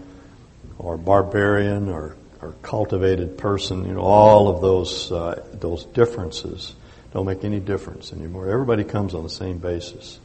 or 0.78 0.96
barbarian 0.96 1.88
or, 1.88 2.16
or 2.40 2.54
cultivated 2.62 3.36
person. 3.36 3.84
You 3.86 3.94
know, 3.94 4.02
all 4.02 4.48
of 4.48 4.60
those 4.60 5.10
uh, 5.10 5.44
those 5.52 5.84
differences 5.86 6.74
don't 7.12 7.26
make 7.26 7.44
any 7.44 7.60
difference 7.60 8.12
anymore. 8.12 8.48
Everybody 8.48 8.84
comes 8.84 9.14
on 9.14 9.22
the 9.22 9.30
same 9.30 9.58
basis. 9.58 10.18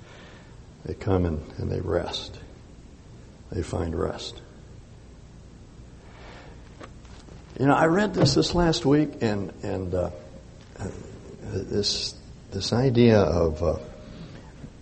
They 0.86 0.94
come 0.94 1.26
and, 1.26 1.44
and 1.58 1.72
they 1.72 1.82
rest. 1.82 2.40
They 3.52 3.62
find 3.62 3.98
rest. 3.98 4.42
You 7.60 7.66
know, 7.66 7.76
I 7.76 7.88
read 7.88 8.14
this 8.14 8.36
this 8.36 8.56
last 8.56 8.86
week, 8.86 9.16
and 9.20 9.52
and 9.64 9.94
uh, 9.94 10.12
this 11.52 12.16
this 12.52 12.72
idea 12.72 13.20
of 13.20 13.62
uh, 13.62 13.80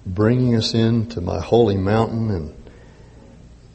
bringing 0.06 0.56
us 0.56 0.76
into 0.76 1.20
my 1.20 1.42
holy 1.42 1.76
mountain 1.76 2.30
and, 2.30 2.56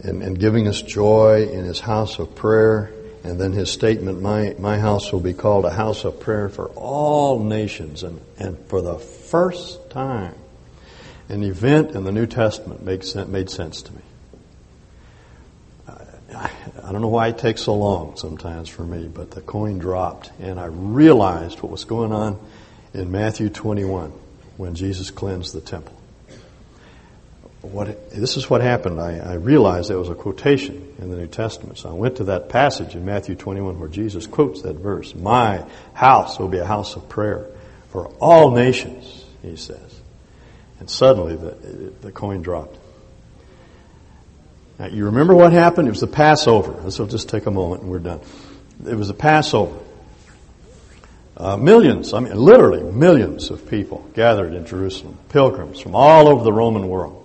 and 0.05 0.23
and 0.23 0.39
giving 0.39 0.69
us 0.69 0.81
joy 0.81 1.49
in 1.51 1.65
His 1.65 1.81
house 1.81 2.21
of 2.21 2.37
prayer, 2.37 2.93
and 3.25 3.41
then 3.41 3.51
His 3.51 3.73
statement, 3.73 4.23
"My 4.23 4.55
my 4.61 4.79
house 4.79 5.11
will 5.11 5.19
be 5.19 5.35
called 5.35 5.65
a 5.65 5.73
house 5.73 6.05
of 6.05 6.21
prayer 6.21 6.49
for 6.49 6.69
all 6.69 7.41
nations," 7.43 8.05
and 8.05 8.21
and 8.39 8.57
for 8.69 8.83
the 8.83 9.01
first 9.01 9.91
time, 9.91 10.37
an 11.29 11.43
event 11.43 11.97
in 11.97 12.05
the 12.05 12.13
New 12.13 12.27
Testament 12.27 12.85
made 12.85 13.03
made 13.27 13.51
sense 13.51 13.83
to 13.83 13.93
me. 13.93 14.03
I 16.35 16.93
don't 16.93 17.03
know 17.03 17.09
why 17.09 17.29
it 17.29 17.39
takes 17.39 17.63
so 17.63 17.75
long 17.75 18.17
sometimes 18.17 18.69
for 18.69 18.85
me, 18.85 19.09
but 19.09 19.31
the 19.31 19.41
coin 19.41 19.79
dropped 19.79 20.31
and 20.41 20.59
I 20.59 20.67
realized 20.67 21.61
what 21.63 21.71
was 21.71 21.85
going 21.85 22.13
on 22.13 22.39
in 22.95 23.11
Matthew 23.11 23.49
21 23.49 24.13
when 24.57 24.75
Jesus 24.75 25.11
cleansed 25.11 25.55
the 25.55 25.61
temple. 25.61 25.99
What, 27.63 28.11
this 28.11 28.37
is 28.37 28.51
what 28.51 28.61
happened. 28.61 29.01
I, 29.01 29.19
I 29.19 29.35
realized 29.35 29.89
there 29.89 29.99
was 29.99 30.09
a 30.09 30.17
quotation 30.17 30.95
in 30.99 31.11
the 31.11 31.17
New 31.17 31.29
Testament. 31.29 31.79
So 31.79 31.91
I 31.91 31.93
went 31.93 32.17
to 32.17 32.25
that 32.25 32.49
passage 32.49 32.97
in 32.97 33.05
Matthew 33.05 33.37
21 33.37 33.79
where 33.79 33.89
Jesus 33.89 34.27
quotes 34.27 34.63
that 34.63 34.77
verse. 34.77 35.15
My 35.15 35.65
house 35.95 36.39
will 36.39 36.49
be 36.49 36.59
a 36.59 36.67
house 36.67 36.97
of 36.97 37.09
prayer 37.09 37.47
for 37.91 38.09
all 38.21 38.51
nations, 38.51 39.25
he 39.43 39.55
says. 39.55 40.01
And 40.81 40.91
suddenly 40.91 41.37
the, 41.37 41.93
the 42.01 42.11
coin 42.11 42.43
dropped. 42.43 42.79
Now, 44.83 44.89
you 44.89 45.05
remember 45.05 45.33
what 45.33 45.53
happened? 45.53 45.87
It 45.87 45.93
was 45.93 46.01
the 46.01 46.09
Passover. 46.09 46.91
So 46.91 47.07
just 47.07 47.29
take 47.29 47.47
a 47.47 47.53
moment 47.53 47.83
and 47.83 47.91
we're 47.91 48.01
done. 48.01 48.21
It 48.85 48.97
was 48.97 49.07
the 49.07 49.15
Passover. 49.15 49.79
Uh, 51.37 51.57
millions, 51.57 52.13
I 52.13 52.19
mean, 52.19 52.35
literally 52.35 52.83
millions 52.83 53.51
of 53.51 53.71
people 53.71 54.05
gathered 54.13 54.55
in 54.55 54.67
Jerusalem, 54.67 55.17
pilgrims 55.29 55.79
from 55.79 55.95
all 55.95 56.27
over 56.27 56.43
the 56.43 56.53
Roman 56.53 56.89
world. 56.89 57.25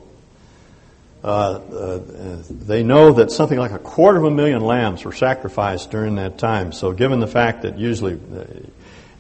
Uh, 1.24 1.28
uh, 1.28 2.44
they 2.48 2.84
know 2.84 3.14
that 3.14 3.32
something 3.32 3.58
like 3.58 3.72
a 3.72 3.80
quarter 3.80 4.20
of 4.20 4.26
a 4.26 4.32
million 4.32 4.62
lambs 4.62 5.04
were 5.04 5.12
sacrificed 5.12 5.90
during 5.90 6.16
that 6.18 6.38
time. 6.38 6.72
So, 6.72 6.92
given 6.92 7.20
the 7.20 7.28
fact 7.28 7.64
that 7.64 7.80
usually 7.80 8.14
uh, 8.14 8.44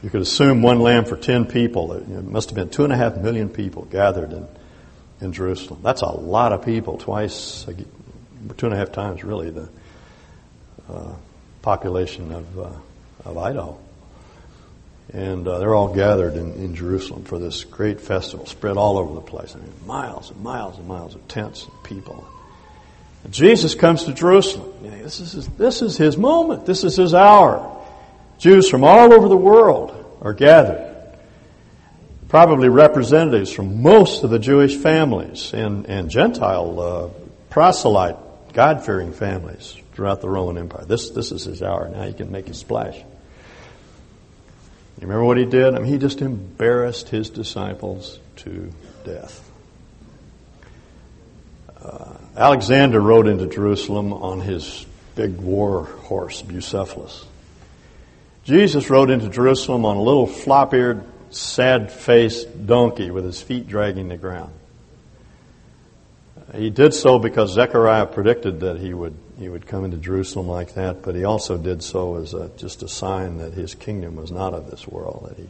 you 0.03 0.11
could 0.11 0.21
assume 0.21 0.61
one 0.61 0.79
lamb 0.79 1.05
for 1.05 1.17
ten 1.17 1.45
people, 1.45 1.93
it 1.93 2.07
must 2.07 2.51
have 2.51 2.55
been 2.55 2.69
two 2.69 2.83
and 2.83 2.93
a 2.93 2.97
half 2.97 3.17
million 3.17 3.49
people 3.49 3.85
gathered 3.85 4.31
in, 4.31 4.47
in 5.21 5.33
Jerusalem. 5.33 5.79
That's 5.81 6.01
a 6.01 6.11
lot 6.11 6.53
of 6.53 6.63
people, 6.63 6.99
twice 6.99 7.65
two 8.57 8.65
and 8.67 8.75
a 8.75 8.77
half 8.77 8.91
times 8.91 9.23
really 9.23 9.49
the 9.49 9.69
uh, 10.89 11.13
population 11.61 12.31
of, 12.31 12.59
uh, 12.59 12.69
of 13.25 13.37
Idaho. 13.37 13.77
And 15.13 15.47
uh, 15.47 15.59
they're 15.59 15.73
all 15.73 15.93
gathered 15.93 16.35
in, 16.35 16.53
in 16.53 16.75
Jerusalem 16.75 17.23
for 17.23 17.39
this 17.39 17.63
great 17.63 18.01
festival, 18.01 18.45
spread 18.45 18.77
all 18.77 18.97
over 18.97 19.13
the 19.13 19.21
place. 19.21 19.55
I 19.55 19.59
mean, 19.59 19.73
miles 19.85 20.31
and 20.31 20.41
miles 20.41 20.77
and 20.77 20.87
miles 20.87 21.15
of 21.15 21.27
tents 21.27 21.63
and 21.65 21.83
people. 21.83 22.27
And 23.23 23.33
Jesus 23.33 23.75
comes 23.75 24.03
to 24.05 24.13
Jerusalem. 24.13 24.73
You 24.83 24.91
know, 24.91 25.03
this, 25.03 25.19
is 25.19 25.31
his, 25.31 25.47
this 25.49 25.81
is 25.81 25.97
his 25.97 26.17
moment. 26.17 26.65
This 26.65 26.83
is 26.83 26.95
his 26.95 27.13
hour. 27.13 27.73
Jews 28.37 28.69
from 28.69 28.83
all 28.83 29.13
over 29.13 29.27
the 29.27 29.37
world 29.37 30.19
are 30.21 30.33
gathered. 30.33 30.83
Probably 32.27 32.67
representatives 32.67 33.51
from 33.51 33.81
most 33.81 34.23
of 34.23 34.29
the 34.29 34.39
Jewish 34.39 34.75
families 34.75 35.53
and, 35.53 35.85
and 35.87 36.09
Gentile 36.09 36.79
uh, 36.79 37.09
proselyte 37.49 38.17
God 38.57 38.83
fearing 38.83 39.13
families 39.13 39.77
throughout 39.93 40.19
the 40.19 40.27
Roman 40.27 40.57
Empire. 40.57 40.83
This, 40.83 41.11
this 41.11 41.31
is 41.31 41.43
his 41.43 41.61
hour. 41.61 41.89
Now 41.89 42.01
he 42.05 42.13
can 42.13 42.31
make 42.31 42.47
his 42.47 42.57
splash. 42.57 42.97
You 42.97 43.03
remember 45.01 45.25
what 45.25 45.37
he 45.37 45.45
did? 45.45 45.75
I 45.75 45.77
mean, 45.77 45.85
he 45.85 45.99
just 45.99 46.21
embarrassed 46.21 47.07
his 47.07 47.29
disciples 47.29 48.17
to 48.37 48.71
death. 49.05 49.47
Uh, 51.79 52.15
Alexander 52.35 52.99
rode 52.99 53.27
into 53.27 53.45
Jerusalem 53.45 54.11
on 54.11 54.39
his 54.39 54.87
big 55.13 55.37
war 55.37 55.83
horse, 55.83 56.41
Bucephalus. 56.41 57.25
Jesus 58.43 58.89
rode 58.89 59.11
into 59.11 59.29
Jerusalem 59.29 59.85
on 59.85 59.97
a 59.97 60.01
little 60.01 60.25
flop 60.25 60.73
eared, 60.73 61.03
sad 61.29 61.91
faced 61.91 62.65
donkey 62.65 63.11
with 63.11 63.23
his 63.23 63.39
feet 63.39 63.67
dragging 63.67 64.07
the 64.07 64.17
ground. 64.17 64.51
He 66.55 66.69
did 66.69 66.93
so 66.93 67.19
because 67.19 67.51
Zechariah 67.51 68.05
predicted 68.05 68.61
that 68.61 68.79
he 68.79 68.93
would 68.93 69.15
he 69.37 69.49
would 69.49 69.67
come 69.67 69.85
into 69.85 69.97
Jerusalem 69.97 70.47
like 70.47 70.73
that, 70.73 71.03
but 71.03 71.13
he 71.13 71.23
also 71.23 71.57
did 71.57 71.83
so 71.83 72.15
as 72.15 72.33
a, 72.33 72.49
just 72.57 72.81
a 72.81 72.87
sign 72.87 73.37
that 73.37 73.53
his 73.53 73.75
kingdom 73.75 74.15
was 74.15 74.31
not 74.31 74.53
of 74.55 74.71
this 74.71 74.87
world, 74.87 75.27
that 75.29 75.37
he 75.37 75.47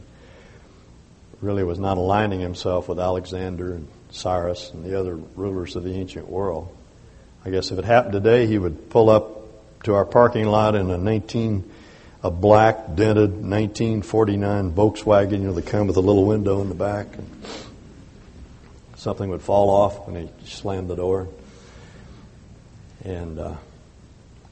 really 1.40 1.64
was 1.64 1.78
not 1.78 1.96
aligning 1.96 2.40
himself 2.40 2.88
with 2.88 2.98
Alexander 2.98 3.72
and 3.72 3.88
Cyrus 4.10 4.70
and 4.72 4.84
the 4.84 4.98
other 4.98 5.16
rulers 5.16 5.74
of 5.74 5.84
the 5.84 5.94
ancient 5.94 6.28
world. 6.28 6.74
I 7.46 7.50
guess 7.50 7.70
if 7.70 7.78
it 7.78 7.84
happened 7.84 8.12
today, 8.12 8.46
he 8.46 8.58
would 8.58 8.90
pull 8.90 9.08
up 9.08 9.38
to 9.84 9.94
our 9.94 10.04
parking 10.04 10.46
lot 10.46 10.74
in 10.74 10.90
a 10.90 10.98
19 10.98 11.70
a 12.20 12.30
black 12.30 12.96
dented 12.96 13.30
1949 13.30 14.72
Volkswagen, 14.72 15.30
you 15.30 15.38
know, 15.38 15.52
they 15.52 15.62
come 15.62 15.86
with 15.86 15.96
a 15.96 16.00
little 16.00 16.24
window 16.24 16.60
in 16.60 16.68
the 16.68 16.74
back. 16.74 17.06
And, 17.16 17.30
something 18.98 19.30
would 19.30 19.42
fall 19.42 19.70
off 19.70 20.06
when 20.06 20.26
he 20.26 20.46
slammed 20.46 20.88
the 20.88 20.96
door. 20.96 21.28
And 23.04 23.38
uh, 23.38 23.54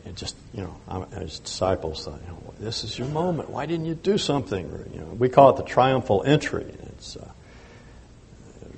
it 0.07 0.15
just, 0.15 0.37
you 0.55 0.63
know, 0.63 1.07
his 1.19 1.41
disciples 1.41 2.05
thought, 2.05 2.21
you 2.23 2.29
know, 2.29 2.55
this 2.61 2.85
is 2.85 2.99
your 2.99 3.09
moment. 3.09 3.51
Why 3.51 3.67
didn't 3.67 3.87
you 3.87 3.95
do 3.95 4.17
something? 4.17 4.71
Or, 4.71 4.87
you 4.93 5.01
know, 5.01 5.07
we 5.07 5.29
call 5.29 5.51
it 5.51 5.57
the 5.57 5.65
triumphal 5.65 6.23
entry. 6.25 6.65
It's 6.93 7.17
uh, 7.17 7.29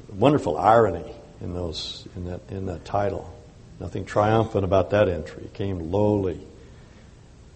wonderful 0.08 0.56
irony 0.58 1.12
in 1.40 1.54
those 1.54 2.08
in 2.16 2.24
that 2.24 2.40
in 2.48 2.66
that 2.66 2.84
title. 2.84 3.32
Nothing 3.78 4.04
triumphant 4.04 4.64
about 4.64 4.90
that 4.90 5.08
entry. 5.08 5.44
He 5.44 5.48
came 5.50 5.92
lowly, 5.92 6.40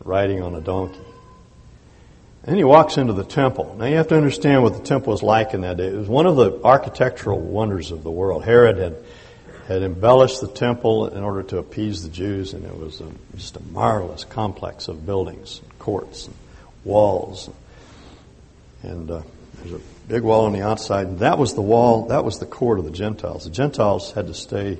riding 0.04 0.42
on 0.42 0.54
a 0.54 0.60
donkey. 0.60 1.00
And 2.44 2.56
he 2.56 2.64
walks 2.64 2.96
into 2.96 3.12
the 3.12 3.24
temple. 3.24 3.76
Now 3.78 3.86
you 3.86 3.96
have 3.96 4.08
to 4.08 4.16
understand 4.16 4.62
what 4.62 4.74
the 4.74 4.82
temple 4.82 5.12
was 5.12 5.22
like 5.22 5.54
in 5.54 5.60
that 5.60 5.76
day. 5.76 5.86
It 5.86 5.96
was 5.96 6.08
one 6.08 6.26
of 6.26 6.36
the 6.36 6.60
architectural 6.64 7.38
wonders 7.38 7.92
of 7.92 8.02
the 8.02 8.10
world. 8.10 8.44
Herod 8.44 8.78
had 8.78 8.96
had 9.66 9.82
embellished 9.82 10.40
the 10.40 10.48
temple 10.48 11.06
in 11.06 11.22
order 11.22 11.42
to 11.44 11.58
appease 11.58 12.02
the 12.02 12.08
Jews, 12.08 12.52
and 12.52 12.64
it 12.64 12.76
was 12.76 13.00
a, 13.00 13.10
just 13.36 13.56
a 13.56 13.62
marvelous 13.62 14.24
complex 14.24 14.88
of 14.88 15.06
buildings, 15.06 15.60
and 15.62 15.78
courts, 15.78 16.26
and 16.26 16.34
walls, 16.84 17.48
and 18.82 19.10
uh, 19.10 19.22
there's 19.58 19.74
a 19.74 19.84
big 20.08 20.22
wall 20.22 20.46
on 20.46 20.52
the 20.52 20.62
outside. 20.62 21.06
And 21.06 21.18
that 21.20 21.38
was 21.38 21.54
the 21.54 21.62
wall. 21.62 22.06
That 22.08 22.24
was 22.24 22.38
the 22.38 22.46
court 22.46 22.80
of 22.80 22.84
the 22.84 22.90
Gentiles. 22.90 23.44
The 23.44 23.50
Gentiles 23.50 24.12
had 24.12 24.26
to 24.26 24.34
stay 24.34 24.78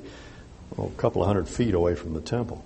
oh, 0.77 0.87
a 0.87 1.01
couple 1.01 1.23
of 1.23 1.29
hundred 1.29 1.49
feet 1.49 1.75
away 1.75 1.95
from 1.95 2.15
the 2.15 2.21
temple. 2.21 2.65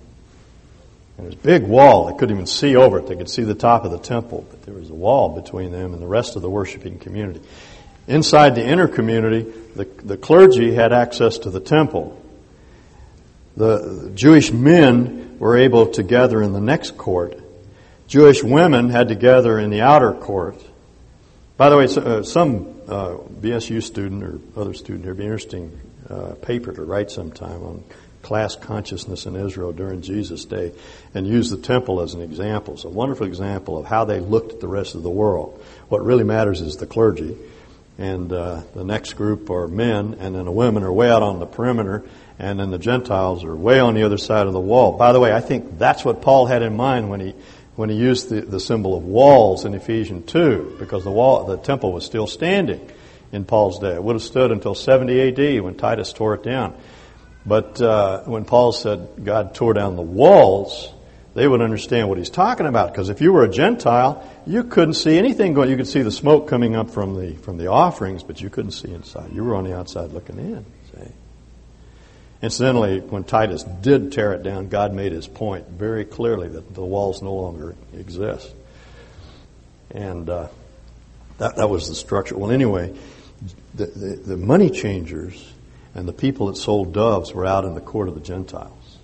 And 1.17 1.33
a 1.33 1.35
big 1.37 1.63
wall. 1.63 2.05
They 2.05 2.13
couldn't 2.13 2.35
even 2.35 2.45
see 2.45 2.75
over 2.75 2.99
it. 2.99 3.07
They 3.07 3.15
could 3.15 3.29
see 3.29 3.43
the 3.43 3.55
top 3.55 3.85
of 3.85 3.91
the 3.91 3.99
temple, 3.99 4.45
but 4.49 4.61
there 4.63 4.73
was 4.73 4.89
a 4.89 4.95
wall 4.95 5.29
between 5.29 5.71
them 5.71 5.93
and 5.93 6.01
the 6.01 6.07
rest 6.07 6.35
of 6.35 6.41
the 6.41 6.49
worshiping 6.49 6.99
community. 6.99 7.41
Inside 8.07 8.55
the 8.55 8.65
inner 8.65 8.87
community, 8.87 9.51
the, 9.75 9.85
the 9.85 10.17
clergy 10.17 10.73
had 10.73 10.93
access 10.93 11.39
to 11.39 11.49
the 11.49 11.59
temple. 11.59 12.21
The 13.57 14.11
Jewish 14.13 14.51
men 14.51 15.37
were 15.39 15.57
able 15.57 15.87
to 15.87 16.03
gather 16.03 16.41
in 16.41 16.53
the 16.53 16.61
next 16.61 16.97
court. 16.97 17.39
Jewish 18.07 18.43
women 18.43 18.89
had 18.89 19.09
to 19.09 19.15
gather 19.15 19.59
in 19.59 19.71
the 19.71 19.81
outer 19.81 20.13
court. 20.13 20.63
By 21.57 21.69
the 21.69 21.77
way, 21.77 21.85
uh, 21.85 22.23
some 22.23 22.75
uh, 22.87 23.15
BSU 23.41 23.83
student 23.83 24.23
or 24.23 24.39
other 24.55 24.73
student 24.73 25.03
here, 25.03 25.13
would 25.13 25.17
be 25.17 25.25
interesting 25.25 25.77
uh, 26.09 26.35
paper 26.35 26.71
to 26.71 26.83
write 26.83 27.11
sometime 27.11 27.63
on 27.63 27.83
class 28.27 28.57
consciousness 28.57 29.25
in 29.25 29.37
Israel 29.37 29.71
during 29.71 30.01
Jesus' 30.01 30.43
day 30.43 30.73
and 31.13 31.25
use 31.25 31.49
the 31.49 31.57
temple 31.57 32.01
as 32.01 32.13
an 32.13 32.21
example. 32.21 32.73
It's 32.73 32.83
a 32.83 32.89
wonderful 32.89 33.25
example 33.25 33.77
of 33.77 33.85
how 33.85 34.03
they 34.03 34.19
looked 34.19 34.51
at 34.51 34.59
the 34.59 34.67
rest 34.67 34.95
of 34.95 35.03
the 35.03 35.09
world. 35.09 35.63
What 35.87 36.03
really 36.03 36.25
matters 36.25 36.59
is 36.59 36.75
the 36.75 36.85
clergy. 36.85 37.37
And 37.97 38.31
uh, 38.33 38.63
the 38.75 38.83
next 38.83 39.13
group 39.13 39.49
are 39.49 39.67
men, 39.69 40.17
and 40.19 40.35
then 40.35 40.43
the 40.43 40.51
women 40.51 40.83
are 40.83 40.91
way 40.91 41.09
out 41.09 41.23
on 41.23 41.39
the 41.39 41.47
perimeter, 41.47 42.03
and 42.37 42.59
then 42.59 42.69
the 42.69 42.77
Gentiles 42.77 43.45
are 43.45 43.55
way 43.55 43.79
on 43.79 43.95
the 43.95 44.03
other 44.03 44.17
side 44.17 44.45
of 44.45 44.53
the 44.53 44.59
wall. 44.59 44.97
By 44.97 45.13
the 45.13 45.19
way, 45.21 45.33
I 45.33 45.39
think 45.39 45.79
that's 45.79 46.03
what 46.05 46.21
Paul 46.21 46.45
had 46.45 46.61
in 46.61 46.75
mind 46.75 47.09
when 47.09 47.21
he 47.21 47.33
when 47.75 47.89
he 47.89 47.95
used 47.95 48.29
the, 48.29 48.41
the 48.41 48.59
symbol 48.59 48.97
of 48.97 49.03
walls 49.03 49.63
in 49.63 49.73
Ephesians 49.73 50.29
2, 50.31 50.75
because 50.79 51.03
the 51.03 51.11
wall, 51.11 51.45
the 51.45 51.57
temple 51.57 51.93
was 51.93 52.05
still 52.05 52.27
standing. 52.27 52.91
in 53.31 53.45
Paul's 53.45 53.79
day. 53.79 53.93
It 53.93 54.03
would 54.03 54.15
have 54.15 54.23
stood 54.23 54.51
until 54.51 54.75
70 54.75 55.29
AD 55.29 55.63
when 55.63 55.75
Titus 55.75 56.13
tore 56.13 56.35
it 56.35 56.43
down. 56.43 56.75
But 57.47 57.81
uh, 57.81 58.23
when 58.23 58.43
Paul 58.43 58.73
said 58.73 59.23
God 59.23 59.55
tore 59.55 59.73
down 59.73 59.95
the 59.95 60.01
walls, 60.01 60.93
they 61.33 61.47
would 61.47 61.61
understand 61.61 62.09
what 62.09 62.17
he's 62.17 62.29
talking 62.29 62.65
about. 62.65 62.91
Because 62.91 63.07
if 63.07 63.21
you 63.21 63.31
were 63.31 63.45
a 63.45 63.49
Gentile, 63.49 64.29
you 64.45 64.65
couldn't 64.65 64.95
see 64.95 65.17
anything 65.17 65.53
going. 65.53 65.69
You 65.69 65.77
could 65.77 65.87
see 65.87 66.01
the 66.01 66.11
smoke 66.11 66.49
coming 66.49 66.75
up 66.75 66.89
from 66.89 67.15
the 67.15 67.35
from 67.35 67.57
the 67.57 67.67
offerings, 67.67 68.21
but 68.21 68.41
you 68.41 68.49
couldn't 68.49 68.71
see 68.71 68.91
inside. 68.91 69.31
You 69.31 69.45
were 69.45 69.55
on 69.55 69.63
the 69.63 69.77
outside 69.77 70.11
looking 70.11 70.37
in. 70.39 70.65
See. 70.91 71.11
Incidentally, 72.41 72.99
when 72.99 73.23
Titus 73.23 73.63
did 73.63 74.11
tear 74.11 74.33
it 74.33 74.43
down, 74.43 74.67
God 74.67 74.93
made 74.93 75.13
his 75.13 75.25
point 75.25 75.69
very 75.69 76.03
clearly 76.03 76.49
that 76.49 76.75
the 76.75 76.83
walls 76.83 77.21
no 77.21 77.33
longer 77.33 77.75
exist. 77.93 78.53
And 79.91 80.29
uh, 80.29 80.49
that, 81.37 81.55
that 81.55 81.69
was 81.69 81.87
the 81.87 81.95
structure. 81.95 82.37
Well, 82.37 82.51
anyway, 82.51 82.93
the, 83.73 83.85
the, 83.85 84.15
the 84.17 84.37
money 84.37 84.69
changers 84.69 85.53
and 85.97 86.07
the 86.07 86.13
people 86.13 86.45
that 86.45 86.55
sold 86.55 86.93
doves 86.93 87.33
were 87.33 87.45
out 87.45 87.65
in 87.65 87.73
the 87.73 87.81
court 87.81 88.07
of 88.07 88.13
the 88.13 88.21
Gentiles. 88.21 88.99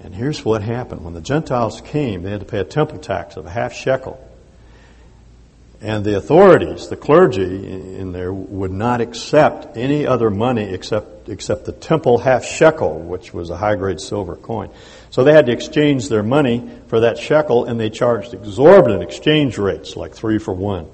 And 0.00 0.12
here's 0.12 0.44
what 0.44 0.60
happened. 0.60 1.04
When 1.04 1.14
the 1.14 1.20
Gentiles 1.20 1.80
came, 1.80 2.22
they 2.22 2.30
had 2.30 2.40
to 2.40 2.46
pay 2.46 2.58
a 2.58 2.64
temple 2.64 2.98
tax 2.98 3.36
of 3.36 3.46
a 3.46 3.50
half 3.50 3.72
shekel. 3.72 4.20
And 5.80 6.04
the 6.04 6.16
authorities, 6.16 6.88
the 6.88 6.96
clergy 6.96 7.44
in 7.44 8.10
there, 8.10 8.32
would 8.32 8.72
not 8.72 9.00
accept 9.00 9.76
any 9.76 10.06
other 10.06 10.28
money 10.28 10.64
except, 10.64 11.28
except 11.28 11.66
the 11.66 11.72
temple 11.72 12.18
half 12.18 12.44
shekel, 12.44 12.98
which 12.98 13.32
was 13.32 13.50
a 13.50 13.56
high 13.56 13.76
grade 13.76 14.00
silver 14.00 14.34
coin. 14.34 14.70
So 15.10 15.22
they 15.22 15.32
had 15.32 15.46
to 15.46 15.52
exchange 15.52 16.08
their 16.08 16.24
money 16.24 16.68
for 16.88 17.00
that 17.00 17.16
shekel, 17.16 17.64
and 17.64 17.78
they 17.78 17.90
charged 17.90 18.34
exorbitant 18.34 19.04
exchange 19.04 19.56
rates, 19.56 19.96
like 19.96 20.14
three 20.14 20.38
for 20.38 20.52
one. 20.52 20.88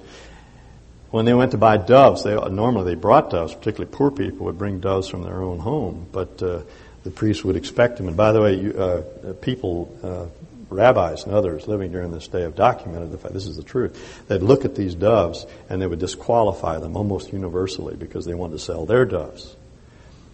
When 1.13 1.27
they 1.27 1.35
went 1.35 1.51
to 1.53 1.59
buy 1.59 1.77
doves, 1.77 2.25
they 2.25 2.35
normally 2.35 2.85
they 2.87 2.95
brought 2.95 3.31
doves. 3.31 3.55
Particularly 3.55 3.95
poor 3.95 4.11
people 4.11 4.47
would 4.47 4.59
bring 4.59 4.81
doves 4.81 5.09
from 5.09 5.23
their 5.23 5.43
own 5.43 5.59
home, 5.59 6.07
but 6.11 6.43
uh, 6.43 6.63
the 7.05 7.11
priest 7.11 7.45
would 7.45 7.55
expect 7.55 7.99
them. 7.99 8.09
And 8.09 8.17
by 8.17 8.33
the 8.33 8.41
way, 8.41 8.55
you, 8.55 8.73
uh, 8.73 9.35
people, 9.35 9.95
uh, 10.03 10.27
rabbis 10.71 11.25
and 11.25 11.35
others 11.35 11.69
living 11.69 11.93
during 11.93 12.11
this 12.13 12.29
day 12.29 12.41
have 12.41 12.57
documented 12.57 13.11
the 13.11 13.19
fact 13.19 13.35
this 13.35 13.47
is 13.47 13.57
the 13.57 13.63
truth. 13.63 14.27
They'd 14.29 14.43
look 14.43 14.65
at 14.65 14.75
these 14.75 14.95
doves 14.95 15.45
and 15.69 15.83
they 15.83 15.87
would 15.87 15.99
disqualify 15.99 16.79
them 16.79 16.97
almost 16.97 17.31
universally 17.33 17.95
because 17.95 18.25
they 18.25 18.35
wanted 18.35 18.55
to 18.55 18.59
sell 18.59 18.87
their 18.87 19.05
doves. 19.05 19.55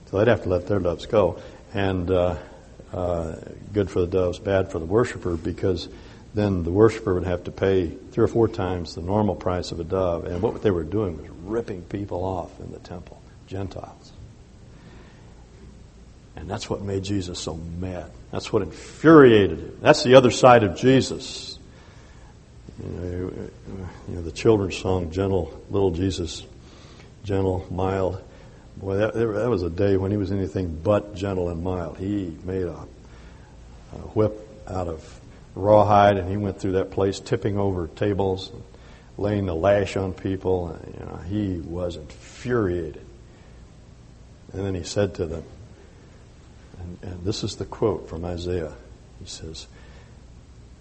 So 0.06 0.18
they'd 0.18 0.28
have 0.28 0.44
to 0.44 0.48
let 0.48 0.68
their 0.68 0.78
doves 0.78 1.06
go. 1.06 1.40
And 1.74 2.08
uh, 2.10 2.36
uh, 2.92 3.34
good 3.72 3.90
for 3.90 4.00
the 4.00 4.06
doves, 4.06 4.38
bad 4.38 4.70
for 4.70 4.78
the 4.78 4.86
worshiper 4.86 5.36
because 5.36 5.88
then 6.34 6.62
the 6.62 6.70
worshiper 6.70 7.14
would 7.14 7.24
have 7.24 7.44
to 7.44 7.50
pay 7.50 7.88
three 7.88 8.24
or 8.24 8.28
four 8.28 8.48
times 8.48 8.94
the 8.94 9.00
normal 9.00 9.34
price 9.34 9.72
of 9.72 9.80
a 9.80 9.84
dove. 9.84 10.24
And 10.24 10.42
what 10.42 10.62
they 10.62 10.70
were 10.70 10.84
doing 10.84 11.16
was 11.16 11.28
ripping 11.44 11.82
people 11.82 12.24
off 12.24 12.58
in 12.60 12.70
the 12.72 12.78
temple, 12.78 13.20
Gentiles. 13.46 14.12
And 16.36 16.48
that's 16.48 16.70
what 16.70 16.82
made 16.82 17.02
Jesus 17.02 17.38
so 17.38 17.54
mad. 17.54 18.10
That's 18.30 18.52
what 18.52 18.62
infuriated 18.62 19.58
him. 19.58 19.78
That's 19.80 20.04
the 20.04 20.14
other 20.14 20.30
side 20.30 20.62
of 20.62 20.76
Jesus. 20.76 21.58
You 22.80 22.88
know, 22.88 23.50
you 24.08 24.14
know 24.14 24.22
the 24.22 24.30
children's 24.30 24.76
song, 24.76 25.10
Gentle, 25.10 25.60
Little 25.68 25.90
Jesus, 25.90 26.46
Gentle, 27.24 27.66
Mild. 27.70 28.22
Boy, 28.76 28.98
that, 28.98 29.14
that 29.14 29.50
was 29.50 29.64
a 29.64 29.70
day 29.70 29.96
when 29.96 30.12
he 30.12 30.16
was 30.16 30.30
anything 30.30 30.78
but 30.84 31.16
gentle 31.16 31.48
and 31.48 31.64
mild. 31.64 31.98
He 31.98 32.36
made 32.44 32.62
a, 32.62 32.86
a 33.92 33.96
whip 34.14 34.38
out 34.68 34.86
of 34.86 35.17
rawhide, 35.58 36.16
and 36.16 36.28
he 36.30 36.36
went 36.36 36.60
through 36.60 36.72
that 36.72 36.90
place 36.90 37.20
tipping 37.20 37.58
over 37.58 37.88
tables, 37.88 38.52
laying 39.16 39.46
the 39.46 39.54
lash 39.54 39.96
on 39.96 40.12
people. 40.14 40.78
You 40.94 41.04
know, 41.04 41.16
he 41.28 41.58
was 41.58 41.96
infuriated. 41.96 43.04
And 44.52 44.64
then 44.64 44.74
he 44.74 44.84
said 44.84 45.14
to 45.16 45.26
them, 45.26 45.44
and, 46.78 46.98
and 47.02 47.24
this 47.24 47.42
is 47.42 47.56
the 47.56 47.66
quote 47.66 48.08
from 48.08 48.24
Isaiah. 48.24 48.72
He 49.18 49.26
says, 49.26 49.66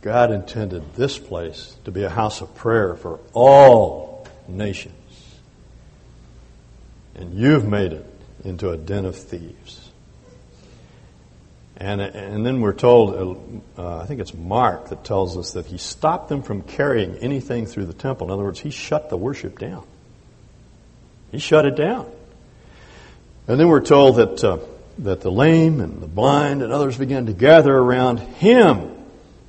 God 0.01 0.31
intended 0.31 0.93
this 0.93 1.17
place 1.17 1.75
to 1.83 1.91
be 1.91 2.03
a 2.03 2.09
house 2.09 2.41
of 2.41 2.53
prayer 2.55 2.95
for 2.95 3.19
all 3.33 4.27
nations. 4.47 4.93
And 7.15 7.33
you've 7.33 7.65
made 7.65 7.93
it 7.93 8.05
into 8.43 8.69
a 8.69 8.77
den 8.77 9.05
of 9.05 9.15
thieves. 9.15 9.86
And, 11.79 12.01
and 12.01 12.43
then 12.43 12.61
we're 12.61 12.73
told, 12.73 13.61
uh, 13.77 13.97
I 13.99 14.05
think 14.07 14.19
it's 14.19 14.33
Mark 14.33 14.89
that 14.89 15.03
tells 15.03 15.37
us 15.37 15.51
that 15.51 15.67
he 15.67 15.77
stopped 15.77 16.27
them 16.27 16.41
from 16.41 16.63
carrying 16.63 17.17
anything 17.17 17.67
through 17.67 17.85
the 17.85 17.93
temple. 17.93 18.27
In 18.27 18.33
other 18.33 18.43
words, 18.43 18.59
he 18.59 18.71
shut 18.71 19.11
the 19.11 19.17
worship 19.17 19.59
down. 19.59 19.85
He 21.31 21.37
shut 21.37 21.67
it 21.67 21.75
down. 21.75 22.11
And 23.47 23.59
then 23.59 23.67
we're 23.67 23.81
told 23.81 24.15
that, 24.15 24.43
uh, 24.43 24.57
that 24.99 25.21
the 25.21 25.31
lame 25.31 25.79
and 25.79 26.01
the 26.01 26.07
blind 26.07 26.63
and 26.63 26.73
others 26.73 26.97
began 26.97 27.27
to 27.27 27.33
gather 27.33 27.75
around 27.75 28.19
him, 28.19 28.97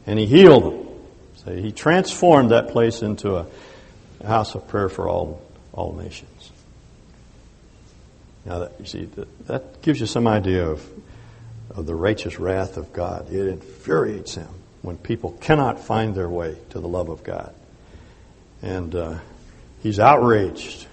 and 0.06 0.18
he 0.18 0.26
healed 0.26 0.64
them. 0.64 0.88
So 1.36 1.54
he 1.54 1.72
transformed 1.72 2.50
that 2.50 2.68
place 2.68 3.00
into 3.00 3.36
a, 3.36 3.46
house 4.26 4.56
of 4.56 4.66
prayer 4.66 4.88
for 4.88 5.08
all, 5.08 5.40
all 5.72 5.94
nations. 5.94 6.50
Now, 8.44 8.58
that, 8.58 8.72
you 8.80 8.84
see, 8.84 9.04
that, 9.04 9.46
that 9.46 9.82
gives 9.82 10.00
you 10.00 10.06
some 10.06 10.26
idea 10.26 10.68
of 10.68 10.84
of 11.70 11.86
the 11.86 11.94
righteous 11.94 12.38
wrath 12.38 12.76
of 12.76 12.92
God. 12.92 13.30
It 13.32 13.48
infuriates 13.48 14.34
him 14.34 14.48
when 14.82 14.96
people 14.96 15.32
cannot 15.40 15.80
find 15.80 16.14
their 16.14 16.28
way 16.28 16.56
to 16.70 16.80
the 16.80 16.88
love 16.88 17.08
of 17.08 17.24
God. 17.24 17.54
And 18.62 18.94
uh, 18.94 19.18
he's 19.82 20.00
outraged 20.00 20.86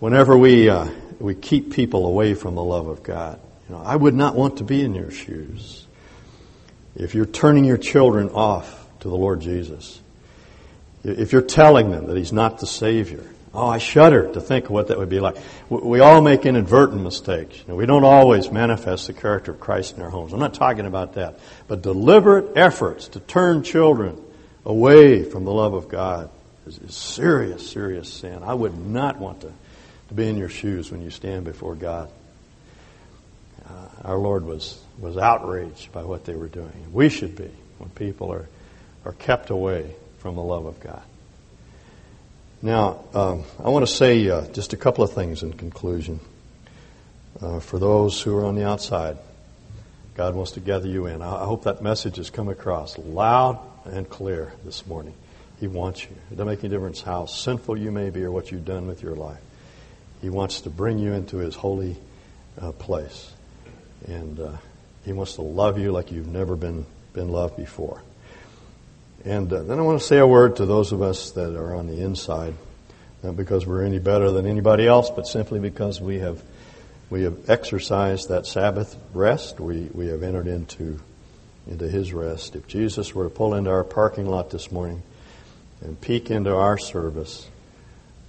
whenever 0.00 0.36
we, 0.36 0.68
uh, 0.68 0.88
we 1.18 1.34
keep 1.34 1.72
people 1.72 2.06
away 2.06 2.34
from 2.34 2.54
the 2.54 2.64
love 2.64 2.88
of 2.88 3.02
God. 3.02 3.40
You 3.68 3.76
know, 3.76 3.82
I 3.82 3.96
would 3.96 4.14
not 4.14 4.34
want 4.34 4.58
to 4.58 4.64
be 4.64 4.82
in 4.82 4.94
your 4.94 5.10
shoes 5.10 5.86
if 6.94 7.14
you're 7.14 7.26
turning 7.26 7.64
your 7.64 7.78
children 7.78 8.28
off 8.30 8.86
to 9.00 9.08
the 9.08 9.16
Lord 9.16 9.40
Jesus. 9.40 10.00
If 11.04 11.32
you're 11.32 11.42
telling 11.42 11.90
them 11.90 12.06
that 12.06 12.16
He's 12.16 12.32
not 12.32 12.58
the 12.58 12.66
Savior, 12.66 13.24
Oh, 13.54 13.68
I 13.68 13.78
shudder 13.78 14.32
to 14.32 14.40
think 14.40 14.66
of 14.66 14.70
what 14.70 14.88
that 14.88 14.98
would 14.98 15.10
be 15.10 15.20
like. 15.20 15.36
We 15.68 16.00
all 16.00 16.22
make 16.22 16.46
inadvertent 16.46 17.02
mistakes. 17.02 17.58
You 17.58 17.64
know, 17.68 17.74
we 17.74 17.84
don't 17.84 18.04
always 18.04 18.50
manifest 18.50 19.08
the 19.08 19.12
character 19.12 19.52
of 19.52 19.60
Christ 19.60 19.96
in 19.96 20.02
our 20.02 20.08
homes. 20.08 20.32
I'm 20.32 20.40
not 20.40 20.54
talking 20.54 20.86
about 20.86 21.14
that. 21.14 21.38
But 21.68 21.82
deliberate 21.82 22.56
efforts 22.56 23.08
to 23.08 23.20
turn 23.20 23.62
children 23.62 24.18
away 24.64 25.22
from 25.24 25.44
the 25.44 25.52
love 25.52 25.74
of 25.74 25.88
God 25.88 26.30
is, 26.66 26.78
is 26.78 26.94
serious, 26.94 27.68
serious 27.68 28.10
sin. 28.10 28.42
I 28.42 28.54
would 28.54 28.78
not 28.78 29.18
want 29.18 29.42
to, 29.42 29.52
to 30.08 30.14
be 30.14 30.28
in 30.28 30.38
your 30.38 30.48
shoes 30.48 30.90
when 30.90 31.02
you 31.02 31.10
stand 31.10 31.44
before 31.44 31.74
God. 31.74 32.10
Uh, 33.66 33.88
our 34.04 34.18
Lord 34.18 34.46
was, 34.46 34.80
was 34.98 35.18
outraged 35.18 35.92
by 35.92 36.04
what 36.04 36.24
they 36.24 36.34
were 36.34 36.48
doing. 36.48 36.88
We 36.90 37.10
should 37.10 37.36
be 37.36 37.50
when 37.76 37.90
people 37.90 38.32
are, 38.32 38.48
are 39.04 39.12
kept 39.12 39.50
away 39.50 39.94
from 40.18 40.36
the 40.36 40.42
love 40.42 40.64
of 40.64 40.80
God. 40.80 41.02
Now, 42.64 43.02
um, 43.12 43.42
I 43.58 43.70
want 43.70 43.84
to 43.84 43.92
say 43.92 44.30
uh, 44.30 44.46
just 44.52 44.72
a 44.72 44.76
couple 44.76 45.02
of 45.02 45.12
things 45.12 45.42
in 45.42 45.52
conclusion. 45.52 46.20
Uh, 47.40 47.58
for 47.58 47.80
those 47.80 48.22
who 48.22 48.38
are 48.38 48.44
on 48.44 48.54
the 48.54 48.64
outside, 48.64 49.18
God 50.14 50.36
wants 50.36 50.52
to 50.52 50.60
gather 50.60 50.86
you 50.86 51.06
in. 51.06 51.22
I, 51.22 51.44
hope 51.44 51.64
that 51.64 51.82
message 51.82 52.18
has 52.18 52.30
come 52.30 52.48
across 52.48 52.96
loud 52.98 53.58
and 53.84 54.08
clear 54.08 54.52
this 54.64 54.86
morning. 54.86 55.14
He 55.58 55.66
wants 55.66 56.04
you. 56.04 56.10
It 56.30 56.36
doesn't 56.36 56.46
make 56.46 56.60
any 56.60 56.68
difference 56.68 57.00
how 57.00 57.26
sinful 57.26 57.78
you 57.78 57.90
may 57.90 58.10
be 58.10 58.22
or 58.22 58.30
what 58.30 58.52
you've 58.52 58.64
done 58.64 58.86
with 58.86 59.02
your 59.02 59.16
life. 59.16 59.40
He 60.20 60.30
wants 60.30 60.60
to 60.60 60.70
bring 60.70 61.00
you 61.00 61.14
into 61.14 61.38
His 61.38 61.56
holy 61.56 61.96
uh, 62.60 62.70
place. 62.70 63.32
And 64.06 64.38
uh, 64.38 64.52
He 65.04 65.12
wants 65.12 65.34
to 65.34 65.42
love 65.42 65.80
you 65.80 65.90
like 65.90 66.12
you've 66.12 66.28
never 66.28 66.54
been, 66.54 66.86
been 67.12 67.30
loved 67.30 67.56
before. 67.56 68.02
And 69.24 69.52
uh, 69.52 69.62
then 69.62 69.78
I 69.78 69.82
want 69.82 70.00
to 70.00 70.06
say 70.06 70.18
a 70.18 70.26
word 70.26 70.56
to 70.56 70.66
those 70.66 70.92
of 70.92 71.00
us 71.00 71.30
that 71.32 71.56
are 71.56 71.76
on 71.76 71.86
the 71.86 72.02
inside, 72.02 72.54
not 73.22 73.36
because 73.36 73.66
we're 73.66 73.84
any 73.84 74.00
better 74.00 74.30
than 74.32 74.46
anybody 74.46 74.86
else, 74.86 75.10
but 75.10 75.26
simply 75.26 75.60
because 75.60 76.00
we 76.00 76.18
have 76.18 76.42
we 77.08 77.22
have 77.22 77.48
exercised 77.48 78.30
that 78.30 78.46
Sabbath 78.46 78.96
rest. 79.14 79.60
We 79.60 79.88
we 79.92 80.08
have 80.08 80.22
entered 80.22 80.48
into 80.48 80.98
into 81.68 81.88
His 81.88 82.12
rest. 82.12 82.56
If 82.56 82.66
Jesus 82.66 83.14
were 83.14 83.24
to 83.24 83.30
pull 83.30 83.54
into 83.54 83.70
our 83.70 83.84
parking 83.84 84.26
lot 84.26 84.50
this 84.50 84.72
morning 84.72 85.02
and 85.82 86.00
peek 86.00 86.30
into 86.30 86.54
our 86.56 86.76
service, 86.76 87.48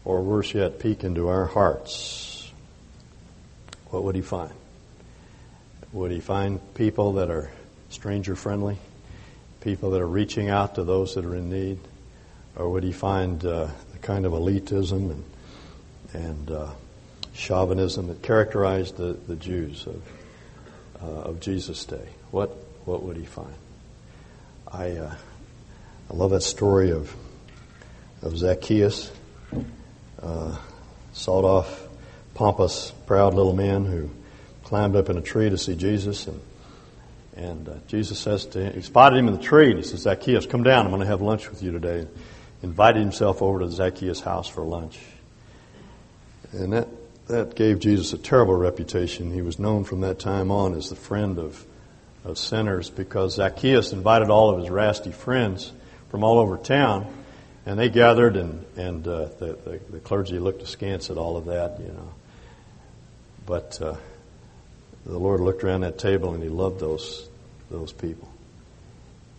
or 0.06 0.22
worse 0.22 0.54
yet, 0.54 0.80
peek 0.80 1.04
into 1.04 1.28
our 1.28 1.46
hearts, 1.46 2.52
what 3.90 4.04
would 4.04 4.16
He 4.16 4.22
find? 4.22 4.54
Would 5.92 6.12
He 6.12 6.20
find 6.20 6.60
people 6.76 7.14
that 7.14 7.32
are 7.32 7.52
stranger 7.90 8.36
friendly? 8.36 8.78
People 9.64 9.92
that 9.92 10.02
are 10.02 10.08
reaching 10.08 10.50
out 10.50 10.76
to 10.76 10.84
those 10.84 11.16
that 11.16 11.26
are 11.26 11.36
in 11.36 11.50
need? 11.50 11.80
Or 12.56 12.70
would 12.70 12.84
he 12.84 12.92
find 12.92 13.44
uh, 13.46 13.68
the 13.94 13.98
kind 14.00 14.26
of 14.26 14.34
elitism 14.34 15.12
and, 15.12 15.24
and 16.14 16.52
uh, 16.52 16.70
chauvinism 17.34 18.08
that 18.08 18.22
characterized 18.22 18.98
the, 18.98 19.14
the 19.28 19.38
Jews 19.38 19.88
of, 19.88 20.04
uh, 21.02 21.30
of 21.30 21.40
Jesus' 21.40 21.86
day? 21.86 22.10
What, 22.32 22.50
what 22.86 23.04
would 23.04 23.18
he 23.18 23.26
find? 23.26 23.54
I, 24.72 24.92
uh, 24.92 25.16
I 26.12 26.14
love 26.14 26.32
that 26.32 26.44
story 26.44 26.92
of, 26.92 27.16
of 28.22 28.38
Zacchaeus. 28.38 29.12
Uh, 30.22 30.58
sawed 31.14 31.46
off, 31.46 31.88
pompous, 32.34 32.92
proud 33.06 33.34
little 33.34 33.56
man 33.56 33.86
who 33.86 34.10
climbed 34.64 34.96
up 34.96 35.10
in 35.10 35.18
a 35.18 35.22
tree 35.22 35.50
to 35.50 35.58
see 35.58 35.76
Jesus. 35.76 36.28
And, 36.28 36.42
and 37.36 37.68
uh, 37.68 37.74
Jesus 37.88 38.20
says 38.20 38.46
to 38.48 38.60
him, 38.60 38.74
he 38.74 38.82
spotted 38.82 39.18
him 39.18 39.28
in 39.28 39.34
the 39.34 39.42
tree 39.42 39.70
and 39.70 39.78
he 39.78 39.84
says, 39.84 40.02
Zacchaeus, 40.02 40.46
come 40.46 40.64
down. 40.64 40.86
I'm 40.86 40.92
going 40.92 41.02
to 41.02 41.08
have 41.08 41.22
lunch 41.22 41.50
with 41.50 41.64
you 41.64 41.72
today. 41.72 42.00
And 42.00 42.10
Invited 42.62 43.02
himself 43.02 43.42
over 43.42 43.60
to 43.60 43.70
Zacchaeus' 43.70 44.22
house 44.22 44.48
for 44.48 44.64
lunch. 44.64 44.98
And 46.54 46.72
that, 46.72 46.88
that 47.28 47.56
gave 47.56 47.80
Jesus 47.80 48.14
a 48.14 48.18
terrible 48.18 48.56
reputation. 48.56 49.34
He 49.34 49.42
was 49.42 49.60
known 49.60 49.84
from 49.84 50.02
that 50.02 50.20
time 50.20 50.50
on 50.50 50.74
as 50.74 50.90
the 50.90 50.96
friend 50.96 51.40
of, 51.40 51.66
of 52.24 52.38
sinners 52.38 52.90
because 52.90 53.36
Zacchaeus 53.36 53.92
invited 53.92 54.30
all 54.30 54.52
of 54.52 54.62
his 54.62 54.70
rasty 54.70 55.12
friends 55.12 55.74
from 56.10 56.24
all 56.24 56.40
over 56.40 56.58
town 56.58 57.06
and 57.66 57.80
they 57.80 57.90
gathered, 57.90 58.36
and 58.36 58.66
and 58.76 59.08
uh, 59.08 59.26
the, 59.40 59.58
the, 59.64 59.80
the 59.90 60.00
clergy 60.00 60.40
looked 60.40 60.62
askance 60.62 61.10
at 61.10 61.18
all 61.18 61.38
of 61.38 61.46
that, 61.46 61.80
you 61.80 61.88
know. 61.88 62.14
But 63.46 63.82
uh, 63.82 63.96
the 65.06 65.18
Lord 65.18 65.40
looked 65.40 65.64
around 65.64 65.82
that 65.82 65.98
table, 65.98 66.34
and 66.34 66.42
He 66.42 66.50
loved 66.50 66.80
those 66.80 67.28
those 67.70 67.92
people. 67.92 68.30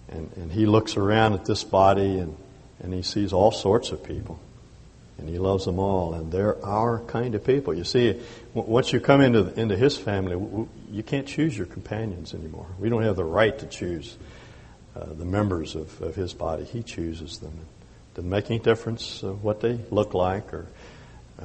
And 0.09 0.31
and 0.37 0.53
He 0.53 0.67
looks 0.67 0.97
around 0.97 1.35
at 1.35 1.45
this 1.45 1.65
body, 1.65 2.19
and 2.19 2.37
and 2.81 2.93
He 2.93 3.03
sees 3.03 3.33
all 3.33 3.51
sorts 3.51 3.91
of 3.91 4.03
people, 4.03 4.39
and 5.19 5.29
He 5.29 5.39
loves 5.39 5.65
them 5.65 5.79
all, 5.79 6.15
and 6.15 6.31
they're 6.31 6.65
our 6.65 7.01
kind 7.01 7.35
of 7.35 7.45
people. 7.45 7.75
You 7.75 7.85
see, 7.85 8.21
once 8.53 8.93
you 8.93 9.01
come 9.01 9.21
into 9.21 9.59
into 9.59 9.77
His 9.77 9.97
family, 9.97 10.67
you 10.91 11.03
can't 11.03 11.27
choose 11.27 11.57
your 11.57 11.67
companions 11.67 12.35
anymore. 12.35 12.67
We 12.79 12.89
don't 12.89 13.03
have 13.03 13.17
the 13.17 13.25
right 13.25 13.59
to 13.59 13.67
choose. 13.67 14.17
Uh, 14.97 15.07
the 15.13 15.25
members 15.25 15.75
of, 15.75 16.01
of 16.03 16.15
his 16.15 16.33
body. 16.33 16.63
He 16.63 16.85
chooses 16.85 17.39
them. 17.39 17.53
Doesn't 18.15 18.31
make 18.31 18.49
any 18.49 18.61
difference 18.61 19.25
what 19.25 19.61
they 19.61 19.81
look 19.91 20.15
like 20.15 20.55
or 20.55 20.69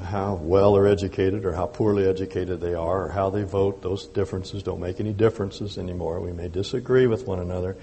how 0.02 0.36
well 0.36 0.74
they're 0.74 0.88
educated 0.88 1.46
or 1.46 1.54
how 1.54 1.66
poorly 1.66 2.08
educated 2.08 2.62
they 2.62 2.74
are 2.74 3.06
or 3.06 3.10
how 3.10 3.30
they 3.30 3.44
vote. 3.44 3.82
Those 3.82 4.08
differences 4.08 4.64
don't 4.64 4.80
make 4.80 5.00
any 5.00 5.14
differences 5.14 5.78
anymore. 5.78 6.20
We 6.20 6.32
may 6.32 6.48
disagree 6.48 7.08
with 7.08 7.28
one 7.28 7.40
another, 7.40 7.76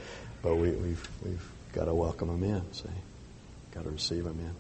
but 0.43 0.57
we, 0.57 0.69
have 0.69 0.83
we've, 0.83 1.09
we've 1.25 1.51
got 1.73 1.87
to 1.87 1.95
welcome 1.95 2.29
them 2.29 2.43
in. 2.43 2.73
See, 2.73 2.89
got 3.73 3.85
to 3.85 3.91
receive 3.91 4.25
them 4.25 4.39
in. 4.39 4.55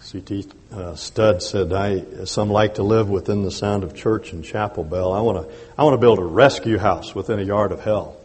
C.T. 0.00 0.46
Uh, 0.72 0.94
Studd 0.94 1.42
said, 1.42 1.72
"I 1.72 2.24
some 2.24 2.50
like 2.50 2.76
to 2.76 2.82
live 2.82 3.10
within 3.10 3.42
the 3.42 3.50
sound 3.50 3.84
of 3.84 3.94
church 3.94 4.32
and 4.32 4.44
chapel 4.44 4.84
bell. 4.84 5.12
I 5.12 5.20
want 5.20 5.46
to 5.46 5.54
I 5.76 5.82
want 5.82 5.94
to 5.94 5.98
build 5.98 6.18
a 6.18 6.24
rescue 6.24 6.78
house 6.78 7.14
within 7.14 7.38
a 7.40 7.42
yard 7.42 7.72
of 7.72 7.80
hell." 7.80 8.16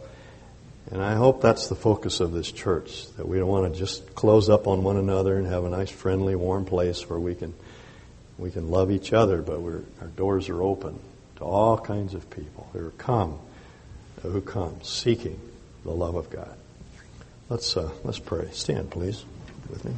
And 0.90 1.02
I 1.02 1.14
hope 1.14 1.40
that's 1.40 1.68
the 1.68 1.74
focus 1.74 2.20
of 2.20 2.32
this 2.32 2.52
church, 2.52 3.10
that 3.16 3.26
we 3.26 3.38
don't 3.38 3.48
want 3.48 3.72
to 3.72 3.78
just 3.78 4.14
close 4.14 4.50
up 4.50 4.66
on 4.66 4.84
one 4.84 4.96
another 4.96 5.36
and 5.38 5.46
have 5.46 5.64
a 5.64 5.70
nice, 5.70 5.90
friendly, 5.90 6.36
warm 6.36 6.66
place 6.66 7.08
where 7.08 7.18
we 7.18 7.34
can, 7.34 7.54
we 8.38 8.50
can 8.50 8.70
love 8.70 8.90
each 8.90 9.12
other, 9.12 9.42
but 9.42 9.60
our 9.60 10.08
doors 10.16 10.48
are 10.48 10.62
open 10.62 10.98
to 11.36 11.44
all 11.44 11.78
kinds 11.78 12.14
of 12.14 12.28
people 12.30 12.68
who 12.72 12.90
come, 12.92 13.38
who 14.22 14.40
come 14.40 14.82
seeking 14.82 15.40
the 15.84 15.90
love 15.90 16.14
of 16.14 16.30
God. 16.30 16.56
Let's, 17.48 17.76
uh, 17.76 17.90
let's 18.02 18.18
pray. 18.18 18.48
Stand, 18.52 18.90
please, 18.90 19.24
with 19.68 19.84
me. 19.84 19.92